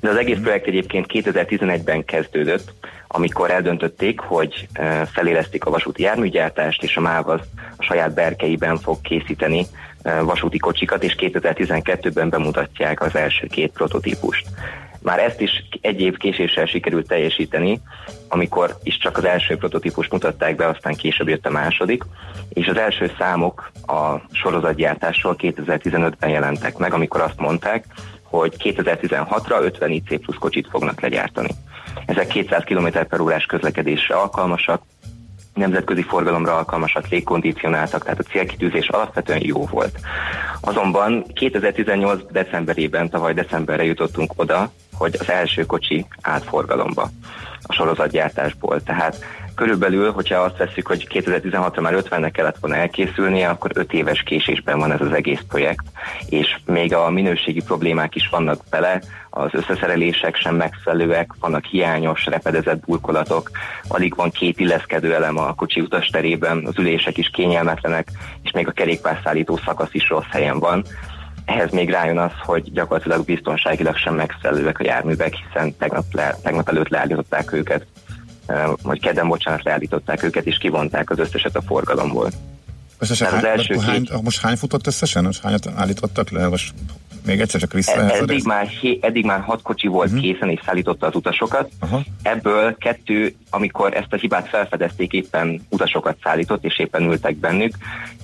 De 0.00 0.08
az 0.08 0.16
egész 0.16 0.38
projekt 0.42 0.66
egyébként 0.66 1.06
2011-ben 1.08 2.04
kezdődött, 2.04 2.72
amikor 3.08 3.50
eldöntötték, 3.50 4.20
hogy 4.20 4.68
felélesztik 5.12 5.64
a 5.64 5.70
vasúti 5.70 6.02
járműgyártást, 6.02 6.82
és 6.82 6.96
a 6.96 7.00
MÁV 7.00 7.28
az 7.28 7.40
a 7.76 7.82
saját 7.82 8.14
berkeiben 8.14 8.78
fog 8.78 9.00
készíteni 9.00 9.66
vasúti 10.22 10.58
kocsikat, 10.58 11.04
és 11.04 11.14
2012-ben 11.18 12.28
bemutatják 12.28 13.00
az 13.02 13.16
első 13.16 13.46
két 13.46 13.72
prototípust. 13.72 14.46
Már 15.06 15.18
ezt 15.18 15.40
is 15.40 15.64
egy 15.80 16.00
év 16.00 16.16
késéssel 16.16 16.66
sikerült 16.66 17.08
teljesíteni, 17.08 17.80
amikor 18.28 18.76
is 18.82 18.98
csak 18.98 19.16
az 19.16 19.24
első 19.24 19.56
prototípust 19.56 20.12
mutatták 20.12 20.56
be, 20.56 20.66
aztán 20.66 20.94
később 20.94 21.28
jött 21.28 21.46
a 21.46 21.50
második, 21.50 22.04
és 22.48 22.66
az 22.66 22.76
első 22.76 23.12
számok 23.18 23.70
a 23.86 24.16
sorozatgyártásról 24.32 25.36
2015-ben 25.38 26.30
jelentek 26.30 26.76
meg, 26.76 26.92
amikor 26.92 27.20
azt 27.20 27.38
mondták, 27.38 27.84
hogy 28.22 28.54
2016-ra 28.58 29.60
50 29.60 29.90
IC 29.90 30.20
plusz 30.20 30.36
kocsit 30.38 30.68
fognak 30.70 31.00
legyártani. 31.00 31.50
Ezek 32.06 32.26
200 32.26 32.64
km 32.64 32.88
per 33.08 33.20
órás 33.20 33.44
közlekedésre 33.44 34.14
alkalmasak, 34.14 34.82
nemzetközi 35.54 36.02
forgalomra 36.02 36.56
alkalmasak, 36.56 37.08
légkondicionáltak, 37.08 38.02
tehát 38.02 38.18
a 38.18 38.30
célkitűzés 38.30 38.88
alapvetően 38.88 39.40
jó 39.42 39.66
volt. 39.66 39.98
Azonban 40.60 41.24
2018 41.32 42.22
decemberében, 42.30 43.10
tavaly 43.10 43.34
decemberre 43.34 43.84
jutottunk 43.84 44.32
oda, 44.36 44.70
hogy 44.98 45.16
az 45.18 45.30
első 45.30 45.66
kocsi 45.66 46.06
állt 46.22 46.44
forgalomba 46.44 47.08
a 47.62 47.72
sorozatgyártásból. 47.72 48.82
Tehát 48.82 49.24
körülbelül, 49.54 50.12
hogyha 50.12 50.38
azt 50.38 50.56
veszük, 50.56 50.86
hogy 50.86 51.06
2016-ra 51.10 51.80
már 51.80 51.94
50-nek 51.96 52.30
kellett 52.32 52.58
volna 52.60 52.76
elkészülnie, 52.76 53.48
akkor 53.48 53.70
5 53.74 53.92
éves 53.92 54.22
késésben 54.22 54.78
van 54.78 54.92
ez 54.92 55.00
az 55.00 55.12
egész 55.12 55.40
projekt, 55.48 55.84
és 56.28 56.58
még 56.64 56.94
a 56.94 57.10
minőségi 57.10 57.62
problémák 57.62 58.14
is 58.14 58.28
vannak 58.28 58.60
bele, 58.70 59.00
az 59.30 59.50
összeszerelések 59.52 60.36
sem 60.36 60.54
megfelelőek, 60.54 61.30
vannak 61.40 61.64
hiányos, 61.64 62.26
repedezett 62.26 62.84
burkolatok, 62.84 63.50
alig 63.88 64.14
van 64.14 64.30
két 64.30 64.60
illeszkedő 64.60 65.14
elem 65.14 65.38
a 65.38 65.54
kocsi 65.54 65.80
utasterében, 65.80 66.66
az 66.66 66.78
ülések 66.78 67.18
is 67.18 67.30
kényelmetlenek, 67.32 68.08
és 68.42 68.50
még 68.50 68.68
a 68.68 68.72
kerékpárszállító 68.72 69.56
szakasz 69.64 69.94
is 69.94 70.08
rossz 70.08 70.30
helyen 70.30 70.58
van. 70.58 70.84
Ehhez 71.46 71.70
még 71.70 71.90
rájön 71.90 72.18
az, 72.18 72.32
hogy 72.44 72.72
gyakorlatilag 72.72 73.24
biztonságilag 73.24 73.96
sem 73.96 74.14
megfelelőek 74.14 74.78
a 74.78 74.84
járművek, 74.84 75.34
hiszen 75.34 75.76
tegnap, 75.76 76.04
le, 76.10 76.36
tegnap 76.42 76.68
előtt 76.68 76.88
leállították 76.88 77.52
őket, 77.52 77.86
vagy 78.82 79.00
kedden, 79.00 79.28
bocsánat, 79.28 79.64
leállították 79.64 80.22
őket, 80.22 80.46
és 80.46 80.58
kivonták 80.58 81.10
az 81.10 81.18
összeset 81.18 81.56
a 81.56 81.62
forgalomból. 81.62 82.30
Összesen 82.98 83.30
hány, 83.30 83.38
az 83.38 83.44
első 83.44 83.76
hány, 83.78 84.08
most 84.22 84.40
hány 84.40 84.56
futott 84.56 84.86
összesen? 84.86 85.24
Most 85.24 85.42
hányat 85.42 85.68
állítottak 85.76 86.30
le? 86.30 86.48
Most 86.48 86.74
még 87.26 87.40
egyszer 87.40 87.60
csak 87.60 87.72
vissza. 87.72 88.10
Eddig 88.10 88.44
már, 88.44 88.68
eddig 89.00 89.24
már 89.24 89.40
hat 89.40 89.62
kocsi 89.62 89.86
volt 89.86 90.06
uh-huh. 90.06 90.22
készen 90.22 90.48
és 90.48 90.60
szállította 90.66 91.06
az 91.06 91.14
utasokat. 91.14 91.70
Uh-huh. 91.82 92.00
Ebből 92.22 92.76
kettő, 92.78 93.34
amikor 93.50 93.94
ezt 93.94 94.12
a 94.12 94.16
hibát 94.16 94.48
felfedezték, 94.48 95.12
éppen 95.12 95.66
utasokat 95.68 96.16
szállított, 96.22 96.64
és 96.64 96.78
éppen 96.78 97.02
ültek 97.02 97.36
bennük, 97.36 97.74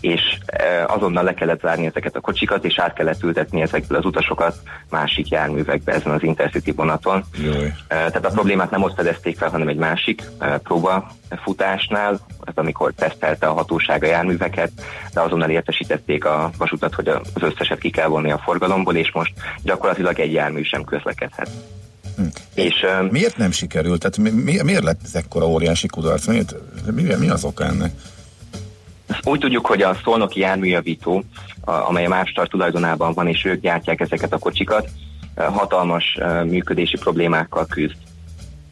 és 0.00 0.20
e, 0.46 0.84
azonnal 0.86 1.24
le 1.24 1.34
kellett 1.34 1.60
zárni 1.60 1.86
ezeket 1.86 2.16
a 2.16 2.20
kocsikat, 2.20 2.64
és 2.64 2.78
át 2.78 2.94
kellett 2.94 3.22
ültetni 3.22 3.62
ezekből 3.62 3.98
az 3.98 4.04
utasokat 4.04 4.56
másik 4.90 5.28
járművekbe 5.28 5.92
ezen 5.92 6.12
az 6.12 6.22
Intercity 6.22 6.72
vonaton. 6.72 7.24
Jaj. 7.42 7.64
E, 7.64 7.74
tehát 7.88 8.26
a 8.26 8.30
problémát 8.30 8.70
nem 8.70 8.82
ott 8.82 8.94
fedezték 8.94 9.36
fel, 9.36 9.50
hanem 9.50 9.68
egy 9.68 9.76
másik 9.76 10.22
e, 10.38 10.58
próba 10.58 11.10
futásnál, 11.42 12.20
ez 12.44 12.54
amikor 12.54 12.92
tesztelte 12.96 13.46
a 13.46 13.52
hatóság 13.52 14.02
a 14.02 14.06
járműveket, 14.06 14.70
de 15.12 15.20
azonnal 15.20 15.50
értesítették 15.50 16.24
a 16.24 16.50
vasutat, 16.58 16.94
hogy 16.94 17.08
az 17.08 17.42
összeset 17.42 17.78
ki 17.78 17.90
kell 17.90 18.08
vonni 18.08 18.30
a 18.30 18.38
forgalomból, 18.38 18.96
és 18.96 19.12
most 19.12 19.32
gyakorlatilag 19.62 20.18
egy 20.18 20.32
jármű 20.32 20.62
sem 20.62 20.84
közlekedhet. 20.84 21.50
Hm. 22.16 22.22
És, 22.54 22.86
miért 23.10 23.36
nem 23.36 23.50
sikerült? 23.50 24.00
Tehát 24.00 24.18
mi, 24.18 24.42
mi, 24.42 24.62
miért 24.62 24.84
lett 24.84 25.00
ez 25.04 25.14
ekkora 25.14 25.48
óriási 25.48 25.86
kudarc? 25.86 26.26
Miért, 26.26 26.54
mi, 26.94 27.02
mi 27.02 27.28
az 27.28 27.44
oka 27.44 27.64
ennek? 27.64 27.92
Úgy 29.24 29.38
tudjuk, 29.38 29.66
hogy 29.66 29.82
a 29.82 29.96
szolnoki 30.04 30.40
járműjavító, 30.40 31.24
amely 31.64 32.04
a 32.04 32.08
Mávstar 32.08 32.48
tulajdonában 32.48 33.12
van, 33.12 33.26
és 33.26 33.44
ők 33.44 33.60
gyártják 33.60 34.00
ezeket 34.00 34.32
a 34.32 34.38
kocsikat, 34.38 34.88
hatalmas 35.36 36.18
működési 36.44 36.96
problémákkal 36.96 37.66
küzd. 37.66 37.96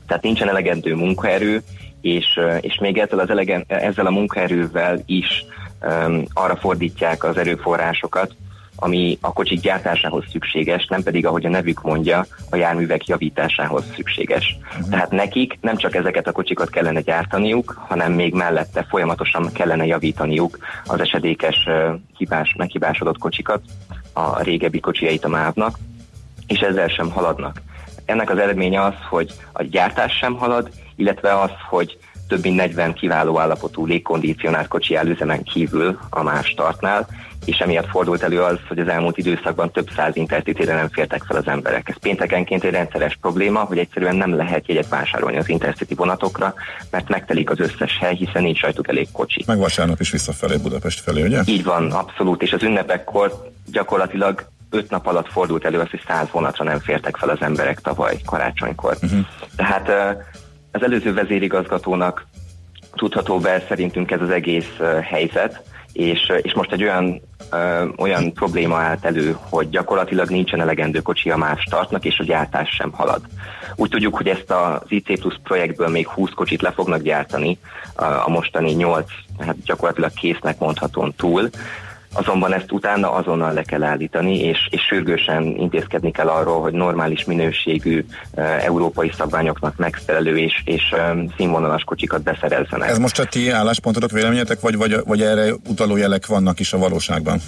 Tehát 0.07 0.23
nincsen 0.23 0.49
elegendő 0.49 0.95
munkaerő, 0.95 1.63
és, 2.01 2.41
és 2.61 2.79
még 2.81 2.99
ezzel, 2.99 3.19
az 3.19 3.31
elegen, 3.31 3.65
ezzel 3.67 4.07
a 4.07 4.11
munkaerővel 4.11 4.99
is 5.07 5.45
um, 5.83 6.25
arra 6.33 6.57
fordítják 6.57 7.25
az 7.25 7.37
erőforrásokat, 7.37 8.35
ami 8.83 9.19
a 9.21 9.33
kocsik 9.33 9.61
gyártásához 9.61 10.25
szükséges, 10.31 10.87
nem 10.87 11.03
pedig, 11.03 11.27
ahogy 11.27 11.47
a 11.47 11.49
nevük 11.49 11.83
mondja, 11.83 12.27
a 12.51 12.57
járművek 12.57 13.07
javításához 13.07 13.85
szükséges. 13.95 14.59
Uh-huh. 14.69 14.89
Tehát 14.89 15.11
nekik 15.11 15.59
nem 15.61 15.77
csak 15.77 15.95
ezeket 15.95 16.27
a 16.27 16.33
kocsikat 16.33 16.71
kellene 16.71 17.01
gyártaniuk, 17.01 17.85
hanem 17.89 18.13
még 18.13 18.35
mellette 18.35 18.87
folyamatosan 18.89 19.53
kellene 19.53 19.87
javítaniuk 19.87 20.59
az 20.85 21.01
esedékes 21.01 21.69
hibás, 22.17 22.55
meghibásodott 22.57 23.19
kocsikat, 23.19 23.63
a 24.13 24.43
régebbi 24.43 24.81
kocsiait 24.81 25.25
a 25.25 25.29
MÁV-nak, 25.29 25.79
és 26.47 26.59
ezzel 26.59 26.89
sem 26.89 27.11
haladnak. 27.11 27.63
Ennek 28.05 28.31
az 28.31 28.39
eredménye 28.39 28.83
az, 28.83 28.95
hogy 29.09 29.33
a 29.53 29.63
gyártás 29.63 30.17
sem 30.17 30.35
halad, 30.35 30.71
illetve 31.01 31.41
az, 31.41 31.51
hogy 31.69 31.99
több 32.29 32.43
mint 32.43 32.57
40 32.57 32.93
kiváló 32.93 33.39
állapotú 33.39 33.87
légkondicionált 33.87 34.69
kocsi 34.69 34.95
áll 34.95 35.07
üzemen 35.07 35.43
kívül 35.43 35.99
a 36.11 36.23
más 36.23 36.47
startnál, 36.47 37.09
és 37.45 37.59
emiatt 37.59 37.89
fordult 37.89 38.23
elő 38.23 38.43
az, 38.43 38.59
hogy 38.69 38.79
az 38.79 38.89
elmúlt 38.89 39.19
időszakban 39.19 39.71
több 39.71 39.89
száz 39.97 40.17
intercity 40.17 40.65
nem 40.65 40.89
fértek 40.89 41.23
fel 41.23 41.37
az 41.37 41.47
emberek. 41.47 41.89
Ez 41.89 41.99
péntekenként 42.01 42.65
egy 42.65 42.71
rendszeres 42.71 43.19
probléma, 43.21 43.61
hogy 43.61 43.79
egyszerűen 43.79 44.17
nem 44.17 44.37
lehet 44.37 44.69
jegyet 44.69 44.89
vásárolni 44.89 45.37
az 45.37 45.49
intercity 45.49 45.95
vonatokra, 45.95 46.55
mert 46.91 47.09
megtelik 47.09 47.51
az 47.51 47.61
összes 47.61 47.99
hely, 48.01 48.15
hiszen 48.15 48.43
nincs 48.43 48.61
rajtuk 48.61 48.89
elég 48.89 49.09
kocsi. 49.13 49.45
Meg 49.47 49.59
vasárnap 49.59 50.01
is 50.01 50.11
visszafelé 50.11 50.57
Budapest 50.57 51.01
felé, 51.01 51.23
ugye? 51.23 51.41
Így 51.47 51.65
van, 51.65 51.93
abszolút, 51.93 52.43
és 52.43 52.53
az 52.53 52.63
ünnepekkor 52.63 53.51
gyakorlatilag 53.73 54.45
öt 54.71 54.91
nap 54.91 55.07
alatt 55.07 55.31
fordult 55.31 55.65
elő 55.65 55.79
az, 55.79 55.91
hogy 55.91 56.03
száz 56.07 56.27
vonatra 56.33 56.65
nem 56.65 56.79
fértek 56.79 57.17
fel 57.17 57.29
az 57.29 57.41
emberek 57.41 57.81
tavaly 57.81 58.17
karácsonykor. 58.25 58.97
Uh-huh. 59.03 59.21
Tehát 59.57 60.17
az 60.73 60.83
előző 60.83 61.15
vezérigazgatónak 61.15 62.27
tudható 62.93 63.39
be 63.39 63.65
szerintünk 63.69 64.11
ez 64.11 64.21
az 64.21 64.31
egész 64.31 64.81
helyzet, 65.03 65.63
és, 65.93 66.33
és 66.43 66.55
most 66.55 66.73
egy 66.73 66.83
olyan, 66.83 67.21
olyan 67.97 68.33
probléma 68.33 68.77
állt 68.77 69.05
elő, 69.05 69.37
hogy 69.49 69.69
gyakorlatilag 69.69 70.29
nincsen 70.29 70.61
elegendő 70.61 71.01
kocsi 71.01 71.31
a 71.31 71.37
más 71.37 71.61
startnak, 71.61 72.05
és 72.05 72.19
a 72.19 72.25
gyártás 72.25 72.69
sem 72.69 72.93
halad. 72.93 73.21
Úgy 73.77 73.91
tudjuk, 73.91 74.17
hogy 74.17 74.29
ezt 74.29 74.51
az 74.51 74.81
IC 74.89 75.21
Plus 75.21 75.41
projektből 75.43 75.89
még 75.89 76.09
20 76.09 76.31
kocsit 76.31 76.63
le 76.63 76.71
fognak 76.71 77.03
gyártani, 77.03 77.59
a 78.25 78.31
mostani 78.31 78.73
8, 78.73 79.11
hát 79.39 79.63
gyakorlatilag 79.65 80.13
késznek 80.13 80.59
mondhatón 80.59 81.15
túl, 81.17 81.51
Azonban 82.13 82.53
ezt 82.55 82.73
utána 82.73 83.13
azonnal 83.13 83.53
le 83.53 83.63
kell 83.63 83.83
állítani, 83.83 84.39
és, 84.39 84.59
és 84.71 84.81
sürgősen 84.89 85.43
intézkedni 85.43 86.11
kell 86.11 86.29
arról, 86.29 86.61
hogy 86.61 86.73
normális 86.73 87.25
minőségű 87.25 88.05
európai 88.61 89.11
szabványoknak 89.17 89.77
megfelelő 89.77 90.39
és, 90.39 90.63
és 90.65 90.83
színvonalas 91.37 91.83
kocsikat 91.85 92.23
beszerezzenek. 92.23 92.89
Ez 92.89 92.99
most 92.99 93.19
a 93.19 93.25
ti 93.25 93.51
álláspontotok, 93.51 94.11
véleményetek, 94.11 94.61
vagy, 94.61 94.77
vagy, 94.77 94.97
vagy 95.05 95.23
erre 95.23 95.53
utaló 95.69 95.97
jelek 95.97 96.27
vannak 96.27 96.61
is 96.61 96.73
a 96.73 96.79
valóságban? 96.79 97.41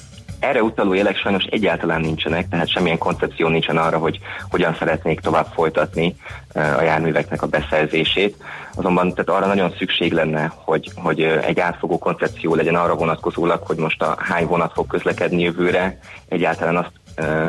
Erre 0.43 0.63
utaló 0.63 0.93
jelek 0.93 1.17
sajnos 1.17 1.45
egyáltalán 1.45 2.01
nincsenek, 2.01 2.49
tehát 2.49 2.69
semmilyen 2.69 2.99
koncepció 2.99 3.49
nincsen 3.49 3.77
arra, 3.77 3.99
hogy 3.99 4.19
hogyan 4.51 4.75
szeretnék 4.79 5.21
tovább 5.21 5.47
folytatni 5.55 6.17
a 6.53 6.83
járműveknek 6.83 7.43
a 7.43 7.47
beszerzését. 7.47 8.37
Azonban 8.75 9.11
tehát 9.15 9.29
arra 9.29 9.47
nagyon 9.47 9.75
szükség 9.79 10.13
lenne, 10.13 10.53
hogy, 10.55 10.91
hogy 10.95 11.21
egy 11.21 11.61
átfogó 11.61 11.99
koncepció 11.99 12.55
legyen 12.55 12.75
arra 12.75 12.95
vonatkozólag, 12.95 13.67
hogy 13.67 13.77
most 13.77 14.03
a 14.03 14.17
hány 14.19 14.47
vonat 14.47 14.73
fog 14.73 14.87
közlekedni 14.87 15.43
jövőre, 15.43 15.99
egyáltalán 16.29 16.77
azt 16.77 17.02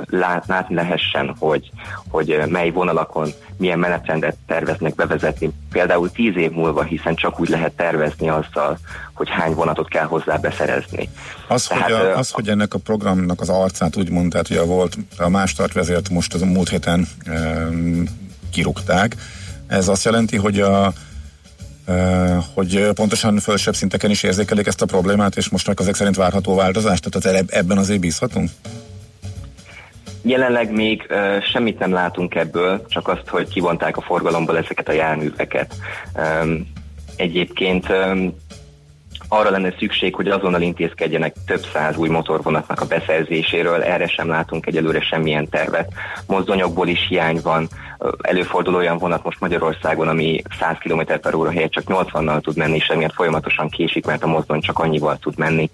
lát, 0.05 0.47
látni 0.47 0.75
lehessen, 0.75 1.35
hogy, 1.39 1.71
hogy 2.09 2.41
mely 2.47 2.69
vonalakon 2.69 3.29
milyen 3.57 3.79
menetrendet 3.79 4.35
terveznek 4.47 4.95
bevezetni. 4.95 5.51
Például 5.71 6.11
tíz 6.11 6.35
év 6.35 6.51
múlva, 6.51 6.83
hiszen 6.83 7.15
csak 7.15 7.39
úgy 7.39 7.49
lehet 7.49 7.71
tervezni 7.71 8.29
azzal, 8.29 8.77
hogy 9.13 9.29
hány 9.29 9.53
vonatot 9.53 9.89
kell 9.89 10.05
hozzá 10.05 10.37
beszerezni. 10.37 11.09
Az, 11.47 11.67
Tehát, 11.67 11.83
hogy, 11.83 11.93
a, 11.93 12.17
az 12.17 12.31
hogy 12.31 12.49
ennek 12.49 12.73
a 12.73 12.79
programnak 12.79 13.41
az 13.41 13.49
arcát 13.49 13.97
úgy 13.97 14.09
mondtát, 14.09 14.47
hogy 14.47 14.57
a 14.57 14.65
volt 14.65 14.97
a 15.17 15.29
más 15.29 15.55
vezért 15.73 16.09
most 16.09 16.33
az 16.33 16.41
a 16.41 16.45
múlt 16.45 16.69
héten 16.69 17.07
e, 17.25 17.67
kirúgták, 18.51 19.15
ez 19.67 19.87
azt 19.87 20.05
jelenti, 20.05 20.37
hogy 20.37 20.59
a 20.59 20.93
hogy 22.53 22.89
pontosan 22.93 23.39
fölsebb 23.39 23.75
szinteken 23.75 24.09
is 24.09 24.23
érzékelik 24.23 24.67
ezt 24.67 24.81
a 24.81 24.85
problémát, 24.85 25.37
és 25.37 25.49
most 25.49 25.69
ezek 25.79 25.95
szerint 25.95 26.15
várható 26.15 26.55
változást? 26.55 27.09
Tehát 27.09 27.51
ebben 27.51 27.77
azért 27.77 27.99
bízhatunk? 27.99 28.49
Jelenleg 30.25 30.71
még 30.71 31.07
uh, 31.09 31.43
semmit 31.43 31.79
nem 31.79 31.91
látunk 31.91 32.35
ebből, 32.35 32.85
csak 32.87 33.07
azt, 33.07 33.27
hogy 33.27 33.47
kivonták 33.47 33.97
a 33.97 34.01
forgalomból 34.01 34.57
ezeket 34.57 34.89
a 34.89 34.91
járműveket. 34.91 35.75
Um, 36.15 36.67
egyébként 37.15 37.89
um, 37.89 38.35
arra 39.33 39.49
lenne 39.49 39.73
szükség, 39.79 40.15
hogy 40.15 40.27
azonnal 40.27 40.61
intézkedjenek 40.61 41.35
több 41.45 41.65
száz 41.73 41.97
új 41.97 42.09
motorvonatnak 42.09 42.81
a 42.81 42.85
beszerzéséről, 42.85 43.83
erre 43.83 44.07
sem 44.07 44.27
látunk 44.27 44.65
egyelőre 44.65 45.01
semmilyen 45.01 45.49
tervet. 45.49 45.93
Mozdonyokból 46.27 46.87
is 46.87 47.05
hiány 47.07 47.39
van, 47.43 47.67
előfordul 48.21 48.75
olyan 48.75 48.97
vonat 48.97 49.23
most 49.23 49.39
Magyarországon, 49.39 50.07
ami 50.07 50.41
100 50.59 50.77
km 50.79 51.01
per 51.21 51.33
óra 51.33 51.51
helyett 51.51 51.71
csak 51.71 51.83
80-nal 51.87 52.41
tud 52.41 52.57
menni, 52.57 52.75
és 52.75 52.87
emiatt 52.87 53.13
folyamatosan 53.13 53.69
késik, 53.69 54.05
mert 54.05 54.23
a 54.23 54.27
mozdony 54.27 54.61
csak 54.61 54.79
annyival 54.79 55.17
tud 55.17 55.37
menni. 55.37 55.69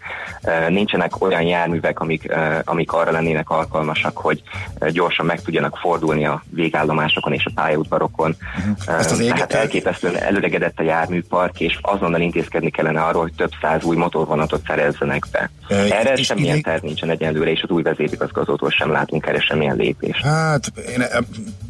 Nincsenek 0.70 1.22
olyan 1.22 1.42
járművek, 1.42 2.00
amik, 2.00 2.34
amik 2.64 2.92
arra 2.92 3.12
lennének 3.12 3.50
alkalmasak, 3.50 4.18
hogy 4.18 4.42
gyorsan 4.90 5.26
meg 5.26 5.42
tudjanak 5.42 5.78
fordulni 5.78 6.26
a 6.26 6.44
végállomásokon 6.50 7.34
és 7.34 7.46
a 7.46 7.52
pályaudvarokon. 7.56 8.36
Uh-huh. 8.58 9.00
Ezt 9.00 9.12
az 9.12 9.18
Tehát 9.18 9.54
elképesztően 9.54 10.16
előregedett 10.16 10.80
a 10.80 10.84
járműpark, 10.84 11.60
és 11.60 11.78
azonnal 11.82 12.22
intézkedni 12.22 12.70
kellene 12.70 13.02
arról, 13.02 13.22
hogy 13.22 13.34
több 13.34 13.49
száz 13.62 13.84
új 13.84 13.96
motorvonatot 13.96 14.62
szerezzenek 14.68 15.26
be. 15.32 15.50
Erre 15.70 16.14
és 16.14 16.26
semmilyen 16.26 16.50
idég... 16.50 16.64
terv 16.64 16.84
nincsen 16.84 17.10
egyenlőre, 17.10 17.52
és 17.52 17.62
az 17.62 17.70
új 17.70 17.82
vezérigazgatótól 17.82 18.70
sem 18.70 18.92
látunk 18.92 19.26
erre 19.26 19.40
semmilyen 19.40 19.76
lépést. 19.76 20.22
Hát, 20.22 20.72
én, 20.90 21.04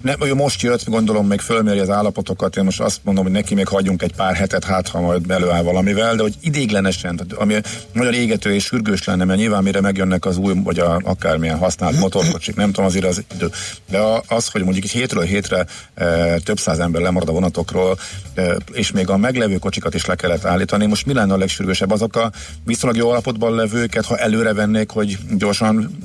ne, 0.02 0.34
most 0.34 0.62
jött, 0.62 0.86
gondolom 0.86 1.28
még 1.28 1.40
fölméri 1.40 1.80
az 1.80 1.90
állapotokat, 1.90 2.56
én 2.56 2.64
most 2.64 2.82
azt 2.82 3.00
mondom, 3.04 3.24
hogy 3.24 3.34
neki 3.34 3.54
még 3.54 3.68
hagyjunk 3.68 4.02
egy 4.02 4.16
pár 4.16 4.36
hetet, 4.36 4.64
hát 4.64 4.88
ha 4.88 5.00
majd 5.00 5.32
előáll 5.32 5.64
valamivel, 5.64 6.16
de 6.16 6.22
hogy 6.22 6.34
idéglenesen, 6.42 7.20
ami 7.36 7.56
nagyon 7.92 8.14
égető 8.14 8.54
és 8.54 8.64
sürgős 8.64 9.04
lenne, 9.04 9.24
mert 9.24 9.40
nyilván 9.40 9.64
mire 9.64 9.82
megjönnek 9.82 10.26
az 10.26 10.38
új, 10.38 10.54
vagy 10.64 10.80
a, 10.80 11.00
akármilyen 11.04 11.58
használt 11.58 12.00
motorkocsik, 12.00 12.56
nem 12.56 12.72
tudom, 12.72 12.86
azért 12.86 13.06
az 13.06 13.24
idő. 13.36 13.50
De 13.90 14.00
az, 14.28 14.50
hogy 14.52 14.64
mondjuk 14.64 14.86
egy 14.86 14.92
hétről 14.92 15.24
hétre 15.24 15.66
e, 15.94 16.38
több 16.40 16.60
száz 16.60 16.80
ember 16.80 17.02
lemarad 17.02 17.30
a 17.30 17.32
vonatokról, 17.32 17.98
e, 18.34 18.56
és 18.72 18.92
még 18.92 19.10
a 19.10 19.18
meglevő 19.18 19.58
kocsikat 19.58 19.94
is 19.94 20.06
le 20.06 20.16
kellett 20.16 20.46
állítani, 20.46 20.86
most 20.86 21.06
mi 21.06 21.14
lenne 21.14 21.34
a 21.34 21.38
legsürgősebb? 21.38 21.69
Azok 21.88 22.16
a 22.16 22.32
viszonylag 22.66 23.00
jó 23.00 23.10
állapotban 23.12 23.56
levőket, 23.56 24.06
ha 24.06 24.18
előre 24.18 24.54
vennék, 24.54 24.90
hogy 24.90 25.18
gyorsan 25.38 25.98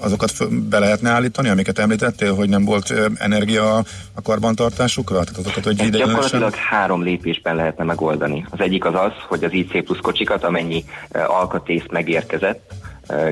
azokat 0.00 0.32
be 0.68 0.78
lehetne 0.78 1.10
állítani, 1.10 1.48
amiket 1.48 1.78
említettél, 1.78 2.34
hogy 2.34 2.48
nem 2.48 2.64
volt 2.64 2.94
energia 3.18 3.76
a 4.14 4.22
karbantartásukra? 4.22 5.24
Tehát 5.24 5.38
azokat, 5.38 5.64
hogy 5.64 5.80
Ezt 5.80 5.90
gyakorlatilag 5.90 6.54
három 6.54 7.02
lépésben 7.02 7.56
lehetne 7.56 7.84
megoldani. 7.84 8.46
Az 8.50 8.60
egyik 8.60 8.84
az 8.84 8.94
az, 8.94 9.12
hogy 9.28 9.44
az 9.44 9.52
IC 9.52 9.84
plusz 9.84 10.00
kocsikat, 10.02 10.44
amennyi 10.44 10.84
alkatész 11.26 11.84
megérkezett, 11.90 12.72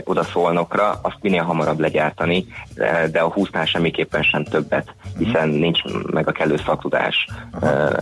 oda 0.05 0.23
szólnokra, 0.25 0.99
azt 1.03 1.17
minél 1.21 1.43
hamarabb 1.43 1.79
legyártani, 1.79 2.47
de 3.11 3.21
a 3.21 3.33
20-nál 3.33 3.71
semmiképpen 3.71 4.23
sem 4.23 4.45
többet, 4.45 4.95
hiszen 5.19 5.49
uh-huh. 5.49 5.61
nincs 5.61 5.81
meg 6.11 6.29
a 6.29 6.33
kellő 6.33 6.57
szaktudás. 6.67 7.27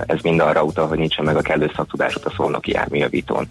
Ez 0.07 0.21
mind 0.23 0.41
arra 0.41 0.63
utal, 0.63 0.87
hogy 0.87 0.99
nincsen 0.99 1.25
meg 1.25 1.37
a 1.37 1.43
kellő 1.43 1.71
szaktudás 1.77 2.15
a 2.15 2.31
szolnoki 2.37 2.73
járműjavítón. 2.73 3.47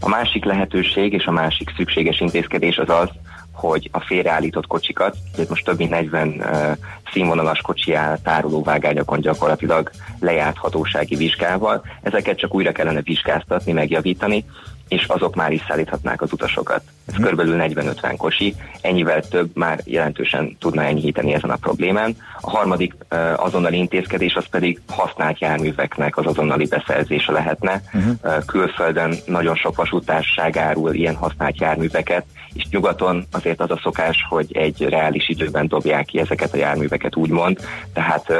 A 0.00 0.08
másik 0.08 0.44
lehetőség 0.44 1.12
és 1.12 1.24
a 1.24 1.30
másik 1.30 1.72
szükséges 1.76 2.20
intézkedés 2.20 2.78
az 2.78 2.88
az, 2.88 3.08
hogy 3.52 3.88
a 3.92 4.00
félreállított 4.00 4.66
kocsikat, 4.66 5.16
hogy 5.36 5.46
most 5.48 5.64
több 5.64 5.78
mint 5.78 5.90
40 5.90 6.28
uh, 6.28 6.76
színvonalas 7.12 7.60
kocsi 7.60 7.94
áll 7.94 8.18
tárolóvágányokon 8.18 9.20
gyakorlatilag 9.20 9.90
lejárt 10.20 10.56
hatósági 10.56 11.14
vizsgával, 11.14 11.84
ezeket 12.02 12.38
csak 12.38 12.54
újra 12.54 12.72
kellene 12.72 13.02
vizsgáztatni, 13.02 13.72
megjavítani, 13.72 14.44
és 14.88 15.04
azok 15.04 15.34
már 15.34 15.52
is 15.52 15.64
szállíthatnák 15.68 16.22
az 16.22 16.32
utasokat. 16.32 16.82
Ez 17.06 17.14
hmm. 17.14 17.22
körülbelül 17.22 17.56
40-50 17.58 18.14
kosi, 18.16 18.54
ennyivel 18.80 19.22
több 19.22 19.50
már 19.54 19.80
jelentősen 19.84 20.56
tudna 20.58 20.82
enyhíteni 20.82 21.32
ezen 21.32 21.50
a 21.50 21.56
problémán. 21.56 22.16
A 22.40 22.50
harmadik 22.50 22.94
azonnali 23.36 23.76
intézkedés 23.76 24.34
az 24.34 24.46
pedig 24.50 24.80
használt 24.88 25.40
járműveknek 25.40 26.16
az 26.16 26.26
azonnali 26.26 26.66
beszerzése 26.66 27.32
lehetne. 27.32 27.82
Uh-huh. 27.92 28.12
Uh, 28.22 28.44
külföldön 28.44 29.14
nagyon 29.26 29.54
sok 29.54 29.76
vasútárság 29.76 30.56
árul 30.56 30.94
ilyen 30.94 31.14
használt 31.14 31.60
járműveket, 31.60 32.24
és 32.56 32.64
nyugaton 32.70 33.26
azért 33.30 33.60
az 33.60 33.70
a 33.70 33.80
szokás, 33.82 34.26
hogy 34.28 34.56
egy 34.56 34.82
reális 34.88 35.28
időben 35.28 35.68
dobják 35.68 36.04
ki 36.04 36.18
ezeket 36.18 36.52
a 36.52 36.56
járműveket, 36.56 37.16
úgymond. 37.16 37.60
Tehát 37.92 38.32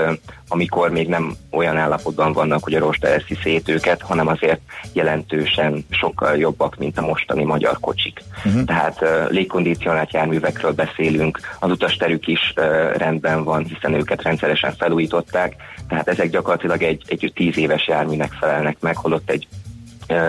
amikor 0.48 0.90
még 0.90 1.08
nem 1.08 1.36
olyan 1.50 1.76
állapotban 1.76 2.32
vannak, 2.32 2.64
hogy 2.64 2.74
a 2.74 2.78
rosta 2.78 3.06
eszi 3.06 3.38
szét 3.42 3.68
őket, 3.68 4.02
hanem 4.02 4.26
azért 4.26 4.60
jelentősen 4.92 5.86
sokkal 5.90 6.36
jobbak, 6.36 6.76
mint 6.76 6.98
a 6.98 7.06
mostani 7.06 7.44
magyar 7.44 7.78
kocsik. 7.80 8.22
Uh-huh. 8.44 8.55
Uh-huh. 8.60 8.76
tehát 8.76 9.02
uh, 9.02 9.30
légkondicionált 9.30 10.12
járművekről 10.12 10.72
beszélünk, 10.72 11.40
az 11.58 11.70
utasterük 11.70 12.26
is 12.26 12.52
uh, 12.56 12.96
rendben 12.96 13.44
van, 13.44 13.64
hiszen 13.64 13.94
őket 13.94 14.22
rendszeresen 14.22 14.74
felújították, 14.78 15.56
tehát 15.88 16.08
ezek 16.08 16.30
gyakorlatilag 16.30 16.82
egy, 16.82 17.02
egy 17.06 17.32
tíz 17.34 17.56
éves 17.56 17.86
járműnek 17.86 18.32
felelnek 18.32 18.76
meg, 18.80 18.96
holott 18.96 19.30
egy 19.30 19.46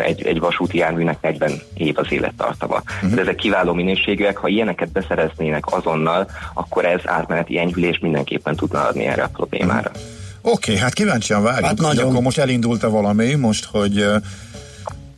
egy, 0.05 0.25
egy 0.25 0.39
vasúti 0.39 0.77
járműnek 0.77 1.21
40 1.21 1.51
év 1.73 1.97
az 1.97 2.11
élettartama. 2.11 2.75
Uh-huh. 2.75 3.13
De 3.13 3.21
ezek 3.21 3.35
kiváló 3.35 3.73
minőségűek, 3.73 4.37
ha 4.37 4.47
ilyeneket 4.47 4.91
beszereznének 4.91 5.73
azonnal, 5.73 6.29
akkor 6.53 6.85
ez 6.85 6.99
átmeneti 7.03 7.59
enyhülés 7.59 7.99
mindenképpen 7.99 8.55
tudna 8.55 8.87
adni 8.87 9.05
erre 9.05 9.23
a 9.23 9.29
problémára. 9.33 9.89
Uh-huh. 9.89 10.03
Oké, 10.41 10.71
okay, 10.71 10.83
hát 10.83 10.93
kíváncsian 10.93 11.43
várjuk, 11.43 11.65
hát 11.65 11.77
nagyon... 11.77 12.09
akkor 12.09 12.21
most 12.21 12.37
elindult-e 12.37 12.87
valami, 12.87 13.33
most, 13.33 13.65
hogy 13.65 14.05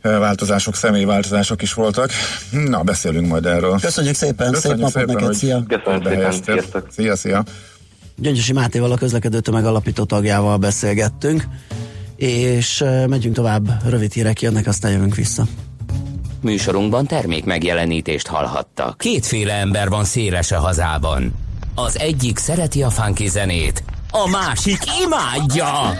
változások, 0.02 0.74
személyváltozások 0.74 1.62
is 1.62 1.72
voltak. 1.74 2.10
Na, 2.50 2.82
beszélünk 2.82 3.26
majd 3.26 3.46
erről. 3.46 3.78
Köszönjük 3.80 4.14
szépen, 4.14 4.52
Köszönjük 4.52 4.88
szép 4.88 5.06
napot 5.06 5.20
neked, 5.20 5.34
szia! 5.34 5.62
Köszönöm 5.68 6.30
szépen, 6.30 6.84
Szia, 6.90 7.16
szia! 7.16 7.44
Gyöngyösi 8.16 8.52
Mátéval 8.52 8.92
a 8.92 8.96
közlekedő 8.96 9.40
tömeg 9.40 9.64
alapító 9.64 10.04
tagjával 10.04 10.56
beszélgettünk, 10.56 11.44
és 12.16 12.84
megyünk 13.06 13.34
tovább, 13.34 13.88
rövid 13.88 14.12
hírek 14.12 14.42
jönnek, 14.42 14.66
aztán 14.66 14.90
jövünk 14.90 15.14
vissza. 15.14 15.44
Műsorunkban 16.40 17.06
termék 17.06 17.44
megjelenítést 17.44 18.26
hallhattak. 18.26 18.98
Kétféle 18.98 19.52
ember 19.52 19.88
van 19.88 20.04
széles 20.04 20.52
a 20.52 20.58
hazában. 20.58 21.34
Az 21.74 21.98
egyik 21.98 22.38
szereti 22.38 22.82
a 22.82 22.90
funky 22.90 23.28
zenét, 23.28 23.82
a 24.10 24.28
másik 24.28 24.82
imádja. 25.04 25.98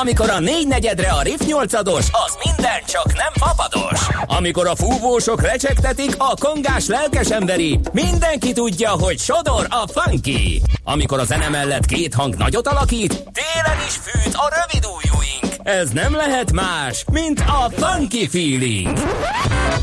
Amikor 0.00 0.30
a 0.30 0.40
négy 0.40 0.66
negyedre 0.66 1.08
a 1.08 1.22
Riff 1.22 1.40
8 1.46 1.74
az 1.74 2.38
minden 2.44 2.80
csak 2.86 3.06
nem 3.06 3.32
papados. 3.38 4.00
Amikor 4.26 4.66
a 4.66 4.76
fúvósok 4.76 5.42
recsegtetik, 5.42 6.14
a 6.18 6.34
kongás 6.40 6.86
lelkes 6.86 7.30
emberi, 7.30 7.80
mindenki 7.92 8.52
tudja, 8.52 8.90
hogy 8.90 9.18
sodor 9.18 9.66
a 9.68 10.00
funky. 10.00 10.62
Amikor 10.84 11.18
a 11.18 11.24
zene 11.24 11.48
mellett 11.48 11.86
két 11.86 12.14
hang 12.14 12.34
nagyot 12.34 12.66
alakít, 12.68 13.08
télen 13.08 13.78
is 13.86 13.96
fűt 13.96 14.34
a 14.34 14.52
rövid 14.54 14.86
ujjúink. 14.86 15.54
Ez 15.62 15.90
nem 15.90 16.14
lehet 16.14 16.52
más, 16.52 17.04
mint 17.10 17.40
a 17.40 17.70
funky 17.76 18.28
feeling. 18.28 18.98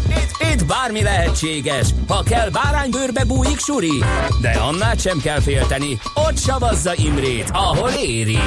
Itt, 0.10 0.53
itt 0.53 0.66
bármi 0.66 1.03
lehetséges, 1.03 1.88
ha 2.07 2.24
kell 2.24 2.49
báránybőrbe 2.49 3.24
bújik 3.24 3.60
suri, 3.60 4.03
de 4.41 4.49
annál 4.49 4.95
sem 4.95 5.20
kell 5.22 5.39
félteni, 5.41 5.99
ott 6.14 6.38
savazza 6.38 6.93
Imrét, 6.95 7.49
ahol 7.53 7.89
éri. 7.89 8.39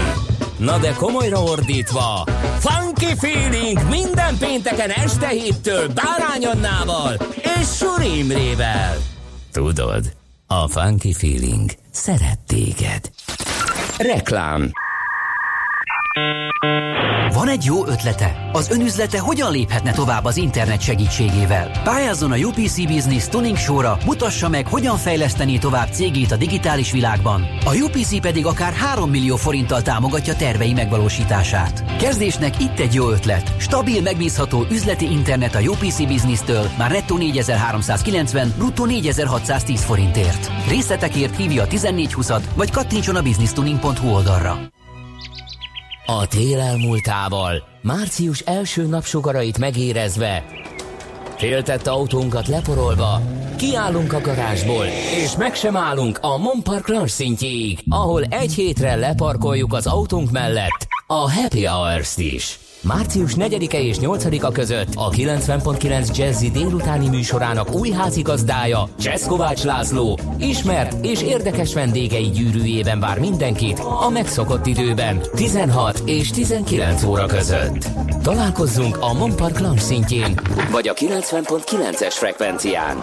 Na 0.63 0.79
de 0.79 0.93
komolyra 0.93 1.43
ordítva, 1.43 2.27
Funky 2.59 3.15
Feeling 3.19 3.89
minden 3.91 4.39
pénteken 4.39 4.91
este 4.91 5.29
héttől 5.29 5.89
Bárány 5.89 6.47
Annával 6.47 7.17
és 7.61 7.77
Suri 7.77 8.19
Imrével. 8.19 8.97
Tudod, 9.53 10.13
a 10.47 10.69
Funky 10.69 11.13
Feeling 11.13 11.71
szeret 11.91 12.39
téged. 12.47 13.11
Reklám 13.99 14.73
van 17.43 17.49
egy 17.49 17.65
jó 17.65 17.87
ötlete? 17.87 18.49
Az 18.53 18.71
önüzlete 18.71 19.19
hogyan 19.19 19.53
léphetne 19.53 19.93
tovább 19.93 20.25
az 20.25 20.37
internet 20.37 20.81
segítségével? 20.81 21.71
Pályázzon 21.85 22.33
a 22.33 22.37
UPC 22.37 22.87
Business 22.87 23.29
Tuning 23.29 23.57
Show-ra, 23.57 23.99
mutassa 24.05 24.49
meg, 24.49 24.67
hogyan 24.67 24.97
fejleszteni 24.97 25.59
tovább 25.59 25.93
cégét 25.93 26.33
a 26.33 26.37
digitális 26.37 26.93
világban. 26.93 27.43
A 27.65 27.75
UPC 27.75 28.21
pedig 28.21 28.47
akár 28.47 28.73
3 28.73 29.11
millió 29.11 29.37
forinttal 29.37 29.83
támogatja 29.83 30.35
tervei 30.35 30.73
megvalósítását. 30.73 31.85
Kezdésnek 31.99 32.61
itt 32.61 32.79
egy 32.79 32.95
jó 32.95 33.11
ötlet. 33.11 33.53
Stabil, 33.59 34.03
megbízható 34.03 34.67
üzleti 34.71 35.11
internet 35.11 35.55
a 35.55 35.61
UPC 35.61 36.07
Business-től 36.07 36.71
már 36.79 36.91
nettó 36.91 37.17
4390, 37.17 38.53
bruttó 38.57 38.85
4610 38.85 39.85
forintért. 39.85 40.51
Részletekért 40.69 41.37
hívja 41.37 41.63
a 41.63 41.67
1420-at, 41.67 42.43
vagy 42.55 42.71
kattintson 42.71 43.17
a 43.17 43.23
businesstuning.hu 43.23 44.09
oldalra. 44.09 44.59
A 46.21 46.27
tél 46.27 46.61
elmúltával, 46.61 47.63
március 47.83 48.41
első 48.41 48.87
napsugarait 48.87 49.59
megérezve, 49.59 50.45
féltett 51.37 51.87
autónkat 51.87 52.49
leporolva, 52.49 53.21
kiállunk 53.57 54.13
a 54.13 54.21
garázsból, 54.21 54.85
és 55.23 55.37
meg 55.37 55.55
sem 55.55 55.77
állunk 55.77 56.19
a 56.21 56.39
Monpark 56.39 56.89
Lounge 56.89 57.09
szintjéig, 57.09 57.79
ahol 57.89 58.23
egy 58.23 58.55
hétre 58.55 58.95
leparkoljuk 58.95 59.73
az 59.73 59.87
autónk 59.87 60.31
mellett 60.31 60.87
a 61.07 61.33
Happy 61.33 61.65
Hours-t 61.65 62.19
is. 62.19 62.62
Március 62.83 63.33
4-e 63.37 63.81
és 63.81 63.97
8-a 64.01 64.53
között 64.53 64.89
a 64.95 65.11
90.9 65.11 66.17
Jazzy 66.17 66.51
délutáni 66.51 67.09
műsorának 67.09 67.75
új 67.75 67.91
házigazdája, 67.91 68.89
Jazz 68.99 69.27
Kovács 69.27 69.63
László, 69.63 70.19
ismert 70.39 71.05
és 71.05 71.23
érdekes 71.23 71.75
vendégei 71.75 72.31
gyűrűjében 72.31 73.01
vár 73.01 73.19
mindenkit 73.19 73.79
a 73.79 74.09
megszokott 74.09 74.67
időben, 74.67 75.23
16 75.35 76.03
és 76.07 76.31
19 76.31 77.03
óra 77.03 77.27
között. 77.27 77.89
Találkozzunk 78.23 78.97
a 79.01 79.13
Monpark 79.13 79.59
Lounge 79.59 79.81
szintjén, 79.81 80.41
vagy 80.71 80.89
a 80.89 80.95
90.9-es 80.95 82.15
frekvencián. 82.15 82.97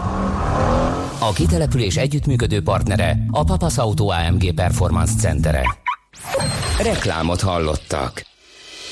A 1.19 1.33
kitelepülés 1.33 1.95
együttműködő 1.97 2.61
partnere 2.61 3.17
a 3.31 3.43
Papas 3.43 3.77
Auto 3.77 4.07
AMG 4.07 4.53
Performance 4.53 5.13
Centere. 5.19 5.63
Reklámot 6.83 7.41
hallottak. 7.41 8.27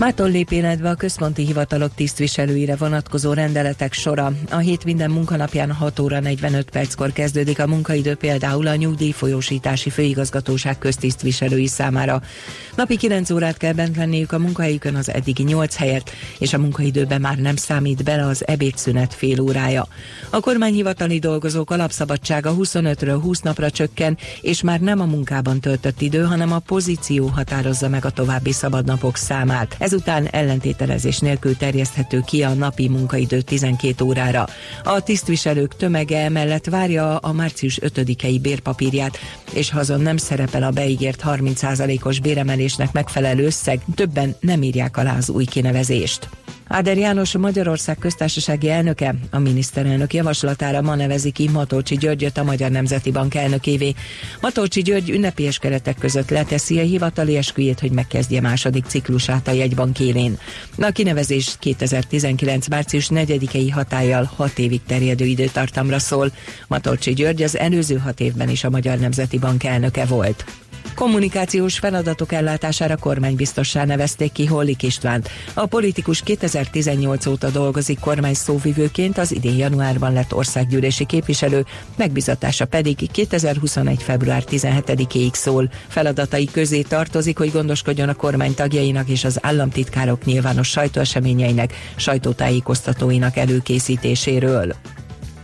Mától 0.00 0.30
lép 0.30 0.50
életbe 0.50 0.88
a 0.88 0.94
központi 0.94 1.44
hivatalok 1.46 1.94
tisztviselőire 1.94 2.76
vonatkozó 2.76 3.32
rendeletek 3.32 3.92
sora. 3.92 4.32
A 4.50 4.56
hét 4.56 4.84
minden 4.84 5.10
munkanapján 5.10 5.72
6 5.72 5.98
óra 5.98 6.20
45 6.20 6.70
perckor 6.70 7.12
kezdődik 7.12 7.58
a 7.58 7.66
munkaidő 7.66 8.14
például 8.14 8.66
a 8.66 8.74
nyugdíjfolyósítási 8.74 9.90
főigazgatóság 9.90 10.78
köztisztviselői 10.78 11.66
számára. 11.66 12.22
Napi 12.76 12.96
9 12.96 13.30
órát 13.30 13.56
kell 13.56 13.72
bent 13.72 13.96
lenniük 13.96 14.32
a 14.32 14.38
munkahelyükön 14.38 14.94
az 14.94 15.10
eddigi 15.10 15.42
8 15.42 15.76
helyet, 15.76 16.10
és 16.38 16.52
a 16.52 16.58
munkaidőben 16.58 17.20
már 17.20 17.38
nem 17.38 17.56
számít 17.56 18.04
bele 18.04 18.26
az 18.26 18.46
ebédszünet 18.46 19.14
fél 19.14 19.40
órája. 19.40 19.86
A 20.30 20.40
kormányhivatali 20.40 21.18
dolgozók 21.18 21.70
alapszabadsága 21.70 22.54
25-ről 22.58 23.18
20 23.22 23.40
napra 23.40 23.70
csökken, 23.70 24.18
és 24.40 24.62
már 24.62 24.80
nem 24.80 25.00
a 25.00 25.04
munkában 25.04 25.60
töltött 25.60 26.00
idő, 26.00 26.22
hanem 26.22 26.52
a 26.52 26.58
pozíció 26.58 27.26
határozza 27.26 27.88
meg 27.88 28.04
a 28.04 28.10
további 28.10 28.52
szabadnapok 28.52 29.16
számát. 29.16 29.76
Ezután 29.90 30.26
ellentételezés 30.26 31.18
nélkül 31.18 31.56
terjeszthető 31.56 32.20
ki 32.26 32.42
a 32.42 32.54
napi 32.54 32.88
munkaidő 32.88 33.40
12 33.40 34.04
órára. 34.04 34.46
A 34.82 35.02
tisztviselők 35.02 35.76
tömege 35.76 36.18
emellett 36.18 36.66
várja 36.66 37.16
a 37.16 37.32
március 37.32 37.78
5-i 37.82 38.38
bérpapírját, 38.42 39.18
és 39.52 39.70
ha 39.70 39.78
azon 39.78 40.00
nem 40.00 40.16
szerepel 40.16 40.62
a 40.62 40.70
beígért 40.70 41.22
30%-os 41.26 42.20
béremelésnek 42.20 42.92
megfelelő 42.92 43.44
összeg, 43.44 43.80
többen 43.94 44.36
nem 44.40 44.62
írják 44.62 44.96
alá 44.96 45.16
az 45.16 45.30
új 45.30 45.44
kinevezést. 45.44 46.28
Áder 46.72 46.98
János 46.98 47.36
Magyarország 47.36 47.98
köztársasági 47.98 48.70
elnöke 48.70 49.14
a 49.30 49.38
miniszterelnök 49.38 50.14
javaslatára 50.14 50.80
ma 50.80 50.94
nevezi 50.94 51.30
ki 51.30 51.48
Matolcsi 51.48 51.96
Györgyöt 51.96 52.38
a 52.38 52.44
Magyar 52.44 52.70
Nemzeti 52.70 53.10
Bank 53.10 53.34
elnökévé. 53.34 53.94
Matolcsi 54.40 54.82
György 54.82 55.10
ünnepélyes 55.10 55.58
keretek 55.58 55.98
között 55.98 56.30
leteszi 56.30 56.78
a 56.78 56.82
hivatali 56.82 57.36
esküjét, 57.36 57.80
hogy 57.80 57.90
megkezdje 57.90 58.40
második 58.40 58.84
ciklusát 58.84 59.48
a 59.48 59.52
jegybank 59.52 59.79
élén. 60.00 60.38
A 60.78 60.90
kinevezés 60.90 61.56
2019. 61.58 62.68
március 62.68 63.08
4-i 63.10 63.70
hatállyal 63.72 64.30
6 64.36 64.58
évig 64.58 64.80
terjedő 64.86 65.24
időtartamra 65.24 65.98
szól. 65.98 66.32
Matolcsi 66.68 67.12
György 67.12 67.42
az 67.42 67.58
előző 67.58 67.96
hat 67.96 68.20
évben 68.20 68.48
is 68.48 68.64
a 68.64 68.70
Magyar 68.70 68.98
Nemzeti 68.98 69.38
Bank 69.38 69.64
elnöke 69.64 70.04
volt. 70.04 70.44
Kommunikációs 70.94 71.78
feladatok 71.78 72.32
ellátására 72.32 72.96
kormánybiztossá 72.96 73.84
nevezték 73.84 74.32
ki 74.32 74.46
Hollik 74.46 74.82
Istvánt. 74.82 75.28
A 75.54 75.66
politikus 75.66 76.22
2018 76.22 77.26
óta 77.26 77.50
dolgozik 77.50 77.98
kormány 77.98 78.34
szóvivőként, 78.34 79.18
az 79.18 79.32
idén 79.32 79.56
januárban 79.56 80.12
lett 80.12 80.34
országgyűlési 80.34 81.06
képviselő, 81.06 81.64
megbizatása 81.96 82.64
pedig 82.64 83.10
2021. 83.10 84.02
február 84.02 84.44
17-ig 84.50 85.32
szól. 85.32 85.70
Feladatai 85.88 86.44
közé 86.44 86.82
tartozik, 86.82 87.38
hogy 87.38 87.52
gondoskodjon 87.52 88.08
a 88.08 88.14
kormány 88.14 88.54
tagjainak 88.54 89.08
és 89.08 89.24
az 89.24 89.38
államtitkárok 89.42 90.24
nyilvános 90.24 90.68
sajtóeseményeinek, 90.68 91.74
sajtótájékoztatóinak 91.96 93.36
előkészítéséről. 93.36 94.74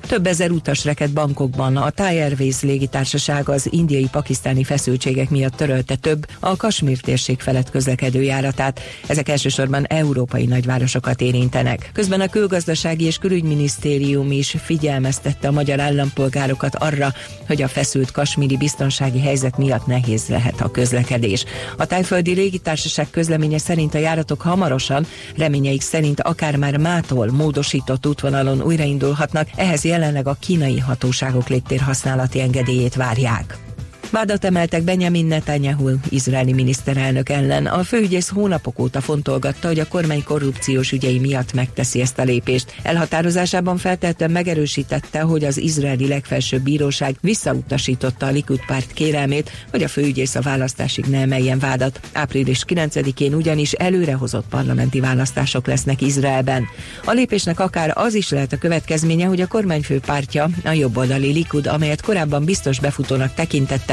Több 0.07 0.27
ezer 0.27 0.51
utas 0.51 0.85
reket 0.85 1.13
bankokban. 1.13 1.77
A 1.77 1.91
Thai 1.91 2.21
Airways 2.21 2.61
légitársaság 2.63 3.49
az 3.49 3.69
indiai-pakisztáni 3.71 4.65
feszültségek 4.65 5.31
miatt 5.31 5.55
törölte 5.55 5.97
több 5.97 6.27
a 6.41 6.57
Kasmír 6.57 7.01
térség 7.01 7.41
felett 7.41 7.71
közlekedő 7.71 8.23
járatát. 8.23 8.81
Ezek 9.07 9.29
elsősorban 9.29 9.87
európai 9.87 10.47
nagyvárosokat 10.47 11.21
érintenek. 11.21 11.91
Közben 11.93 12.21
a 12.21 12.29
külgazdasági 12.29 13.05
és 13.05 13.19
külügyminisztérium 13.19 14.31
is 14.31 14.57
figyelmeztette 14.65 15.49
a 15.49 15.53
magyar 15.53 15.81
állampolgárokat 15.81 16.75
arra, 16.75 17.13
hogy 17.47 17.63
a 17.63 17.69
feszült 17.69 18.11
kasmíri 18.11 18.57
biztonsági 18.57 19.21
helyzet 19.21 19.57
miatt 19.57 19.87
nehéz 19.87 20.27
lehet 20.29 20.61
a 20.61 20.71
közlekedés. 20.71 21.45
A 21.77 21.87
tájföldi 21.87 22.35
légitársaság 22.35 23.11
közleménye 23.11 23.59
szerint 23.59 23.95
a 23.95 23.99
járatok 23.99 24.41
hamarosan, 24.41 25.07
reményeik 25.37 25.83
szerint 25.83 26.21
akár 26.21 26.57
már 26.57 26.77
mától 26.77 27.31
módosított 27.31 28.07
útvonalon 28.07 28.63
újraindulhatnak, 28.63 29.49
ehhez 29.57 29.85
jelenleg 29.97 30.27
a 30.27 30.37
kínai 30.41 30.79
hatóságok 30.79 31.49
légtérhasználati 31.49 32.41
engedélyét 32.41 32.95
várják. 32.95 33.66
Vádat 34.11 34.45
emeltek 34.45 34.83
Benjamin 34.83 35.27
Netanyahu, 35.27 35.91
izraeli 36.09 36.53
miniszterelnök 36.53 37.29
ellen. 37.29 37.67
A 37.67 37.83
főügyész 37.83 38.29
hónapok 38.29 38.79
óta 38.79 39.01
fontolgatta, 39.01 39.67
hogy 39.67 39.79
a 39.79 39.89
kormány 39.89 40.25
korrupciós 40.25 40.93
ügyei 40.93 41.19
miatt 41.19 41.53
megteszi 41.53 42.01
ezt 42.01 42.19
a 42.19 42.23
lépést. 42.23 42.75
Elhatározásában 42.83 43.77
feltehetően 43.77 44.31
megerősítette, 44.31 45.21
hogy 45.21 45.45
az 45.45 45.59
izraeli 45.59 46.09
legfelsőbb 46.09 46.63
bíróság 46.63 47.17
visszautasította 47.21 48.27
a 48.27 48.31
Likud 48.31 48.61
párt 48.67 48.93
kérelmét, 48.93 49.51
hogy 49.71 49.83
a 49.83 49.89
főügyész 49.89 50.35
a 50.35 50.41
választásig 50.41 51.05
ne 51.05 51.21
emeljen 51.21 51.59
vádat. 51.59 52.01
Április 52.13 52.65
9-én 52.67 53.35
ugyanis 53.35 53.73
előrehozott 53.73 54.47
parlamenti 54.49 55.01
választások 55.01 55.67
lesznek 55.67 56.03
Izraelben. 56.03 56.65
A 57.05 57.13
lépésnek 57.13 57.61
akár 57.61 57.93
az 57.95 58.15
is 58.15 58.31
lehet 58.31 58.53
a 58.53 58.59
következménye, 58.59 59.27
hogy 59.27 59.41
a 59.41 59.47
kormányfő 59.47 60.01
pártja, 60.01 60.49
a 60.65 60.71
jobboldali 60.71 61.33
Likud, 61.33 61.67
amelyet 61.67 62.03
korábban 62.03 62.45
biztos 62.45 62.81
befutónak 62.81 63.35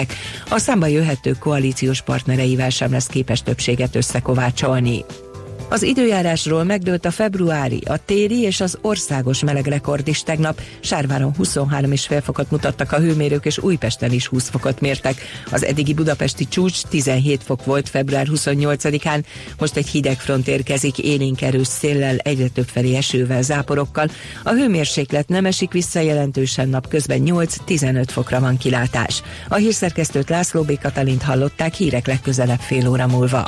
tekintette, 0.06 0.56
a 0.56 0.58
számba 0.58 0.86
jöhető 0.86 1.32
koalíciós 1.40 2.02
partnereivel 2.02 2.70
sem 2.70 2.92
lesz 2.92 3.08
képes 3.08 3.42
többséget 3.42 3.96
összekovácsolni. 3.96 5.06
Az 5.74 5.84
időjárásról 5.84 6.64
megdőlt 6.64 7.06
a 7.06 7.12
februári, 7.12 7.82
a 7.86 8.06
téri 8.06 8.42
és 8.42 8.62
az 8.62 8.78
országos 8.82 9.44
melegrekord 9.44 10.08
is 10.08 10.24
tegnap. 10.24 10.62
Sárváron 10.80 11.34
23,5 11.40 12.22
fokot 12.24 12.52
mutattak 12.52 12.92
a 12.92 13.00
hőmérők, 13.00 13.46
és 13.46 13.58
Újpesten 13.58 14.12
is 14.12 14.28
20 14.28 14.50
fokot 14.50 14.80
mértek. 14.80 15.22
Az 15.52 15.64
eddigi 15.64 15.94
budapesti 15.94 16.48
csúcs 16.48 16.82
17 16.82 17.44
fok 17.44 17.66
volt 17.66 17.90
február 17.90 18.28
28-án, 18.32 19.24
most 19.60 19.76
egy 19.76 19.88
hideg 19.88 20.20
front 20.20 20.48
érkezik 20.48 20.98
élénk 20.98 21.42
erős 21.42 21.68
széllel, 21.68 22.18
egyre 22.18 22.48
több 22.48 22.68
felé 22.68 22.96
esővel, 22.96 23.42
záporokkal. 23.42 24.10
A 24.44 24.52
hőmérséklet 24.52 25.28
nem 25.28 25.46
esik 25.46 25.72
vissza 25.72 26.00
jelentősen 26.00 26.70
napközben 26.70 27.22
8-15 27.26 28.04
fokra 28.08 28.40
van 28.40 28.58
kilátás. 28.58 29.22
A 29.48 29.56
hírszerkesztőt 29.56 30.30
László 30.30 30.62
B. 30.62 30.80
Katalint 30.80 31.22
hallották 31.22 31.74
hírek 31.74 32.08
legközelebb 32.08 32.60
fél 32.60 32.90
óra 32.90 33.08
múlva. 33.08 33.48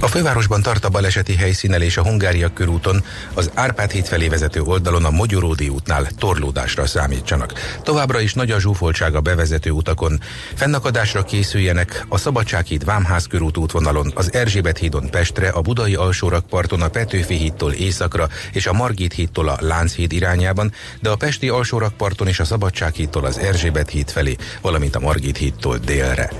a 0.00 0.06
fővárosban 0.06 0.62
tart 0.62 0.84
a 0.84 0.88
baleseti 0.88 1.34
helyszínen 1.34 1.82
és 1.82 1.96
a 1.96 2.02
Hungária 2.02 2.52
körúton 2.52 3.04
az 3.34 3.50
Árpád 3.54 3.90
híd 3.90 4.06
felé 4.06 4.28
vezető 4.28 4.60
oldalon 4.60 5.04
a 5.04 5.10
Mogyoródi 5.10 5.68
útnál 5.68 6.06
torlódásra 6.18 6.86
számítsanak. 6.86 7.52
Továbbra 7.82 8.20
is 8.20 8.34
nagy 8.34 8.50
a 8.50 8.60
zsúfoltság 8.60 9.14
a 9.14 9.20
bevezető 9.20 9.70
utakon. 9.70 10.20
Fennakadásra 10.54 11.22
készüljenek 11.22 12.04
a 12.08 12.18
Szabadsághíd 12.18 12.84
Vámház 12.84 13.26
körút 13.26 13.56
útvonalon, 13.56 14.12
az 14.14 14.32
Erzsébet 14.32 14.78
hídon 14.78 15.10
Pestre, 15.10 15.48
a 15.48 15.60
Budai 15.60 15.94
alsórakparton 15.94 16.82
a 16.82 16.88
Petőfi 16.88 17.34
hídtól 17.34 17.72
északra 17.72 18.28
és 18.52 18.66
a 18.66 18.72
Margit 18.72 19.12
hídtól 19.12 19.48
a 19.48 19.58
Lánchíd 19.60 20.12
irányában, 20.12 20.72
de 21.00 21.10
a 21.10 21.16
Pesti 21.16 21.48
alsórakparton 21.48 22.28
és 22.28 22.40
a 22.40 22.44
Szabadsághídtól 22.44 23.24
az 23.24 23.38
Erzsébet 23.38 23.90
híd 23.90 24.10
felé, 24.10 24.36
valamint 24.60 24.96
a 24.96 25.00
Margit 25.00 25.36
hídtól 25.36 25.78
délre. 25.78 26.30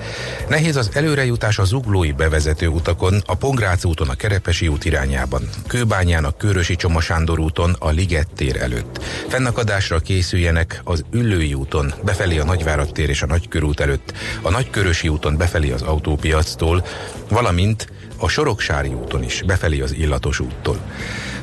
Nehéz 0.48 0.76
az 0.76 0.90
előrejutás 0.92 1.58
a 1.58 1.64
zuglói 1.64 2.12
bevezető 2.12 2.66
utakon, 2.66 3.22
a 3.26 3.34
Pongrác 3.56 3.84
úton 3.84 4.08
a 4.08 4.14
Kerepesi 4.14 4.68
út 4.68 4.84
irányában, 4.84 5.48
Kőbányán 5.66 6.24
a 6.24 6.36
Körösi 6.36 6.76
Csoma 6.76 7.00
Sándor 7.00 7.38
úton 7.38 7.76
a 7.78 7.90
Liget 7.90 8.28
tér 8.34 8.56
előtt. 8.56 9.02
Fennakadásra 9.28 9.98
készüljenek 9.98 10.80
az 10.84 11.04
Üllői 11.10 11.54
úton 11.54 11.94
befelé 12.04 12.38
a 12.38 12.44
Nagyvárad 12.44 12.92
tér 12.92 13.08
és 13.08 13.22
a 13.22 13.26
Nagykörút 13.26 13.80
előtt, 13.80 14.12
a 14.42 14.50
Nagykörösi 14.50 15.08
úton 15.08 15.36
befelé 15.36 15.70
az 15.70 15.82
autópiactól, 15.82 16.86
valamint 17.28 17.92
a 18.16 18.28
Soroksári 18.28 18.88
úton 18.88 19.22
is, 19.22 19.42
befelé 19.46 19.80
az 19.80 19.92
Illatos 19.92 20.40
úttól. 20.40 20.80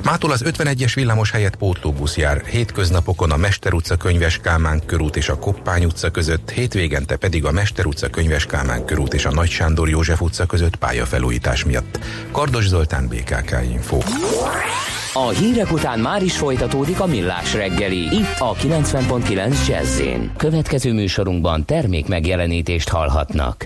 Mától 0.03 0.31
az 0.31 0.43
51-es 0.45 0.91
villamos 0.95 1.31
helyett 1.31 1.55
pótlóbusz 1.55 2.17
jár, 2.17 2.41
hétköznapokon 2.45 3.31
a 3.31 3.37
Mester 3.37 3.73
utca 3.73 3.95
Könyves 3.95 4.37
Kálmán 4.37 4.81
körút 4.85 5.15
és 5.15 5.29
a 5.29 5.37
Koppány 5.37 5.85
utca 5.85 6.09
között, 6.09 6.49
hétvégente 6.49 7.15
pedig 7.15 7.45
a 7.45 7.51
Mester 7.51 7.85
utca 7.85 8.09
Könyves 8.09 8.45
Kálmán 8.45 8.85
körút 8.85 9.13
és 9.13 9.25
a 9.25 9.31
Nagy 9.31 9.49
Sándor 9.49 9.89
József 9.89 10.21
utca 10.21 10.45
között 10.45 10.75
pályafelújítás 10.75 11.63
miatt. 11.63 11.99
Kardos 12.31 12.67
Zoltán 12.67 13.07
BKK 13.07 13.57
Info. 13.71 13.97
A 15.13 15.29
hírek 15.29 15.71
után 15.71 15.99
már 15.99 16.23
is 16.23 16.37
folytatódik 16.37 16.99
a 16.99 17.05
millás 17.05 17.53
reggeli, 17.53 18.15
itt 18.15 18.39
a 18.39 18.53
90.9 18.53 19.67
jazz 19.67 20.01
Következő 20.37 20.93
műsorunkban 20.93 21.65
termék 21.65 22.07
megjelenítést 22.07 22.89
hallhatnak. 22.89 23.63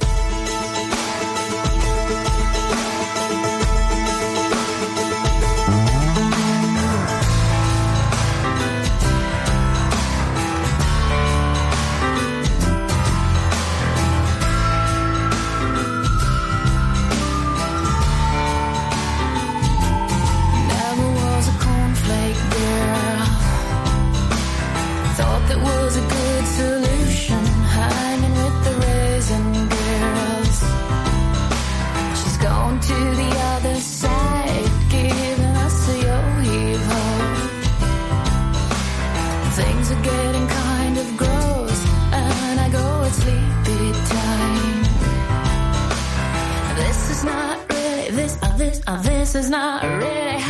is 49.37 49.51
not 49.51 49.83
really 49.83 50.41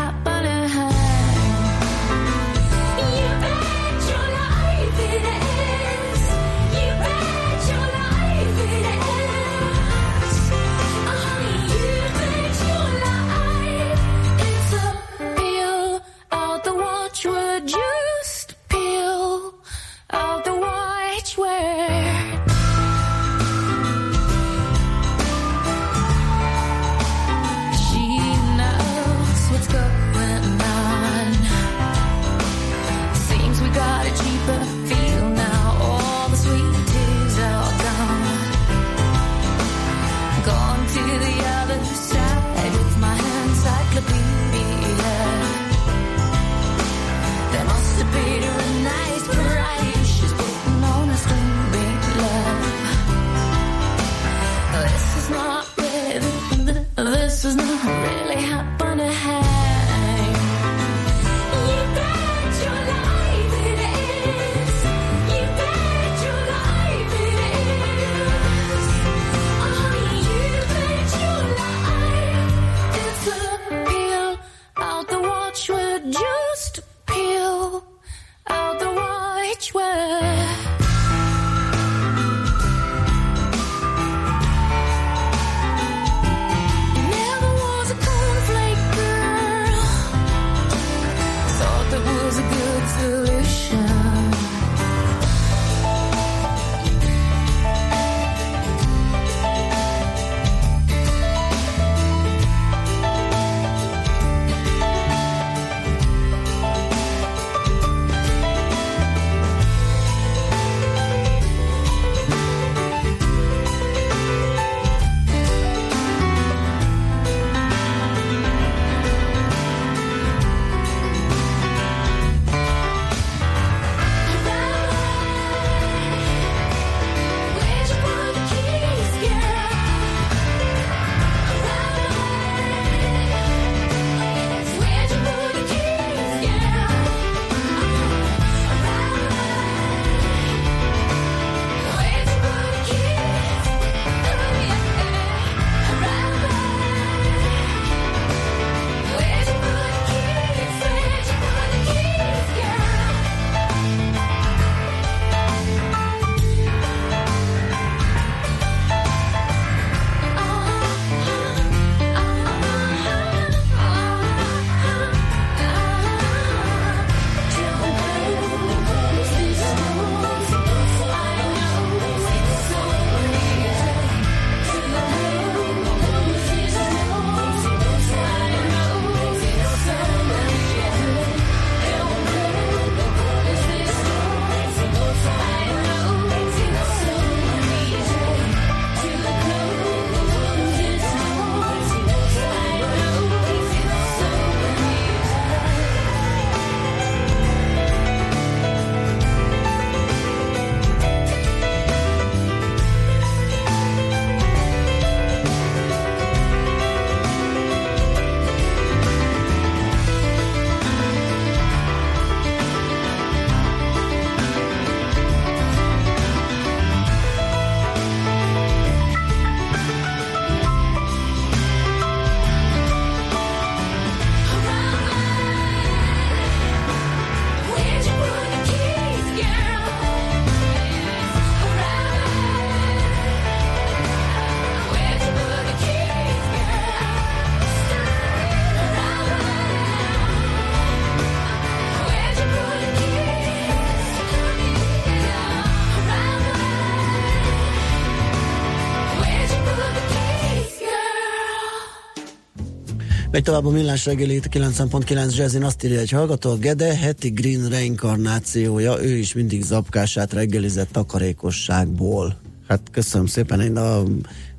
Megy 253.38 253.46
tovább 253.46 253.66
a 253.66 253.70
millás 253.70 254.06
reggeli 254.06 254.36
itt 254.36 254.48
90.9 254.48 255.36
Jazzin 255.36 255.64
azt 255.64 255.84
írja 255.84 256.00
egy 256.00 256.10
hallgató, 256.10 256.56
Gede 256.56 256.96
heti 256.96 257.30
Green 257.30 257.70
reinkarnációja, 257.70 259.04
ő 259.04 259.18
is 259.18 259.34
mindig 259.34 259.64
zapkását 259.64 260.34
reggelizett 260.34 260.92
takarékosságból. 260.92 262.40
Hát 262.68 262.82
köszönöm 262.92 263.28
szépen, 263.28 263.62
én 263.62 263.76
a 263.76 264.04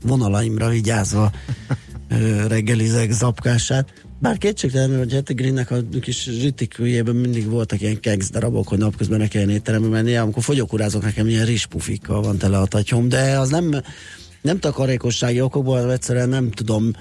vonalaimra 0.03 0.69
vigyázva 0.69 1.33
reggelizek 2.49 3.11
zapkását. 3.11 3.93
Bár 4.19 4.39
kétségtelen, 4.39 4.99
hogy 4.99 5.13
Jetty 5.13 5.33
Greennek 5.33 5.71
a 5.71 5.77
kis 6.01 6.23
zsitikőjében 6.23 7.17
mindig 7.17 7.49
voltak 7.49 7.81
ilyen 7.81 8.01
kegsz 8.01 8.31
darabok, 8.31 8.69
hogy 8.69 8.79
napközben 8.79 9.19
ne 9.19 9.29
kelljen 9.29 9.51
étterembe 9.51 9.89
menni, 9.89 10.17
amikor 10.17 10.43
fogyókúrázok 10.43 11.03
nekem 11.03 11.29
ilyen 11.29 11.47
rizspufikkal 11.47 12.23
van 12.23 12.39
tele 12.39 12.59
a 12.59 12.67
tatyom, 12.67 13.09
de 13.09 13.39
az 13.39 13.49
nem, 13.49 13.83
nem 14.43 14.59
takarékossági 14.59 15.41
okokból, 15.41 15.93
egyszerűen 15.93 16.29
nem 16.29 16.51
tudom, 16.51 16.93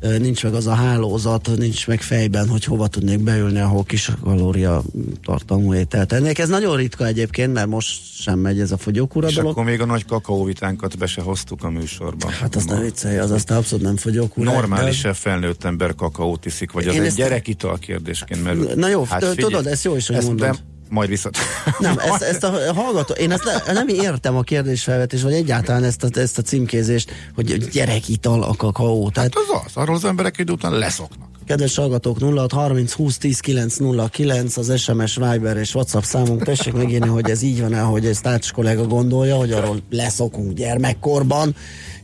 nincs 0.00 0.42
meg 0.44 0.54
az 0.54 0.66
a 0.66 0.74
hálózat, 0.74 1.50
nincs 1.56 1.86
meg 1.86 2.02
fejben, 2.02 2.48
hogy 2.48 2.64
hova 2.64 2.86
tudnék 2.88 3.18
beülni, 3.22 3.58
ahol 3.60 3.84
kis 3.84 4.10
kalória 4.22 4.82
tartalmú 5.24 5.74
ételt 5.74 6.12
ennék. 6.12 6.38
Ez 6.38 6.48
nagyon 6.48 6.76
ritka 6.76 7.06
egyébként, 7.06 7.52
mert 7.52 7.66
most 7.66 8.00
sem 8.20 8.38
megy 8.38 8.60
ez 8.60 8.72
a 8.72 8.76
fogyókúra 8.76 9.28
És 9.28 9.34
dolog. 9.34 9.50
akkor 9.50 9.64
még 9.64 9.80
a 9.80 9.84
nagy 9.86 10.04
kakaóvitánkat 10.04 10.98
be 10.98 11.06
se 11.06 11.20
hoztuk 11.20 11.64
a 11.64 11.70
műsorba. 11.70 12.28
Hát 12.30 12.54
azt 12.56 12.68
ne 12.68 12.80
viccelj, 12.80 13.18
az 13.18 13.30
aztán 13.30 13.58
abszolút 13.58 13.84
nem 13.84 13.96
fogyókúra. 13.96 14.52
Normális-e 14.52 15.12
felnőtt 15.12 15.64
ember 15.64 15.94
kakaót 15.94 16.46
iszik, 16.46 16.72
vagy 16.72 16.86
az 16.86 16.94
Én 16.94 17.00
egy 17.00 17.06
ezt- 17.06 17.16
gyerekital 17.16 17.78
kérdésként 17.78 18.42
merül? 18.44 18.70
Na 18.74 18.88
jó, 18.88 19.04
hát 19.04 19.18
figyelj, 19.24 19.36
tudod, 19.36 19.66
ezt 19.66 19.84
jó 19.84 19.96
is, 19.96 20.06
hogy 20.06 20.16
ezt 20.16 20.26
mondod. 20.26 20.46
Majd 20.88 21.08
visszat. 21.08 21.36
Nem, 21.78 21.98
ezt, 21.98 22.22
ezt 22.22 22.44
a 22.44 22.72
hallgató, 22.74 23.14
én 23.14 23.30
ezt 23.32 23.44
ne, 23.66 23.72
nem 23.72 23.88
értem 23.88 24.36
a 24.36 24.42
kérdésfelvetést, 24.42 25.22
vagy 25.22 25.32
egyáltalán 25.32 25.84
ezt 25.84 26.04
a, 26.04 26.08
ezt 26.20 26.38
a 26.38 26.42
címkézést, 26.42 27.10
hogy 27.34 27.68
gyerekital 27.68 28.42
a 28.42 28.54
kakaó. 28.56 29.10
Tehát, 29.10 29.34
Hát 29.34 29.44
az 29.48 29.62
az, 29.66 29.82
arról 29.82 29.94
az 29.94 30.04
emberek 30.04 30.38
idő 30.38 30.52
után 30.52 30.72
leszoknak. 30.72 31.28
kedves 31.46 31.74
hallgatók, 31.76 32.18
06 32.18 32.52
30 32.52 32.92
20 32.92 33.18
10 33.18 33.40
909 33.40 34.56
az 34.56 34.80
SMS, 34.80 35.14
Viber 35.16 35.56
és 35.56 35.74
WhatsApp 35.74 36.02
számunk. 36.02 36.42
Tessék 36.44 36.72
megírni, 36.72 37.08
hogy 37.08 37.30
ez 37.30 37.42
így 37.42 37.60
van-e, 37.60 37.80
hogy 37.80 38.06
ezt 38.06 38.26
Ács 38.26 38.52
kollega 38.52 38.86
gondolja, 38.86 39.36
hogy 39.36 39.52
arról 39.52 39.78
leszokunk 39.90 40.52
gyermekkorban, 40.52 41.54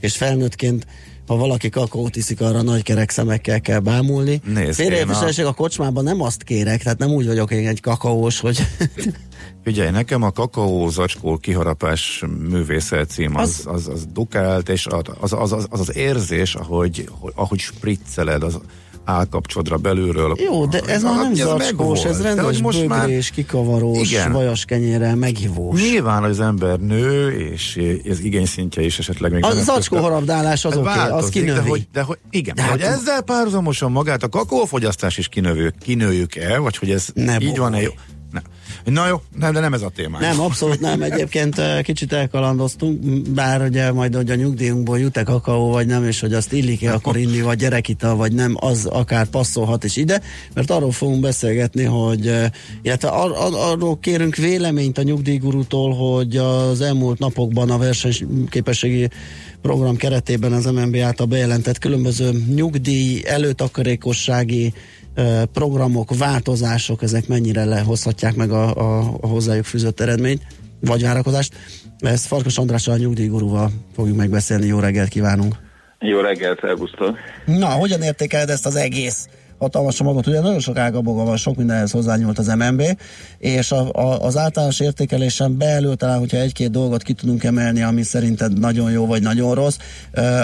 és 0.01 0.17
felnőttként 0.17 0.87
ha 1.31 1.37
valaki 1.37 1.69
kakaót 1.69 2.17
iszik, 2.17 2.41
arra 2.41 2.63
nagy 2.63 2.83
kerek 2.83 3.11
szemekkel 3.11 3.61
kell 3.61 3.79
bámulni. 3.79 4.41
Félreértésesség 4.73 5.45
én 5.45 5.51
a 5.51 5.53
kocsmában 5.53 6.05
nem 6.05 6.23
azt 6.23 6.43
kérek, 6.43 6.83
tehát 6.83 6.99
nem 6.99 7.11
úgy 7.11 7.27
vagyok 7.27 7.51
én 7.51 7.69
egy 7.69 7.81
kakaós, 7.81 8.41
hogy 8.41 8.59
Figyelj, 9.65 9.91
nekem 9.91 10.23
a 10.23 10.31
kakaó 10.31 10.89
zacskó 10.89 11.37
kiharapás 11.37 12.25
művészet 12.49 13.11
cím 13.11 13.37
az, 13.37 13.63
az, 13.65 13.89
az 13.89 14.07
dukált, 14.13 14.69
és 14.69 14.87
az 14.87 15.03
az, 15.21 15.33
az, 15.33 15.53
az, 15.53 15.67
az, 15.71 15.81
az 15.81 15.97
érzés, 15.97 16.55
ahogy, 16.55 17.09
hogy, 17.19 17.33
ahogy 17.35 17.59
spricceled 17.59 18.43
az 18.43 18.59
állkapcsodra 19.05 19.77
belülről. 19.77 20.37
Jó, 20.45 20.67
de 20.67 20.81
ez 20.87 21.03
már 21.03 21.17
nem 21.17 21.33
Ez 21.33 21.39
zacskós, 21.39 22.05
ez. 22.05 22.17
De 22.17 22.23
rendes 22.23 22.45
hogy 22.45 22.63
most 22.63 22.87
már 22.87 23.09
kikavarós, 23.35 24.11
Igen. 24.11 24.33
vajas 24.33 24.65
kenyérrel, 24.65 25.17
meghívós. 25.17 25.81
Nyilván 25.81 26.23
az 26.23 26.41
ember 26.41 26.79
nő, 26.79 27.31
és 27.31 27.81
az 28.11 28.21
igényszintje 28.21 28.83
is 28.83 28.99
esetleg 28.99 29.33
még 29.33 29.45
A 29.45 29.53
nem 29.53 29.65
zacskó 29.65 29.97
harabdálás 29.97 30.65
az 30.65 30.73
Hát 30.73 30.81
oké, 30.81 30.99
okay, 30.99 31.11
az 31.11 31.29
kinövi. 31.29 31.61
De 31.61 31.69
hogy, 31.69 31.87
de 31.93 32.03
hogy, 32.03 32.19
igen, 32.31 32.55
De 32.55 32.63
de 32.63 32.69
hát- 32.69 32.79
hogy 32.81 32.89
ezzel 32.89 33.23
párhuzamosan 33.23 33.91
magát 33.93 34.23
a 34.23 34.29
kakaófogyasztás 34.29 35.19
is 35.19 35.29
kinövő, 35.29 35.75
kinőjük 35.81 36.37
el, 36.37 36.61
vagy 36.61 36.77
hogy 36.77 36.91
ez 36.91 37.09
Ne 37.15 37.41
így 37.41 37.59
van-e 37.59 37.83
jó? 37.83 37.91
Na 38.85 39.07
jó, 39.09 39.23
nem, 39.39 39.53
de 39.53 39.61
nem 39.61 39.73
ez 39.73 39.83
a 39.83 39.89
témánk. 39.89 40.25
Nem, 40.25 40.41
abszolút 40.41 40.81
nem. 40.81 41.03
Egyébként 41.03 41.59
eh, 41.59 41.83
kicsit 41.83 42.13
elkalandoztunk, 42.13 43.01
bár 43.29 43.63
ugye 43.63 43.93
majd, 43.93 44.15
hogy 44.15 44.31
a 44.31 44.35
nyugdíjunkból 44.35 44.99
jut-e 44.99 45.23
kakaó, 45.23 45.71
vagy 45.71 45.87
nem, 45.87 46.05
és 46.05 46.21
hogy 46.21 46.35
azt 46.35 46.53
illik-e 46.53 46.93
akkor 46.93 47.17
inni, 47.17 47.41
vagy 47.41 47.59
gyerekital, 47.59 48.17
vagy 48.17 48.33
nem, 48.33 48.57
az 48.61 48.87
akár 48.87 49.27
passzolhat 49.27 49.85
is 49.85 49.97
ide, 49.97 50.21
mert 50.55 50.71
arról 50.71 50.93
fogunk 50.93 51.21
beszélgetni, 51.21 51.85
hogy, 51.85 52.27
eh, 52.27 52.51
illetve 52.83 53.09
ar- 53.09 53.37
ar- 53.37 53.55
arról 53.55 53.99
kérünk 53.99 54.37
véleményt 54.37 54.99
a 54.99 55.03
nyugdíjgurútól, 55.03 55.95
hogy 55.95 56.37
az 56.37 56.81
elmúlt 56.81 57.19
napokban 57.19 57.71
a 57.71 57.79
versenyképességi 57.79 59.09
program 59.63 59.97
keretében 59.97 60.53
az 60.53 60.65
MNB 60.65 60.97
által 60.97 61.27
bejelentett 61.27 61.79
különböző 61.79 62.45
nyugdíj, 62.55 63.23
előtakarékossági 63.27 64.73
programok, 65.53 66.17
változások, 66.19 67.03
ezek 67.03 67.29
mennyire 67.29 67.65
lehozhatják 67.65 68.35
meg 68.35 68.51
a, 68.51 68.75
a, 68.77 69.19
a 69.21 69.27
hozzájuk 69.27 69.65
fűzött 69.65 70.01
eredményt, 70.01 70.43
vagy 70.81 71.03
várakozást. 71.03 71.55
Ezt 71.99 72.27
Farkas 72.27 72.59
Andrással, 72.59 72.95
a 72.95 72.97
nyugdíjgurúval 72.97 73.71
fogjuk 73.95 74.17
megbeszélni. 74.17 74.67
Jó 74.67 74.79
reggelt 74.79 75.09
kívánunk! 75.09 75.55
Jó 75.99 76.21
reggelt, 76.21 76.61
szervusztok! 76.61 77.17
Na, 77.47 77.67
hogyan 77.67 78.03
értékeled 78.03 78.51
ezt 78.51 78.67
az 78.67 78.77
egész 78.77 79.29
hatalmas 79.61 79.95
csomagot? 79.95 80.27
Ugye 80.27 80.41
nagyon 80.41 80.61
sok 80.61 80.77
ágaboga 80.77 81.25
van, 81.25 81.37
sok 81.37 81.57
mindenhez 81.57 81.91
hozzányúlt 81.91 82.39
az 82.39 82.47
MNB, 82.47 82.83
és 83.39 83.73
a, 83.73 83.93
a, 83.93 84.25
az 84.25 84.37
általános 84.37 84.81
értékelésen 84.81 85.57
belül 85.57 85.97
talán, 85.97 86.19
hogyha 86.19 86.37
egy-két 86.37 86.71
dolgot 86.71 87.03
ki 87.03 87.13
tudunk 87.13 87.45
emelni, 87.45 87.83
ami 87.83 88.03
szerinted 88.03 88.59
nagyon 88.59 88.91
jó 88.91 89.07
vagy 89.07 89.23
nagyon 89.23 89.55
rossz, 89.55 89.77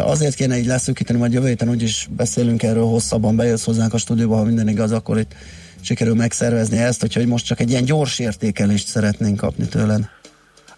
azért 0.02 0.34
kéne 0.34 0.58
így 0.58 0.66
leszűkíteni, 0.66 1.18
majd 1.18 1.32
jövő 1.32 1.46
héten 1.46 1.68
úgyis 1.68 2.08
beszélünk 2.16 2.62
erről 2.62 2.84
hosszabban, 2.84 3.36
bejössz 3.36 3.64
hozzánk 3.64 3.94
a 3.94 3.98
stúdióba, 3.98 4.36
ha 4.36 4.44
minden 4.44 4.68
igaz, 4.68 4.92
akkor 4.92 5.18
itt 5.18 5.34
sikerül 5.80 6.14
megszervezni 6.14 6.78
ezt, 6.78 7.12
hogy 7.12 7.26
most 7.26 7.44
csak 7.44 7.60
egy 7.60 7.70
ilyen 7.70 7.84
gyors 7.84 8.18
értékelést 8.18 8.86
szeretnénk 8.86 9.36
kapni 9.36 9.66
tőled. 9.66 10.15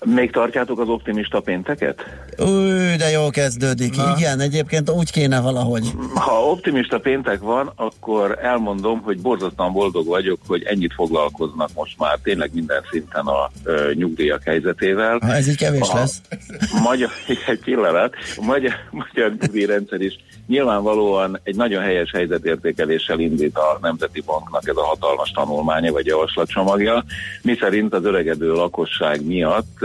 Még 0.04 0.30
tartjátok 0.30 0.80
az 0.80 0.88
optimista 0.88 1.40
pénteket? 1.40 2.04
Új, 2.38 2.96
de 2.96 3.08
jó 3.10 3.30
kezdődik. 3.30 3.96
Na. 3.96 4.14
Igen, 4.16 4.40
egyébként 4.40 4.90
úgy 4.90 5.10
kéne 5.10 5.40
valahogy. 5.40 5.90
Ha 6.14 6.44
optimista 6.44 6.98
péntek 6.98 7.40
van, 7.40 7.72
akkor 7.76 8.38
elmondom, 8.42 9.00
hogy 9.00 9.20
borzasztóan 9.20 9.72
boldog 9.72 10.06
vagyok, 10.06 10.38
hogy 10.46 10.62
ennyit 10.62 10.92
foglalkoznak 10.94 11.70
most 11.74 11.98
már 11.98 12.18
tényleg 12.22 12.50
minden 12.54 12.82
szinten 12.90 13.26
a 13.26 13.50
ö, 13.64 13.90
nyugdíjak 13.94 14.42
helyzetével. 14.42 15.18
Ha 15.20 15.34
ez 15.34 15.48
így 15.48 15.56
kevés 15.56 15.88
A 15.88 15.94
lesz. 15.94 16.20
Magyar, 16.82 17.10
egy 17.46 17.60
pillanat, 17.64 18.14
a 18.36 18.44
magyar, 18.44 18.72
magyar 18.90 19.30
nyugdíjrendszer 19.40 20.00
is 20.00 20.18
nyilvánvalóan 20.46 21.40
egy 21.42 21.56
nagyon 21.56 21.82
helyes 21.82 22.10
helyzetértékeléssel 22.10 23.18
indít 23.18 23.56
a 23.56 23.78
Nemzeti 23.80 24.22
Banknak 24.26 24.68
ez 24.68 24.76
a 24.76 24.84
hatalmas 24.84 25.30
tanulmánya 25.30 25.92
vagy 25.92 26.06
javaslatcsomagja, 26.06 27.04
mi 27.42 27.56
szerint 27.60 27.94
az 27.94 28.04
öregedő 28.04 28.52
lakosság 28.52 29.26
miatt 29.26 29.78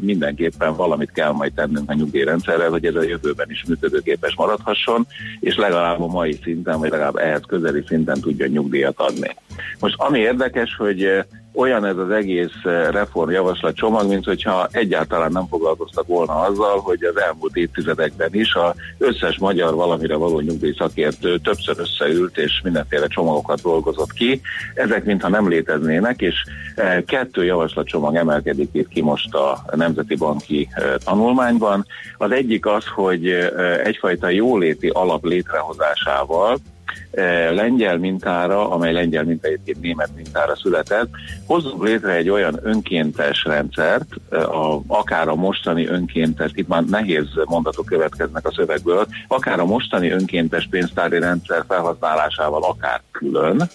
mindenképpen 0.00 0.76
valamit 0.76 1.12
kell 1.12 1.32
majd 1.32 1.52
tennünk 1.52 1.90
a 1.90 1.94
nyugdíjrendszerrel, 1.94 2.70
hogy 2.70 2.84
ez 2.84 2.94
a 2.94 3.02
jövőben 3.02 3.50
is 3.50 3.64
működőképes 3.68 4.34
maradhasson, 4.34 5.06
és 5.40 5.56
legalább 5.56 6.00
a 6.00 6.06
mai 6.06 6.38
szinten, 6.42 6.78
vagy 6.78 6.90
legalább 6.90 7.16
ehhez 7.16 7.42
közeli 7.46 7.82
szinten 7.86 8.20
tudja 8.20 8.46
nyugdíjat 8.46 8.98
adni. 8.98 9.36
Most 9.78 9.94
ami 9.98 10.18
érdekes, 10.18 10.76
hogy 10.76 11.24
olyan 11.54 11.84
ez 11.84 11.96
az 11.96 12.10
egész 12.10 12.64
eh, 12.64 12.88
reformjavaslat 12.90 13.74
csomag, 13.74 14.08
mint 14.08 14.24
hogyha 14.24 14.68
egyáltalán 14.70 15.32
nem 15.32 15.46
foglalkoztak 15.46 16.06
volna 16.06 16.32
azzal, 16.32 16.78
hogy 16.78 17.04
az 17.04 17.20
elmúlt 17.20 17.56
évtizedekben 17.56 18.28
is 18.32 18.54
a 18.54 18.74
összes 18.98 19.38
magyar 19.38 19.74
valamire 19.74 20.16
való 20.16 20.40
nyugdíjszakértő 20.40 21.38
többször 21.38 21.76
összeült 21.78 22.38
és 22.38 22.60
mindenféle 22.64 23.06
csomagokat 23.06 23.62
dolgozott 23.62 24.12
ki. 24.12 24.40
Ezek 24.74 25.04
mintha 25.04 25.28
nem 25.28 25.48
léteznének, 25.48 26.20
és 26.20 26.34
eh, 26.74 27.02
kettő 27.06 27.44
javaslatcsomag 27.44 28.14
emelkedik 28.14 28.68
itt 28.72 28.88
ki 28.88 29.02
most 29.02 29.34
a 29.34 29.64
Nemzeti 29.74 30.16
Banki 30.16 30.68
eh, 30.72 30.94
tanulmányban. 31.04 31.86
Az 32.16 32.30
egyik 32.30 32.66
az, 32.66 32.84
hogy 32.94 33.28
egyfajta 33.84 34.28
jóléti 34.28 34.88
alap 34.88 35.24
létrehozásával 35.24 36.52
eh, 36.52 36.69
lengyel 37.50 37.98
mintára, 37.98 38.70
amely 38.70 38.92
lengyel 38.92 39.24
minta 39.24 39.46
egyébként 39.46 39.80
német 39.80 40.10
mintára 40.14 40.56
született, 40.56 41.08
hozzunk 41.46 41.84
létre 41.84 42.12
egy 42.12 42.28
olyan 42.28 42.58
önkéntes 42.62 43.44
rendszert, 43.44 44.08
eh, 44.30 44.56
a, 44.56 44.82
akár 44.86 45.28
a 45.28 45.34
mostani 45.34 45.86
önkéntes, 45.86 46.50
itt 46.54 46.68
már 46.68 46.84
nehéz 46.84 47.26
mondatok 47.44 47.86
következnek 47.86 48.46
a 48.46 48.52
szövegből, 48.52 49.06
akár 49.28 49.60
a 49.60 49.64
mostani 49.64 50.10
önkéntes 50.10 50.66
pénztári 50.70 51.18
rendszer 51.18 51.64
felhasználásával, 51.68 52.62
akár 52.62 53.02
külön, 53.10 53.68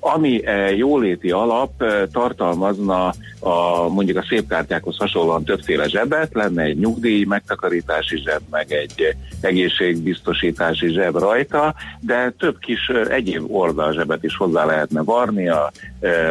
ami 0.00 0.46
eh, 0.46 0.76
jóléti 0.76 1.30
alap 1.30 1.82
eh, 1.82 2.02
tartalmazna 2.12 3.14
a, 3.40 3.88
mondjuk 3.88 4.16
a 4.16 4.24
szépkártyákhoz 4.28 4.96
hasonlóan 4.96 5.44
többféle 5.44 5.88
zsebet, 5.88 6.34
lenne 6.34 6.62
egy 6.62 6.78
nyugdíj 6.78 7.24
megtakarítási 7.24 8.16
zseb, 8.16 8.40
meg 8.50 8.72
egy 8.72 9.16
egészségbiztosítási 9.40 10.88
zseb 10.88 11.16
rajta, 11.16 11.74
de 12.00 12.32
több 12.38 12.58
kis 12.58 12.88
eh, 12.88 13.14
egyéb 13.14 13.44
oldalzsebet 13.54 14.24
is 14.24 14.36
hozzá 14.36 14.64
lehetne 14.64 15.02
varni 15.02 15.48
a 15.48 15.70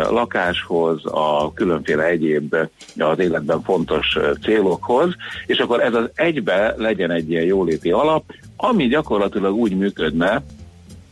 lakáshoz, 0.09 1.05
a 1.05 1.53
különféle 1.53 2.03
egyéb 2.03 2.55
az 2.97 3.19
életben 3.19 3.61
fontos 3.61 4.17
célokhoz, 4.41 5.15
és 5.45 5.57
akkor 5.57 5.81
ez 5.81 5.93
az 5.93 6.09
egybe 6.15 6.73
legyen 6.77 7.11
egy 7.11 7.30
ilyen 7.30 7.43
jóléti 7.43 7.91
alap, 7.91 8.23
ami 8.57 8.88
gyakorlatilag 8.88 9.55
úgy 9.55 9.77
működne, 9.77 10.43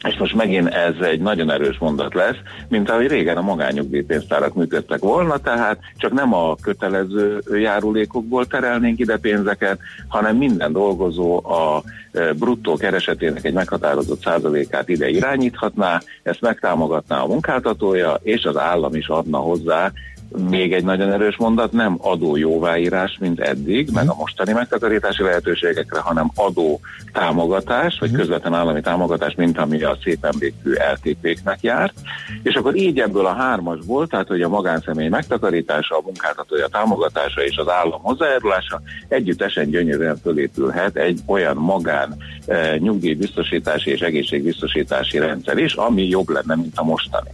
és 0.03 0.17
most 0.17 0.35
megint 0.35 0.67
ez 0.67 0.93
egy 1.01 1.21
nagyon 1.21 1.51
erős 1.51 1.77
mondat 1.77 2.13
lesz, 2.13 2.37
mint 2.67 2.89
ahogy 2.89 3.07
régen 3.07 3.37
a 3.37 3.41
magányugdíjpénztárak 3.41 4.53
működtek 4.53 4.99
volna, 4.99 5.37
tehát 5.37 5.79
csak 5.97 6.11
nem 6.11 6.33
a 6.33 6.55
kötelező 6.55 7.41
járulékokból 7.53 8.45
terelnénk 8.45 8.99
ide 8.99 9.17
pénzeket, 9.17 9.79
hanem 10.07 10.37
minden 10.37 10.71
dolgozó 10.71 11.45
a 11.45 11.83
e, 12.11 12.33
bruttó 12.33 12.75
keresetének 12.75 13.45
egy 13.45 13.53
meghatározott 13.53 14.21
százalékát 14.21 14.89
ide 14.89 15.09
irányíthatná, 15.09 16.01
ezt 16.23 16.41
megtámogatná 16.41 17.19
a 17.19 17.27
munkáltatója, 17.27 18.19
és 18.21 18.43
az 18.43 18.57
állam 18.57 18.95
is 18.95 19.07
adna 19.07 19.37
hozzá 19.37 19.91
még 20.49 20.73
egy 20.73 20.83
nagyon 20.83 21.11
erős 21.11 21.37
mondat, 21.37 21.71
nem 21.71 21.97
adó 22.01 22.35
jóváírás, 22.35 23.17
mint 23.19 23.39
eddig, 23.39 23.89
meg 23.93 24.09
a 24.09 24.15
mostani 24.15 24.51
megtakarítási 24.51 25.23
lehetőségekre, 25.23 25.99
hanem 25.99 26.31
adó 26.35 26.79
támogatás, 27.13 27.97
vagy 27.99 28.11
közvetlen 28.11 28.53
állami 28.53 28.81
támogatás, 28.81 29.33
mint 29.35 29.57
ami 29.57 29.83
a 29.83 29.97
szép 30.03 30.25
emlékű 30.25 30.73
LTP-knek 30.93 31.57
járt. 31.61 31.93
És 32.43 32.55
akkor 32.55 32.75
így 32.75 32.99
ebből 32.99 33.25
a 33.25 33.33
hármasból, 33.33 34.07
tehát 34.07 34.27
hogy 34.27 34.41
a 34.41 34.49
magánszemély 34.49 35.07
megtakarítása, 35.07 35.97
a 35.97 36.01
munkáltatója 36.05 36.67
támogatása 36.67 37.43
és 37.43 37.57
az 37.57 37.69
állam 37.69 38.01
hozzájárulása 38.01 38.81
együttesen 39.07 39.69
gyönyörűen 39.69 40.17
fölépülhet 40.17 40.95
egy 40.95 41.19
olyan 41.25 41.57
magán 41.57 42.15
e, 42.47 42.77
nyugdíjbiztosítási 42.77 43.91
és 43.91 43.99
egészségbiztosítási 43.99 45.17
rendszer 45.17 45.57
is, 45.57 45.73
ami 45.73 46.07
jobb 46.07 46.29
lenne, 46.29 46.55
mint 46.55 46.77
a 46.77 46.83
mostani. 46.83 47.29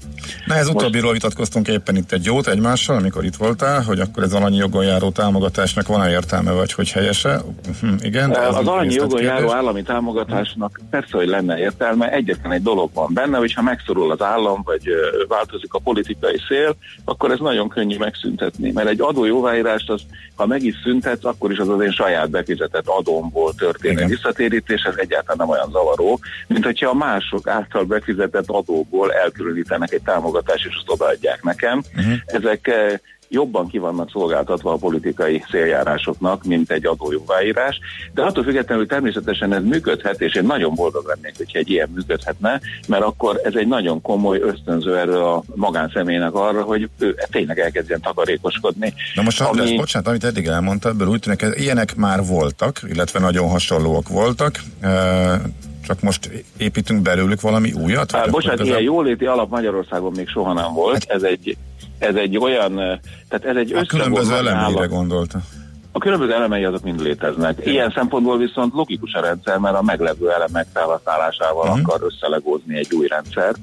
Na 0.45 0.55
ez 0.55 0.67
utóbbiról 0.67 1.11
vitatkoztunk 1.11 1.67
éppen 1.67 1.95
itt 1.95 2.11
egy 2.11 2.25
jót 2.25 2.47
egymással, 2.89 2.97
amikor 2.97 3.23
itt 3.23 3.35
voltál, 3.35 3.81
hogy 3.81 3.99
akkor 3.99 4.23
ez 4.23 4.33
alanyi 4.33 4.57
jogon 4.57 4.83
járó 4.83 5.09
támogatásnak 5.09 5.87
van-e 5.87 6.09
értelme, 6.09 6.51
vagy 6.51 6.73
hogy 6.73 6.91
helyese? 6.91 7.41
Hm, 7.81 7.93
igen. 7.99 8.31
Az, 8.31 8.55
az 8.55 8.67
alanyi 8.67 8.93
jogon 8.93 9.21
járó 9.21 9.51
állami 9.51 9.83
támogatásnak 9.83 10.79
persze, 10.89 11.17
hogy 11.17 11.27
lenne 11.27 11.57
értelme. 11.57 12.11
Egyetlen 12.11 12.51
egy 12.51 12.61
dolog 12.61 12.89
van 12.93 13.13
benne, 13.13 13.37
hogyha 13.37 13.61
megszorul 13.61 14.11
az 14.11 14.21
állam, 14.21 14.61
vagy 14.65 14.83
változik 15.27 15.73
a 15.73 15.79
politikai 15.79 16.37
szél, 16.47 16.75
akkor 17.05 17.31
ez 17.31 17.39
nagyon 17.39 17.69
könnyű 17.69 17.97
megszüntetni. 17.97 18.71
Mert 18.71 18.87
egy 18.87 19.01
adó 19.01 19.25
jóváírást, 19.25 19.89
az, 19.89 20.01
ha 20.35 20.45
meg 20.45 20.63
is 20.63 20.75
szüntetsz, 20.83 21.25
akkor 21.25 21.51
is 21.51 21.57
az 21.57 21.69
az 21.69 21.81
én 21.81 21.91
saját 21.91 22.29
befizetett 22.29 22.87
adómból 22.87 23.53
történő 23.53 24.05
visszatérítés, 24.05 24.81
ez 24.81 24.93
egyáltalán 24.95 25.37
nem 25.37 25.49
olyan 25.49 25.69
zavaró, 25.71 26.19
mint 26.47 26.65
hogyha 26.65 26.89
a 26.89 26.93
mások 26.93 27.47
által 27.47 27.83
befizetett 27.83 28.49
adóból 28.49 29.13
elkülönítenek 29.13 29.91
egy 29.91 30.01
támogatást, 30.01 30.65
és 30.65 30.75
azt 30.75 30.89
odaadják 30.89 31.43
nekem. 31.43 31.83
Uh-huh. 31.97 32.13
Ezek 32.25 32.71
jobban 33.29 33.67
ki 33.67 33.77
vannak 33.77 34.09
szolgáltatva 34.09 34.73
a 34.73 34.77
politikai 34.77 35.43
széljárásoknak, 35.51 36.43
mint 36.43 36.71
egy 36.71 36.85
adójóváírás, 36.85 37.79
de 38.13 38.21
attól 38.21 38.43
függetlenül 38.43 38.87
természetesen 38.87 39.53
ez 39.53 39.63
működhet, 39.63 40.21
és 40.21 40.35
én 40.35 40.43
nagyon 40.43 40.75
boldog 40.75 41.07
lennék, 41.07 41.37
hogyha 41.37 41.59
egy 41.59 41.69
ilyen 41.69 41.89
működhetne, 41.95 42.61
mert 42.87 43.03
akkor 43.03 43.41
ez 43.43 43.53
egy 43.55 43.67
nagyon 43.67 44.01
komoly 44.01 44.39
ösztönző 44.39 44.97
erről 44.97 45.23
a 45.23 45.43
magánszemélynek 45.55 46.33
arra, 46.33 46.61
hogy 46.61 46.89
ő 46.99 47.15
tényleg 47.31 47.59
elkezdjen 47.59 48.01
takarékoskodni. 48.01 48.93
Na 49.15 49.21
most, 49.21 49.41
ami... 49.41 49.49
András, 49.49 49.75
bocsánat, 49.75 50.07
amit 50.07 50.23
eddig 50.23 50.47
elmondtad, 50.47 50.91
ebből 50.91 51.07
úgy 51.07 51.19
tűnik, 51.19 51.45
ilyenek 51.53 51.95
már 51.95 52.25
voltak, 52.25 52.81
illetve 52.87 53.19
nagyon 53.19 53.49
hasonlóak 53.49 54.07
voltak, 54.07 54.59
csak 55.89 56.01
most 56.01 56.29
építünk 56.57 57.01
belőlük 57.01 57.41
valami 57.41 57.71
újat? 57.71 58.11
Hát, 58.11 58.29
bocsánat, 58.29 58.65
ilyen 58.65 58.81
jóléti 58.81 59.25
alap 59.25 59.49
Magyarországon 59.49 60.11
még 60.15 60.27
soha 60.27 60.53
nem 60.53 60.73
volt. 60.73 60.93
Hát, 60.93 61.09
ez 61.09 61.23
egy 61.23 61.57
ez 61.99 62.15
egy 62.15 62.37
olyan, 62.37 62.75
tehát 63.29 63.45
ez 63.45 63.55
egy 63.55 63.73
A 63.73 63.85
különböző 63.85 64.35
elemeire 64.35 64.85
gondolta. 64.85 65.39
A 65.91 65.99
különböző 65.99 66.33
elemei 66.33 66.63
azok 66.63 66.83
mind 66.83 67.01
léteznek. 67.01 67.65
Ilyen 67.65 67.91
szempontból 67.95 68.37
viszont 68.37 68.73
logikus 68.73 69.13
a 69.13 69.21
rendszer, 69.21 69.57
mert 69.57 69.75
a 69.75 69.81
meglevő 69.81 70.31
elemek 70.31 70.67
felhasználásával 70.73 71.67
uh-huh. 71.67 71.79
akar 71.83 71.99
összelegózni 72.03 72.77
egy 72.77 72.93
új 72.93 73.07
rendszert. 73.07 73.59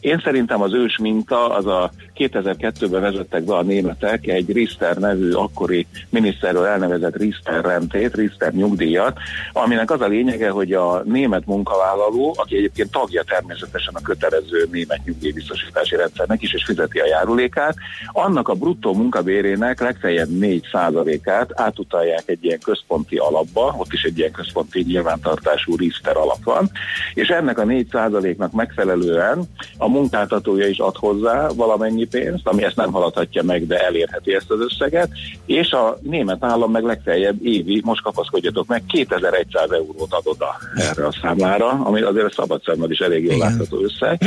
Én 0.00 0.20
szerintem 0.24 0.62
az 0.62 0.74
ős 0.74 0.98
minta 0.98 1.54
az 1.54 1.66
a 1.66 1.90
2002-ben 2.16 3.00
vezettek 3.00 3.44
be 3.44 3.54
a 3.54 3.62
németek 3.62 4.26
egy 4.26 4.52
Riester 4.52 4.96
nevű 4.96 5.32
akkori 5.32 5.86
miniszterről 6.08 6.64
elnevezett 6.64 7.16
Riester 7.16 7.64
rentét, 7.64 8.14
Riester 8.14 8.52
nyugdíjat, 8.52 9.18
aminek 9.52 9.90
az 9.90 10.00
a 10.00 10.06
lényege, 10.06 10.50
hogy 10.50 10.72
a 10.72 11.02
német 11.04 11.46
munkavállaló, 11.46 12.34
aki 12.38 12.56
egyébként 12.56 12.90
tagja 12.90 13.22
természetesen 13.22 13.94
a 13.94 14.00
kötelező 14.00 14.68
német 14.70 15.00
nyugdíjbiztosítási 15.04 15.96
rendszernek 15.96 16.42
is, 16.42 16.52
és 16.52 16.64
fizeti 16.64 16.98
a 16.98 17.06
járulékát, 17.06 17.76
annak 18.12 18.48
a 18.48 18.54
bruttó 18.54 18.94
munkabérének 18.94 19.80
legfeljebb 19.80 20.28
4%-át 20.40 21.50
átutalják 21.54 22.22
egy 22.26 22.44
ilyen 22.44 22.58
központi 22.58 23.16
alapba, 23.16 23.74
ott 23.78 23.92
is 23.92 24.02
egy 24.02 24.18
ilyen 24.18 24.32
központi 24.32 24.84
nyilvántartású 24.86 25.76
Riester 25.76 26.16
alap 26.16 26.44
van, 26.44 26.70
és 27.14 27.28
ennek 27.28 27.58
a 27.58 27.64
4%-nak 27.64 28.52
megfelelően 28.52 29.44
a 29.76 29.88
munkáltatója 29.88 30.66
is 30.66 30.78
ad 30.78 30.96
hozzá 30.96 31.48
valamennyi 31.54 32.04
pénzt, 32.04 32.46
ami 32.46 32.64
ezt 32.64 32.76
nem 32.76 32.92
haladhatja 32.92 33.42
meg, 33.42 33.66
de 33.66 33.78
elérheti 33.78 34.34
ezt 34.34 34.50
az 34.50 34.60
összeget, 34.60 35.10
és 35.46 35.70
a 35.70 35.98
német 36.02 36.44
állam 36.44 36.70
meg 36.70 36.84
legfeljebb 36.84 37.46
évi, 37.46 37.80
most 37.84 38.02
kapaszkodjatok 38.02 38.66
meg, 38.66 38.82
2100 38.86 39.70
eurót 39.70 40.12
ad 40.12 40.22
oda 40.24 40.56
erre 40.74 41.06
a 41.06 41.12
számlára, 41.22 41.68
ami 41.68 42.00
azért 42.00 42.26
a 42.26 42.32
szabad 42.32 42.62
szemmel 42.62 42.90
is 42.90 42.98
elég 42.98 43.24
jól 43.24 43.38
látható 43.38 43.82
összeg. 43.82 44.18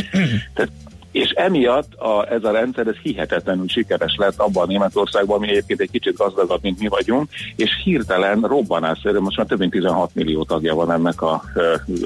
Tehát 0.54 0.72
és 1.16 1.30
emiatt 1.30 1.94
a, 1.94 2.32
ez 2.32 2.44
a 2.44 2.52
rendszer 2.52 2.88
ez 2.88 2.96
hihetetlenül 3.04 3.68
sikeres 3.68 4.16
lett 4.18 4.38
abban 4.38 4.64
a 4.64 4.68
Németországban, 4.68 5.38
ami 5.38 5.50
egyébként 5.50 5.80
egy 5.80 5.92
kicsit 5.92 6.16
gazdagabb, 6.16 6.62
mint 6.62 6.80
mi 6.80 6.88
vagyunk, 6.88 7.30
és 7.56 7.72
hirtelen 7.84 8.42
robbanásszerű, 8.42 9.20
most 9.20 9.38
már 9.38 9.46
több 9.46 9.60
mint 9.60 9.72
16 9.72 10.16
millió 10.16 10.44
tagja 10.44 10.76
van 10.76 10.92
ennek 10.92 11.22
a 11.22 11.44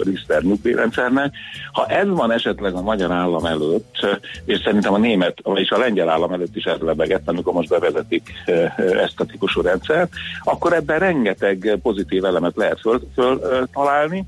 Rister 0.03 0.41
nyugdíjrendszernek. 0.41 1.33
Ha 1.71 1.85
ez 1.85 2.07
van 2.07 2.31
esetleg 2.31 2.73
a 2.73 2.81
magyar 2.81 3.11
állam 3.11 3.45
előtt, 3.45 4.19
és 4.45 4.59
szerintem 4.63 4.93
a 4.93 4.97
német, 4.97 5.37
vagyis 5.43 5.69
a 5.69 5.77
lengyel 5.77 6.09
állam 6.09 6.31
előtt 6.31 6.55
is 6.55 6.63
ez 6.63 6.79
lebegett, 6.79 7.29
amikor 7.29 7.53
most 7.53 7.69
bevezetik 7.69 8.33
ezt 8.77 9.19
a 9.19 9.25
típusú 9.25 9.61
rendszert, 9.61 10.11
akkor 10.43 10.73
ebben 10.73 10.99
rengeteg 10.99 11.79
pozitív 11.81 12.25
elemet 12.25 12.55
lehet 12.55 12.79
föl, 12.79 13.01
föl 13.13 13.67
találni, 13.73 14.25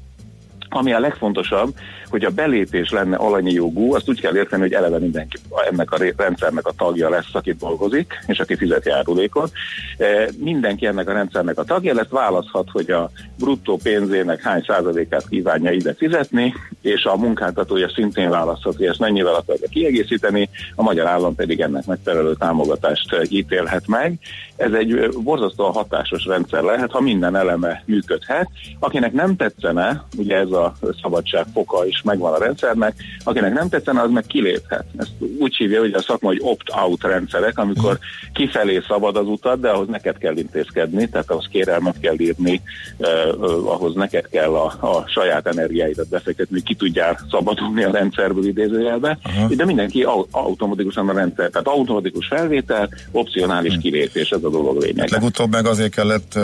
ami 0.74 0.94
a 0.94 1.00
legfontosabb, 1.00 1.74
hogy 2.10 2.26
a 2.26 2.30
belépés 2.30 2.90
lenne 2.90 3.16
alanyi 3.16 3.52
jogú, 3.52 3.94
azt 3.94 4.10
úgy 4.10 4.22
kell 4.22 4.36
érteni, 4.36 4.62
hogy 4.62 4.74
eleve 4.74 5.00
mindenki 5.00 5.38
ennek 5.70 5.92
a 5.92 5.98
rendszernek 6.16 6.68
a 6.68 6.74
tagja 6.78 7.10
lesz, 7.10 7.30
aki 7.34 7.54
dolgozik, 7.60 8.14
és 8.28 8.40
aki 8.40 8.56
fizet 8.56 8.86
járulékot. 8.86 9.52
E, 9.98 10.30
mindenki 10.38 10.86
ennek 10.86 11.10
a 11.10 11.14
rendszernek 11.14 11.58
a 11.58 11.64
tagja 11.64 11.94
lesz, 11.94 12.10
választhat, 12.10 12.68
hogy 12.72 12.92
a 12.92 13.10
bruttó 13.38 13.80
pénzének 13.84 14.42
hány 14.42 14.64
százalékát 14.68 15.28
kívánja 15.30 15.72
ide 15.72 15.94
fizetni, 15.94 16.54
és 16.82 17.04
a 17.04 17.16
munkáltatója 17.16 17.90
szintén 17.90 18.30
választhat, 18.30 18.76
hogy 18.76 18.86
ezt 18.86 19.00
mennyivel 19.00 19.36
akarja 19.36 19.68
kiegészíteni, 19.70 20.50
a 20.76 20.84
magyar 20.84 21.08
állam 21.08 21.36
pedig 21.36 21.60
ennek 21.60 21.86
megfelelő 21.86 22.34
támogatást 22.34 23.28
ítélhet 23.30 23.88
meg. 23.88 24.20
Ez 24.56 24.72
egy 24.72 25.10
borzasztóan 25.24 25.72
hatásos 25.72 26.26
rendszer 26.26 26.64
lehet, 26.64 26.92
ha 26.92 27.02
minden 27.02 27.36
eleme 27.36 27.84
működhet. 27.86 28.50
Akinek 28.80 29.14
nem 29.14 29.36
tetszene, 29.36 30.06
ugye 30.18 30.36
ez 30.36 30.52
a 30.52 30.61
szabadság 31.02 31.46
foka 31.54 31.86
is 31.86 32.02
megvan 32.02 32.34
a 32.34 32.38
rendszernek, 32.38 32.94
akinek 33.24 33.54
nem 33.54 33.70
tetszene, 33.70 34.02
az 34.02 34.10
meg 34.10 34.26
kiléphet. 34.26 34.86
Ezt 34.98 35.12
úgy 35.40 35.56
hívja, 35.56 35.80
hogy 35.80 35.94
a 35.94 36.02
szakma, 36.02 36.28
hogy 36.28 36.40
opt-out 36.42 37.04
rendszerek, 37.04 37.58
amikor 37.58 38.00
kifelé 38.34 38.82
szabad 38.88 39.16
az 39.18 39.28
utat, 39.28 39.60
de 39.60 39.70
ahhoz 39.70 39.88
neked 39.88 40.18
kell 40.18 40.38
intézkedni, 40.38 41.10
tehát 41.10 41.32
ahhoz 41.32 41.48
kérelmet 41.52 42.00
kell 42.00 42.20
írni, 42.20 42.62
eh, 42.98 43.42
ahhoz 43.66 43.96
neked 43.96 44.30
kell 44.30 44.54
a, 44.54 44.66
a 44.66 45.08
saját 45.08 45.48
energiáidat 45.48 46.10
befektetni, 46.10 46.54
hogy 46.54 46.64
ki 46.64 46.76
tudjál 46.76 47.20
szabadulni 47.32 47.84
a 47.84 47.92
rendszerből 47.92 48.46
idézőjelbe, 48.46 49.18
uh-huh. 49.26 49.52
de 49.52 49.66
mindenki 49.66 50.04
au- 50.04 50.28
automatikusan 50.32 51.10
a 51.10 51.14
rendszer, 51.14 51.50
tehát 51.50 51.68
automatikus 51.68 52.28
felvétel, 52.28 52.90
opcionális 53.12 53.70
uh-huh. 53.70 53.84
kilépés, 53.84 54.30
ez 54.30 54.44
a 54.44 54.50
dolog 54.50 54.82
lényeg. 54.82 55.00
Hát 55.00 55.10
legutóbb 55.10 55.52
meg 55.52 55.66
azért 55.66 55.94
kellett 55.94 56.40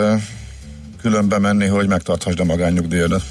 különbe 1.00 1.38
menni, 1.38 1.66
hogy 1.66 1.88
megtarthasd 1.88 2.40
a 2.40 2.44
magányugdíjadat. 2.44 3.22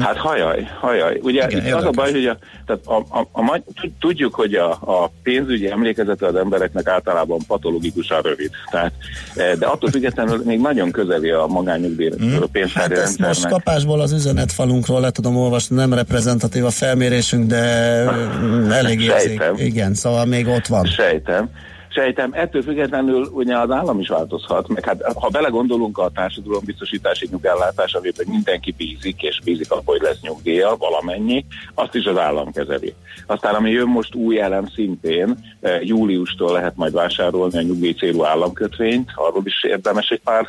Hát 0.00 0.16
hajaj, 0.16 0.68
hajaj. 0.80 1.18
Ugye 1.22 1.46
Igen, 1.48 1.58
az 1.60 1.66
érdekes. 1.66 1.84
a 1.84 1.90
baj, 1.90 2.12
hogy 2.12 2.26
a, 2.26 2.36
tehát 2.66 2.86
a, 2.86 3.18
a, 3.18 3.52
a, 3.52 3.62
tudjuk, 4.00 4.34
hogy 4.34 4.54
a, 4.54 4.70
a 4.70 5.10
pénzügyi 5.22 5.70
emlékezete 5.70 6.26
az 6.26 6.34
embereknek 6.34 6.88
általában 6.88 7.38
patológikusan 7.46 8.22
rövid. 8.22 8.50
Tehát, 8.70 8.92
e, 9.36 9.56
de 9.56 9.66
attól 9.66 9.90
függetlenül 9.90 10.42
még 10.44 10.60
nagyon 10.60 10.90
közeli 10.90 11.30
a 11.30 11.46
magányugdíj 11.46 12.08
uh-huh. 12.08 12.44
pénztári 12.52 12.94
hát 12.94 12.98
rendszernek. 12.98 13.28
most 13.28 13.48
kapásból 13.48 14.00
az 14.00 14.12
üzenetfalunkról 14.12 15.00
le 15.00 15.10
tudom 15.10 15.36
olvasni, 15.36 15.76
nem 15.76 15.94
reprezentatív 15.94 16.64
a 16.64 16.70
felmérésünk, 16.70 17.46
de 17.46 17.56
elég 18.70 19.00
érzék. 19.00 19.42
Igen, 19.56 19.94
szóval 19.94 20.24
még 20.24 20.46
ott 20.46 20.66
van. 20.66 20.84
Sejtem. 20.84 21.48
Sejtem, 21.94 22.30
ettől 22.32 22.62
függetlenül 22.62 23.28
ugye 23.32 23.58
az 23.58 23.70
állam 23.70 24.00
is 24.00 24.08
változhat, 24.08 24.68
meg 24.68 24.84
hát 24.84 25.02
ha 25.14 25.28
belegondolunk 25.28 25.98
a 25.98 26.10
társadalombiztosítási 26.14 27.28
nyugellátás, 27.30 27.94
amiben 27.94 28.26
mindenki 28.28 28.74
bízik, 28.76 29.22
és 29.22 29.40
bízik 29.44 29.70
abban, 29.70 29.84
hogy 29.84 30.00
lesz 30.00 30.20
nyugdíja, 30.20 30.76
valamennyi, 30.78 31.44
azt 31.74 31.94
is 31.94 32.04
az 32.04 32.18
állam 32.18 32.52
kezeli. 32.52 32.94
Aztán 33.26 33.54
ami 33.54 33.70
jön 33.70 33.86
most 33.86 34.14
új 34.14 34.40
elem 34.40 34.66
szintén, 34.74 35.34
eh, 35.60 35.86
júliustól 35.86 36.52
lehet 36.52 36.76
majd 36.76 36.92
vásárolni 36.92 37.58
a 37.58 37.62
nyugdíj 37.62 37.92
célú 37.92 38.24
államkötvényt, 38.24 39.10
arról 39.14 39.42
is 39.44 39.64
érdemes 39.64 40.08
egy 40.08 40.20
pár 40.24 40.46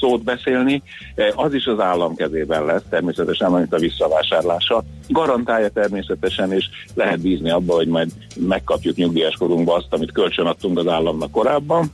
szót 0.00 0.22
beszélni, 0.22 0.82
eh, 1.14 1.28
az 1.34 1.54
is 1.54 1.66
az 1.66 1.80
állam 1.80 2.14
kezében 2.14 2.64
lesz, 2.64 2.82
természetesen, 2.90 3.52
amit 3.54 3.72
a 3.72 3.78
visszavásárlása. 3.78 4.82
garantálja 5.08 5.68
természetesen, 5.68 6.52
és 6.52 6.68
lehet 6.94 7.20
bízni 7.20 7.50
abba, 7.50 7.74
hogy 7.74 7.88
majd 7.88 8.10
megkapjuk 8.36 8.96
nyugdíjas 8.96 9.34
korunkba 9.38 9.74
azt, 9.74 9.86
amit 9.90 10.12
kölcsön 10.12 10.46
adtunk 10.46 10.75
az 10.76 10.86
államnak 10.86 11.30
korábban. 11.30 11.90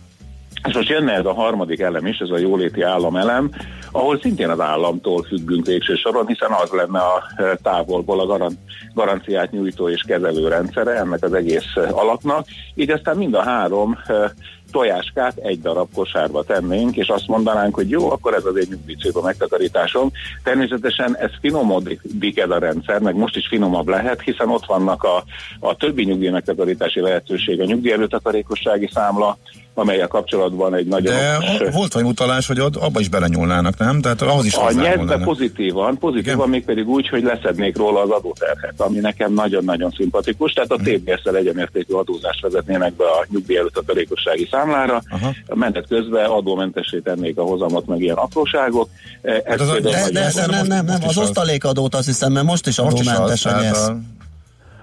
És 0.69 0.75
most 0.75 0.89
jönne 0.89 1.13
ez 1.13 1.25
a 1.25 1.35
harmadik 1.35 1.81
elem 1.81 2.07
is, 2.07 2.19
ez 2.19 2.31
a 2.31 2.39
jóléti 2.39 2.83
államelem, 2.83 3.51
ahol 3.93 4.19
szintén 4.21 4.49
az 4.49 4.61
államtól 4.61 5.23
függünk 5.23 5.67
végső 5.67 5.95
soron, 5.95 6.27
hiszen 6.27 6.51
az 6.51 6.71
lenne 6.71 6.99
a 6.99 7.23
e, 7.37 7.57
távolból 7.63 8.21
a 8.21 8.27
garan- 8.27 8.59
garanciát 8.95 9.51
nyújtó 9.51 9.89
és 9.89 10.03
kezelő 10.07 10.49
rendszere 10.49 10.93
ennek 10.93 11.23
az 11.23 11.35
egész 11.35 11.77
alapnak. 11.91 12.47
Így 12.75 12.91
aztán 12.91 13.17
mind 13.17 13.35
a 13.35 13.43
három 13.43 13.99
e, 14.07 14.33
tojáskát 14.73 15.37
egy 15.37 15.61
darab 15.61 15.89
kosárba 15.95 16.43
tennénk, 16.43 16.97
és 16.97 17.09
azt 17.09 17.27
mondanánk, 17.27 17.75
hogy 17.75 17.91
jó, 17.91 18.11
akkor 18.11 18.35
ez 18.35 18.45
az 18.45 18.57
egy 18.57 18.69
nyugdíjcélba 18.69 19.23
megtakarításom. 19.23 20.11
Természetesen 20.43 21.17
ez 21.17 21.31
finomodik 21.41 22.01
ez 22.35 22.51
a 22.51 22.59
rendszer, 22.59 23.01
meg 23.01 23.15
most 23.15 23.37
is 23.37 23.49
finomabb 23.49 23.89
lehet, 23.89 24.21
hiszen 24.21 24.49
ott 24.49 24.67
vannak 24.67 25.03
a, 25.03 25.25
a 25.61 25.77
többi 25.77 26.05
nyugdíj 26.05 26.29
megtakarítási 26.29 27.01
lehetőség, 27.01 27.61
a 27.61 27.65
nyugdíjelőtakarékossági 27.65 28.91
számla, 28.93 29.39
amelyek 29.75 30.09
kapcsolatban 30.09 30.75
egy 30.75 30.87
nagyon... 30.87 31.15
De 31.15 31.37
okos- 31.37 31.75
volt 31.75 31.93
vagy 31.93 32.05
utalás, 32.05 32.47
hogy 32.47 32.59
abba 32.59 33.01
is 33.01 33.09
belenyúlnának, 33.09 33.79
nem? 33.79 34.01
Tehát 34.01 34.23
ahhoz 34.23 34.45
is 34.45 34.55
a 34.55 34.73
nyelvbe 34.73 35.19
pozitívan, 35.19 35.99
pozitívan 35.99 36.49
mégpedig 36.49 36.89
úgy, 36.89 37.09
hogy 37.09 37.23
leszednék 37.23 37.77
róla 37.77 38.01
az 38.01 38.11
adóterhet, 38.11 38.75
ami 38.77 38.99
nekem 38.99 39.33
nagyon-nagyon 39.33 39.91
szimpatikus, 39.91 40.53
tehát 40.53 40.71
a. 40.71 40.77
TBS-szel 40.83 41.37
egyenértékű 41.37 41.95
adózást 41.95 42.41
vezetnének 42.41 42.93
be 42.93 43.05
a 43.05 43.27
nyugdíj 43.29 43.57
előtt 43.57 43.77
a 43.77 43.81
takarékossági 43.81 44.49
számlára, 44.63 45.03
Aha. 45.11 45.35
menet 45.55 45.87
közben 45.89 46.25
adómentessé 46.25 46.99
tennék 46.99 47.39
a 47.39 47.43
hozamot, 47.43 47.87
meg 47.87 48.01
ilyen 48.01 48.17
apróságok. 48.17 48.89
Ez 49.23 49.43
Hát 49.47 49.61
az 49.61 49.69
a- 49.69 49.73
például 49.73 50.11
De, 50.11 50.21
de, 50.21 50.31
de 50.35 50.47
nem, 50.47 50.67
nem, 50.67 50.85
nem, 50.85 51.03
az 51.03 51.17
az. 51.17 51.19
osztalékadót 51.19 51.95
azt 51.95 52.07
hiszem, 52.07 52.33
mert 52.33 52.47
most 52.47 52.67
is 52.67 52.79
az, 52.79 52.87
adómentes 52.87 53.45
a 53.45 53.51
a, 53.59 53.97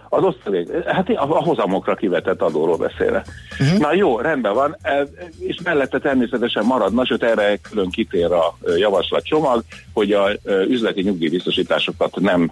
Az 0.09 0.23
osztalék, 0.23 0.83
hát 0.85 1.09
a, 1.09 1.37
a 1.37 1.43
hozamokra 1.43 1.95
kivetett 1.95 2.41
adóról 2.41 2.77
beszélek. 2.77 3.27
Uh-huh. 3.59 3.79
Na 3.79 3.93
jó, 3.93 4.19
rendben 4.19 4.53
van, 4.53 4.77
e, 4.81 5.07
és 5.39 5.59
mellette 5.63 5.99
természetesen 5.99 6.65
maradna, 6.65 7.05
sőt 7.05 7.23
erre 7.23 7.55
külön 7.57 7.89
kitér 7.89 8.31
a 8.31 8.57
ö, 8.61 8.77
javaslatcsomag, 8.77 9.63
hogy 9.93 10.11
a 10.11 10.29
üzleti 10.67 11.01
nyugdíjbiztosításokat 11.01 12.19
nem 12.19 12.51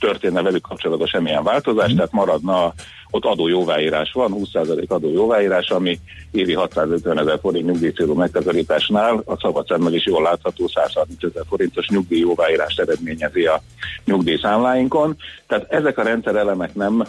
történne 0.00 0.42
velük 0.42 0.62
kapcsolatban 0.62 1.06
semmilyen 1.06 1.42
változás, 1.42 1.82
uh-huh. 1.82 1.96
tehát 1.96 2.12
maradna 2.12 2.74
ott 3.10 3.24
adójóváírás 3.24 4.12
van, 4.12 4.34
20% 4.52 4.86
adójóváírás, 4.88 5.70
ami 5.70 5.98
évi 6.30 6.54
650 6.54 7.18
ezer 7.18 7.38
forint 7.40 7.66
nyugdíjcélú 7.66 8.14
megtakarításnál 8.14 9.22
a 9.24 9.36
szabad 9.36 9.66
szemmel 9.66 9.94
is 9.94 10.06
jól 10.06 10.22
látható 10.22 10.68
130 10.68 11.22
ezer 11.22 11.42
forintos 11.48 11.88
nyugdíjjóváírást 11.88 12.80
eredményezi 12.80 13.44
a 13.44 13.62
nyugdíjszámláinkon. 14.04 15.16
Tehát 15.46 15.72
ezek 15.72 15.98
a 15.98 16.02
rendszerelemek 16.02 16.74
nem, 16.74 17.06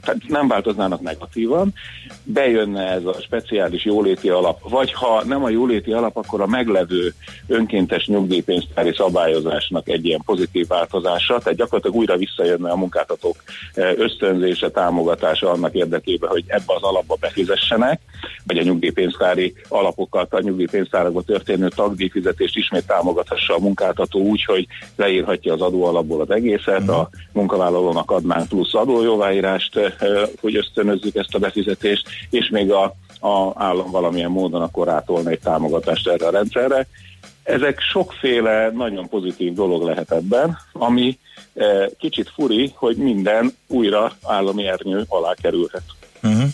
tehát 0.00 0.20
nem 0.28 0.48
változnának 0.48 1.00
negatívan, 1.00 1.74
bejönne 2.22 2.90
ez 2.90 3.04
a 3.04 3.16
speciális 3.20 3.84
jóléti 3.84 4.28
alap, 4.28 4.70
vagy 4.70 4.92
ha 4.92 5.24
nem 5.24 5.44
a 5.44 5.48
jóléti 5.48 5.92
alap, 5.92 6.16
akkor 6.16 6.40
a 6.40 6.46
meglevő 6.46 7.14
önkéntes 7.46 8.06
nyugdíjpénztári 8.06 8.92
szabályozásnak 8.96 9.88
egy 9.88 10.04
ilyen 10.04 10.22
pozitív 10.24 10.66
változása, 10.66 11.38
tehát 11.38 11.58
gyakorlatilag 11.58 11.96
újra 11.96 12.16
visszajönne 12.16 12.70
a 12.70 12.76
munkáltatók 12.76 13.36
ösztönzése, 13.74 14.70
támogatása 14.70 14.96
annak 15.40 15.74
érdekében, 15.74 16.30
hogy 16.30 16.44
ebbe 16.46 16.74
az 16.74 16.82
alapba 16.82 17.16
befizessenek, 17.20 18.00
vagy 18.46 18.58
a 18.58 18.62
nyugdíjpénztári 18.62 19.54
alapokat, 19.68 20.34
a 20.34 20.40
nyugdíjpénztárakba 20.40 21.22
történő 21.22 21.68
tagdíjfizetést 21.68 22.56
ismét 22.56 22.86
támogathassa 22.86 23.54
a 23.54 23.58
munkáltató 23.58 24.20
úgy, 24.20 24.44
hogy 24.44 24.66
leírhatja 24.96 25.52
az 25.52 25.60
adóalapból 25.60 26.20
az 26.20 26.30
egészet, 26.30 26.88
a 26.88 27.08
munkavállalónak 27.32 28.10
adnánk 28.10 28.48
plusz 28.48 28.74
adójóváírást, 28.74 29.78
hogy 30.40 30.56
ösztönözzük 30.56 31.14
ezt 31.14 31.34
a 31.34 31.38
befizetést, 31.38 32.08
és 32.30 32.48
még 32.48 32.72
a, 32.72 32.84
a 33.20 33.52
állam 33.54 33.90
valamilyen 33.90 34.30
módon 34.30 34.62
akkor 34.62 34.86
rátolna 34.86 35.30
egy 35.30 35.40
támogatást 35.40 36.08
erre 36.08 36.26
a 36.26 36.30
rendszerre. 36.30 36.86
Ezek 37.42 37.80
sokféle 37.80 38.70
nagyon 38.70 39.08
pozitív 39.08 39.52
dolog 39.52 39.82
lehet 39.82 40.12
ebben, 40.12 40.58
ami 40.72 41.18
kicsit 41.98 42.30
furi, 42.34 42.72
hogy 42.76 42.96
minden 42.96 43.54
újra 43.66 44.16
állami 44.22 44.66
ernyő 44.66 45.04
alá 45.08 45.34
kerülhet. 45.42 45.82
uh-huh. 46.22 46.48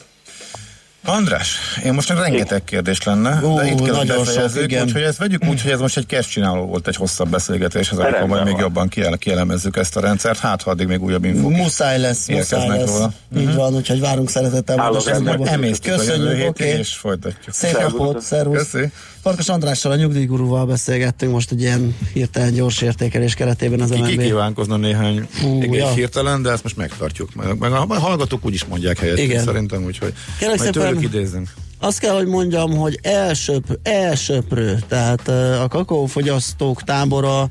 András, 1.06 1.58
én 1.84 1.92
most 1.92 2.08
rengeteg 2.08 2.64
kérdés 2.64 3.02
lenne, 3.02 3.40
Ó, 3.44 3.56
de 3.56 3.66
itt 3.66 3.82
kell, 3.82 3.94
hogy 3.94 4.06
nagyon 4.06 4.16
sok, 4.16 4.24
befejezzük, 4.24 4.62
igen. 4.62 4.82
úgyhogy 4.82 5.02
ezt 5.02 5.18
vegyük 5.18 5.44
úgy, 5.48 5.62
hogy 5.62 5.70
ez 5.70 5.80
most 5.80 5.96
egy 5.96 6.06
kezdcsináló 6.06 6.64
volt, 6.66 6.88
egy 6.88 6.96
hosszabb 6.96 7.28
beszélgetés, 7.28 7.90
az 7.90 7.98
amikor 7.98 8.26
majd 8.26 8.44
még 8.44 8.56
jobban 8.58 8.88
kiele, 8.88 9.16
kielemezzük 9.16 9.76
ezt 9.76 9.96
a 9.96 10.00
rendszert, 10.00 10.38
hát 10.38 10.62
ha 10.62 10.70
addig 10.70 10.86
még 10.86 11.02
újabb 11.02 11.24
infók 11.24 11.50
Muszáj 11.50 11.98
lesz, 11.98 12.28
muszáj 12.28 12.68
lesz. 12.68 12.88
róla. 12.90 13.12
Így 13.36 13.54
van, 13.54 13.74
úgyhogy 13.74 14.00
várunk 14.00 14.30
szeretettel. 14.30 14.80
Állok 14.80 15.04
rendelkezésre. 15.04 15.32
üzletbe. 15.32 15.50
Emésztjük 15.50 15.98
a 15.98 16.02
jövő 16.02 16.24
Köszönjük, 16.24 16.58
hétig, 16.58 16.78
és 16.78 16.94
folytatjuk. 16.94 17.54
Szép 17.54 17.78
napot, 17.78 18.20
szervusz. 18.20 18.70
Köszi. 18.70 18.92
Farkas 19.24 19.48
Andrással, 19.48 19.92
a 19.92 19.96
nyugdíjgurúval 19.96 20.66
beszélgettünk 20.66 21.32
most 21.32 21.50
egy 21.50 21.60
ilyen 21.60 21.96
hirtelen 22.12 22.54
gyors 22.54 22.82
értékelés 22.82 23.34
keretében 23.34 23.80
az 23.80 23.90
MNB. 23.90 24.20
kívánkozna 24.20 24.76
néhány 24.76 25.26
Fú, 25.30 25.60
egész 25.60 25.78
ja. 25.78 25.92
hirtelen, 25.92 26.42
de 26.42 26.50
ezt 26.50 26.62
most 26.62 26.76
megtartjuk. 26.76 27.34
Meg, 27.34 27.58
meg 27.58 27.72
a 27.72 27.98
hallgatók 27.98 28.44
úgy 28.44 28.54
is 28.54 28.64
mondják 28.64 28.98
helyettünk 28.98 29.28
Igen. 29.28 29.44
szerintem, 29.44 29.84
úgyhogy 29.84 30.12
Kérlek 30.38 30.58
majd 30.58 30.72
szépen- 30.72 30.88
tőlük 30.88 31.04
idézünk. 31.14 31.48
Azt 31.78 31.98
kell, 31.98 32.14
hogy 32.14 32.26
mondjam, 32.26 32.76
hogy 32.76 32.98
elsöp, 33.02 33.78
elsöprő, 33.82 34.78
tehát 34.88 35.28
a 35.62 35.66
kakaófogyasztók 35.68 36.82
tábora 36.82 37.48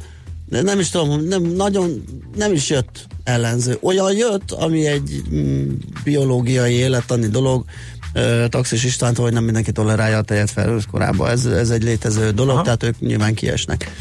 de 0.50 0.62
nem 0.62 0.80
is 0.80 0.90
tudom, 0.90 1.24
nem, 1.24 1.44
nagyon 1.44 2.04
nem 2.36 2.54
is 2.54 2.70
jött 2.70 3.08
ellenző. 3.24 3.78
Olyan 3.82 4.16
jött, 4.16 4.52
ami 4.52 4.88
egy 4.88 5.22
mm, 5.34 5.70
biológiai 6.04 6.74
élettani 6.74 7.28
dolog, 7.28 7.66
ö, 8.14 8.46
Taxis 8.50 8.84
Istvántól, 8.84 9.24
hogy 9.24 9.34
nem 9.34 9.44
mindenki 9.44 9.72
tolerálja 9.72 10.18
a 10.18 10.22
tejet 10.22 10.52
felhőz 10.52 10.84
korábban. 10.92 11.30
Ez, 11.30 11.46
ez 11.46 11.70
egy 11.70 11.84
létező 11.84 12.32
dolog, 12.32 12.54
Aha. 12.54 12.64
tehát 12.64 12.84
ők 12.84 13.00
nyilván 13.00 13.34
kiesnek. 13.34 13.92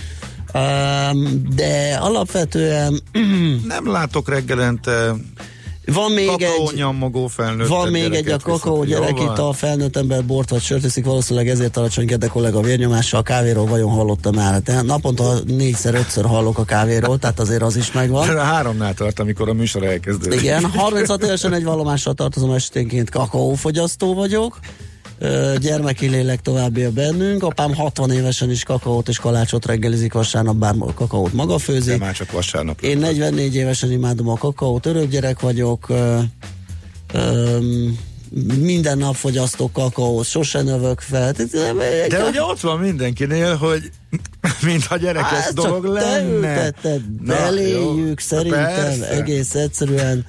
Um, 0.54 1.42
de 1.54 1.98
alapvetően 2.00 3.00
Nem 3.66 3.90
látok 3.90 4.28
reggelente 4.28 5.14
van 5.86 6.12
még 6.12 6.28
egy 6.28 6.38
kakaónyomogó 6.38 7.26
felnőtt 7.26 7.68
Van 7.68 7.90
még 7.90 8.12
egy 8.12 8.28
a 8.28 8.38
kakaó 8.38 8.84
gyerek 8.84 9.20
itt 9.20 9.38
a 9.38 9.52
felnőtt 9.52 9.96
ember 9.96 10.24
bort 10.24 10.50
vagy 10.50 10.60
sört 10.60 10.84
iszik, 10.84 11.04
valószínűleg 11.04 11.48
ezért 11.48 11.76
alacsony 11.76 12.06
Gede 12.06 12.26
kollega 12.26 12.60
vérnyomása. 12.60 13.18
A 13.18 13.22
kávéról 13.22 13.66
vajon 13.66 13.90
hallottam 13.90 14.34
már? 14.34 14.60
Tehát 14.60 14.84
naponta 14.84 15.34
négyszer, 15.46 15.94
ötször 15.94 16.24
hallok 16.24 16.58
a 16.58 16.64
kávéról, 16.64 17.18
tehát 17.18 17.40
azért 17.40 17.62
az 17.62 17.76
is 17.76 17.92
megvan. 17.92 18.38
Háromnál 18.38 18.94
tart, 18.94 19.20
amikor 19.20 19.48
a 19.48 19.52
műsor 19.52 19.84
elkezdődik. 19.84 20.40
Igen, 20.40 20.70
36 20.70 21.22
évesen 21.22 21.52
egy 21.52 21.64
vallomással 21.64 22.14
tartozom 22.14 22.52
esténként 22.52 23.10
kakaófogyasztó 23.10 24.14
vagyok. 24.14 24.58
Gyermeki 25.60 26.06
lélek 26.08 26.40
további 26.40 26.82
a 26.82 26.90
bennünk. 26.90 27.42
Apám 27.42 27.74
60 27.74 28.10
évesen 28.10 28.50
is 28.50 28.62
kakaót 28.64 29.08
és 29.08 29.18
kalácsot 29.18 29.66
reggelizik 29.66 30.12
vasárnap, 30.12 30.56
bár 30.56 30.74
kakaót 30.94 31.32
maga 31.32 31.52
De 31.52 31.58
főzi. 31.62 31.96
már 31.96 32.14
csak 32.14 32.32
vasárnap. 32.32 32.80
Én 32.80 32.98
44 32.98 33.54
évesen 33.54 33.90
imádom 33.92 34.28
a 34.28 34.36
kakaót, 34.38 34.86
örök 34.86 35.08
gyerek 35.08 35.40
vagyok, 35.40 35.88
ö, 35.88 36.18
ö, 37.12 37.58
minden 38.58 38.98
nap 38.98 39.14
fogyasztok 39.14 39.72
kakaót, 39.72 40.24
sose 40.26 40.62
növök 40.62 41.00
fel. 41.00 41.32
De 42.08 42.24
ugye 42.28 42.42
ott 42.42 42.60
van 42.60 42.78
mindenkinél, 42.78 43.56
hogy 43.56 43.90
mintha 44.66 44.96
gyerekes 44.96 45.28
Hát, 45.28 45.54
dolog 45.54 45.84
csak 45.84 45.94
te 45.94 46.00
lenne. 46.00 46.28
ültetted, 46.28 47.00
beléjük, 47.02 48.20
szerintem 48.20 48.64
Persze. 48.64 49.08
egész 49.10 49.54
egyszerűen, 49.54 50.26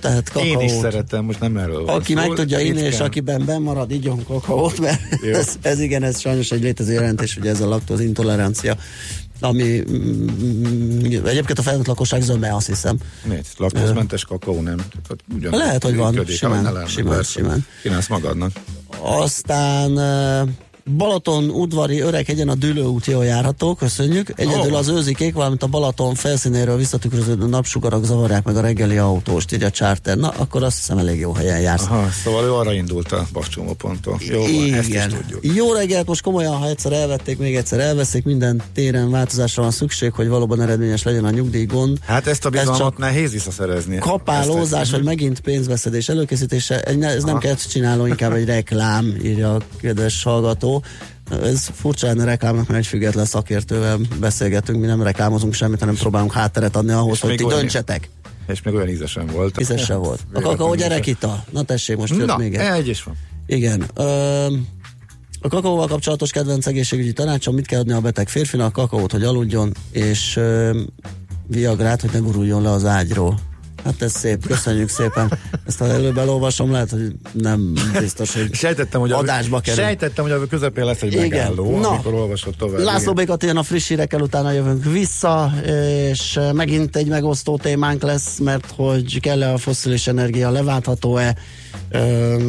tehát 0.00 0.30
Én 0.36 0.60
is 0.60 0.72
kakaót. 0.72 0.80
szeretem, 0.80 1.24
most 1.24 1.40
nem 1.40 1.56
erről 1.56 1.84
van 1.84 1.94
Aki 1.96 2.12
szó, 2.12 2.18
meg 2.18 2.28
tudja 2.34 2.58
inni, 2.60 2.80
és 2.80 3.00
akiben 3.00 3.44
bemarad, 3.44 3.90
igyon 3.90 4.24
kakaót, 4.24 4.80
mert 4.80 5.00
Jó. 5.22 5.32
ez, 5.34 5.56
ez 5.62 5.80
igen, 5.80 6.02
ez 6.02 6.20
sajnos 6.20 6.50
egy 6.50 6.62
létező 6.62 6.92
jelentés, 6.92 7.34
hogy 7.34 7.46
ez 7.46 7.60
a 7.60 7.68
laktóz 7.68 8.00
intolerancia, 8.00 8.76
ami 9.40 9.82
mm, 9.90 11.08
egyébként 11.24 11.58
a 11.58 11.62
felnőtt 11.62 11.86
lakosság 11.86 12.22
zöme, 12.22 12.54
azt 12.54 12.66
hiszem. 12.66 12.96
Miért? 13.24 13.46
Laktózmentes 13.56 14.24
kakaó 14.24 14.60
nem? 14.60 14.76
Tehát 14.76 15.24
ugyan 15.34 15.56
Lehet, 15.56 15.82
hogy 15.84 15.96
van. 15.96 16.12
működik, 16.12 16.36
Simán, 16.36 16.86
simán, 16.86 17.22
simán. 17.22 17.66
Kínálsz 17.82 18.08
magadnak. 18.08 18.50
Aztán 19.00 19.98
Balaton 20.96 21.50
udvari 21.50 22.00
Öreghegyen 22.00 22.48
a 22.48 22.54
Dülő 22.54 22.82
út 22.84 23.06
jól 23.06 23.24
járható, 23.24 23.74
köszönjük. 23.74 24.32
Egyedül 24.36 24.72
Ó. 24.72 24.76
az 24.76 24.88
őzikék, 24.88 25.34
valamint 25.34 25.62
a 25.62 25.66
Balaton 25.66 26.14
felszínéről 26.14 26.76
visszatükröződő 26.76 27.46
napsugarak 27.46 28.04
zavarják 28.04 28.44
meg 28.44 28.56
a 28.56 28.60
reggeli 28.60 28.96
autóst, 28.96 29.52
így 29.52 29.62
a 29.62 29.70
charter. 29.70 30.16
Na, 30.16 30.28
akkor 30.28 30.62
azt 30.62 30.76
hiszem 30.76 30.98
elég 30.98 31.20
jó 31.20 31.32
helyen 31.32 31.60
jársz. 31.60 31.82
Aha, 31.82 32.08
szóval 32.24 32.44
ő 32.44 32.52
arra 32.52 32.72
indult 32.72 33.12
a 33.12 33.26
bakcsomóponttól. 33.32 34.18
Jó 34.30 34.40
van, 34.40 34.72
ezt 34.74 34.88
is 34.88 34.94
Igen. 34.94 35.08
tudjuk. 35.08 35.56
Jó 35.56 35.72
reggelt, 35.72 36.06
most 36.06 36.22
komolyan, 36.22 36.56
ha 36.56 36.68
egyszer 36.68 36.92
elvették, 36.92 37.38
még 37.38 37.56
egyszer 37.56 37.80
elveszik, 37.80 38.24
minden 38.24 38.62
téren 38.74 39.10
változásra 39.10 39.62
van 39.62 39.70
szükség, 39.70 40.12
hogy 40.12 40.28
valóban 40.28 40.60
eredményes 40.62 41.02
legyen 41.02 41.24
a 41.24 41.30
nyugdíjgond. 41.30 41.98
Hát 42.06 42.26
ezt 42.26 42.44
a 42.44 42.48
Ez 42.48 42.52
bizalmat 42.52 42.78
csak 42.78 42.98
nehéz 42.98 43.32
visszaszerezni. 43.32 43.96
kapálózás, 43.98 44.80
Ezt- 44.80 44.90
vagy 44.90 45.02
megint 45.02 45.40
pénzveszedés 45.40 46.08
előkészítése, 46.08 46.80
ez 46.80 46.96
nem 47.24 47.34
Aha. 47.34 47.38
kell 47.38 47.54
csináló, 47.54 48.06
inkább 48.06 48.32
egy 48.32 48.44
reklám, 48.44 49.14
írja 49.22 49.54
a 49.54 49.60
kedves 49.80 50.22
hallgató. 50.22 50.77
Kakó. 50.80 51.44
Ez 51.44 51.70
furcsa 51.74 52.06
lenne 52.06 52.24
reklámnak, 52.24 52.66
mert 52.68 52.78
egy 52.80 52.86
független 52.86 53.24
szakértővel 53.24 53.98
beszélgetünk, 54.20 54.80
mi 54.80 54.86
nem 54.86 55.02
reklámozunk 55.02 55.52
semmit, 55.54 55.80
hanem 55.80 55.94
próbálunk 55.94 56.32
hátteret 56.32 56.76
adni 56.76 56.92
ahhoz, 56.92 57.14
És 57.14 57.20
hogy 57.20 57.34
ti 57.34 57.44
olyan- 57.44 57.58
döntsetek. 57.58 58.08
És 58.46 58.62
még 58.62 58.74
olyan 58.74 58.88
ízesen 58.88 59.26
volt. 59.26 59.60
Ízesen 59.60 59.98
volt. 59.98 60.20
A 60.32 60.40
kakaó 60.40 60.74
gyerekita. 60.74 61.44
Na 61.50 61.62
tessék, 61.62 61.96
most 61.96 62.16
jött 62.16 62.26
Na, 62.26 62.36
még 62.36 62.54
egy. 62.54 62.66
egy 62.78 62.88
is 62.88 63.02
van. 63.02 63.14
Igen. 63.46 63.84
Ö, 63.94 64.02
a 65.40 65.48
kakaóval 65.48 65.86
kapcsolatos 65.86 66.30
kedvenc 66.30 66.66
egészségügyi 66.66 67.12
tanácsom, 67.12 67.54
mit 67.54 67.66
kell 67.66 67.80
adni 67.80 67.92
a 67.92 68.00
beteg 68.00 68.28
férfinak? 68.28 68.72
Kakaót, 68.72 69.12
hogy 69.12 69.22
aludjon, 69.24 69.72
és 69.90 70.36
ö, 70.36 70.80
viagrát, 71.46 72.00
hogy 72.00 72.10
ne 72.12 72.18
guruljon 72.18 72.62
le 72.62 72.70
az 72.70 72.84
ágyról. 72.84 73.38
Hát 73.84 74.02
ez 74.02 74.12
szép, 74.12 74.46
köszönjük 74.46 74.88
szépen. 74.88 75.32
Ezt 75.66 75.78
ha 75.78 75.86
előbb 75.86 76.18
elolvasom, 76.18 76.70
lehet, 76.72 76.90
hogy 76.90 77.12
nem 77.32 77.72
biztos, 77.98 78.34
hogy 78.34 78.54
Sejtettem, 78.54 79.00
hogy 79.00 79.12
adásba 79.12 79.60
kerül. 79.60 79.82
sejtettem, 79.84 80.24
hogy 80.24 80.32
a 80.32 80.46
közepén 80.46 80.84
lesz 80.84 81.02
egy 81.02 81.12
Igen. 81.12 81.28
megálló, 81.28 81.78
Na. 81.80 81.88
amikor 81.88 82.14
olvasod 82.14 82.54
tovább. 82.58 82.78
László 82.80 83.12
igen. 83.12 83.14
Békat 83.36 83.56
a 83.56 83.62
friss 83.62 83.88
hírekkel, 83.88 84.20
utána 84.20 84.50
jövünk 84.52 84.84
vissza, 84.84 85.52
és 86.10 86.38
megint 86.52 86.96
egy 86.96 87.06
megosztó 87.06 87.56
témánk 87.56 88.02
lesz, 88.02 88.38
mert 88.38 88.72
hogy 88.76 89.20
kell-e 89.20 89.52
a 89.52 89.58
fosszilis 89.58 90.06
energia, 90.06 90.50
leváltható-e, 90.50 91.36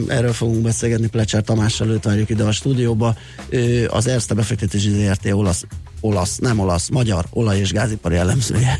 erről 0.08 0.34
fogunk 0.34 0.62
beszélgetni 0.62 1.08
Plecser 1.08 1.42
Tamással, 1.44 1.88
őt 1.90 2.04
várjuk 2.04 2.30
ide 2.30 2.44
a 2.44 2.52
stúdióba. 2.52 3.16
Ö, 3.50 3.86
Az 3.88 4.08
Erste 4.08 4.34
befektetési 4.34 4.90
ZRT 4.90 5.26
olasz, 5.32 5.64
olasz, 6.02 6.38
nem 6.38 6.60
olasz, 6.60 6.90
magyar 6.90 7.26
olaj- 7.30 7.60
és 7.60 7.72
gázipari 7.72 8.16
elemzője. 8.16 8.80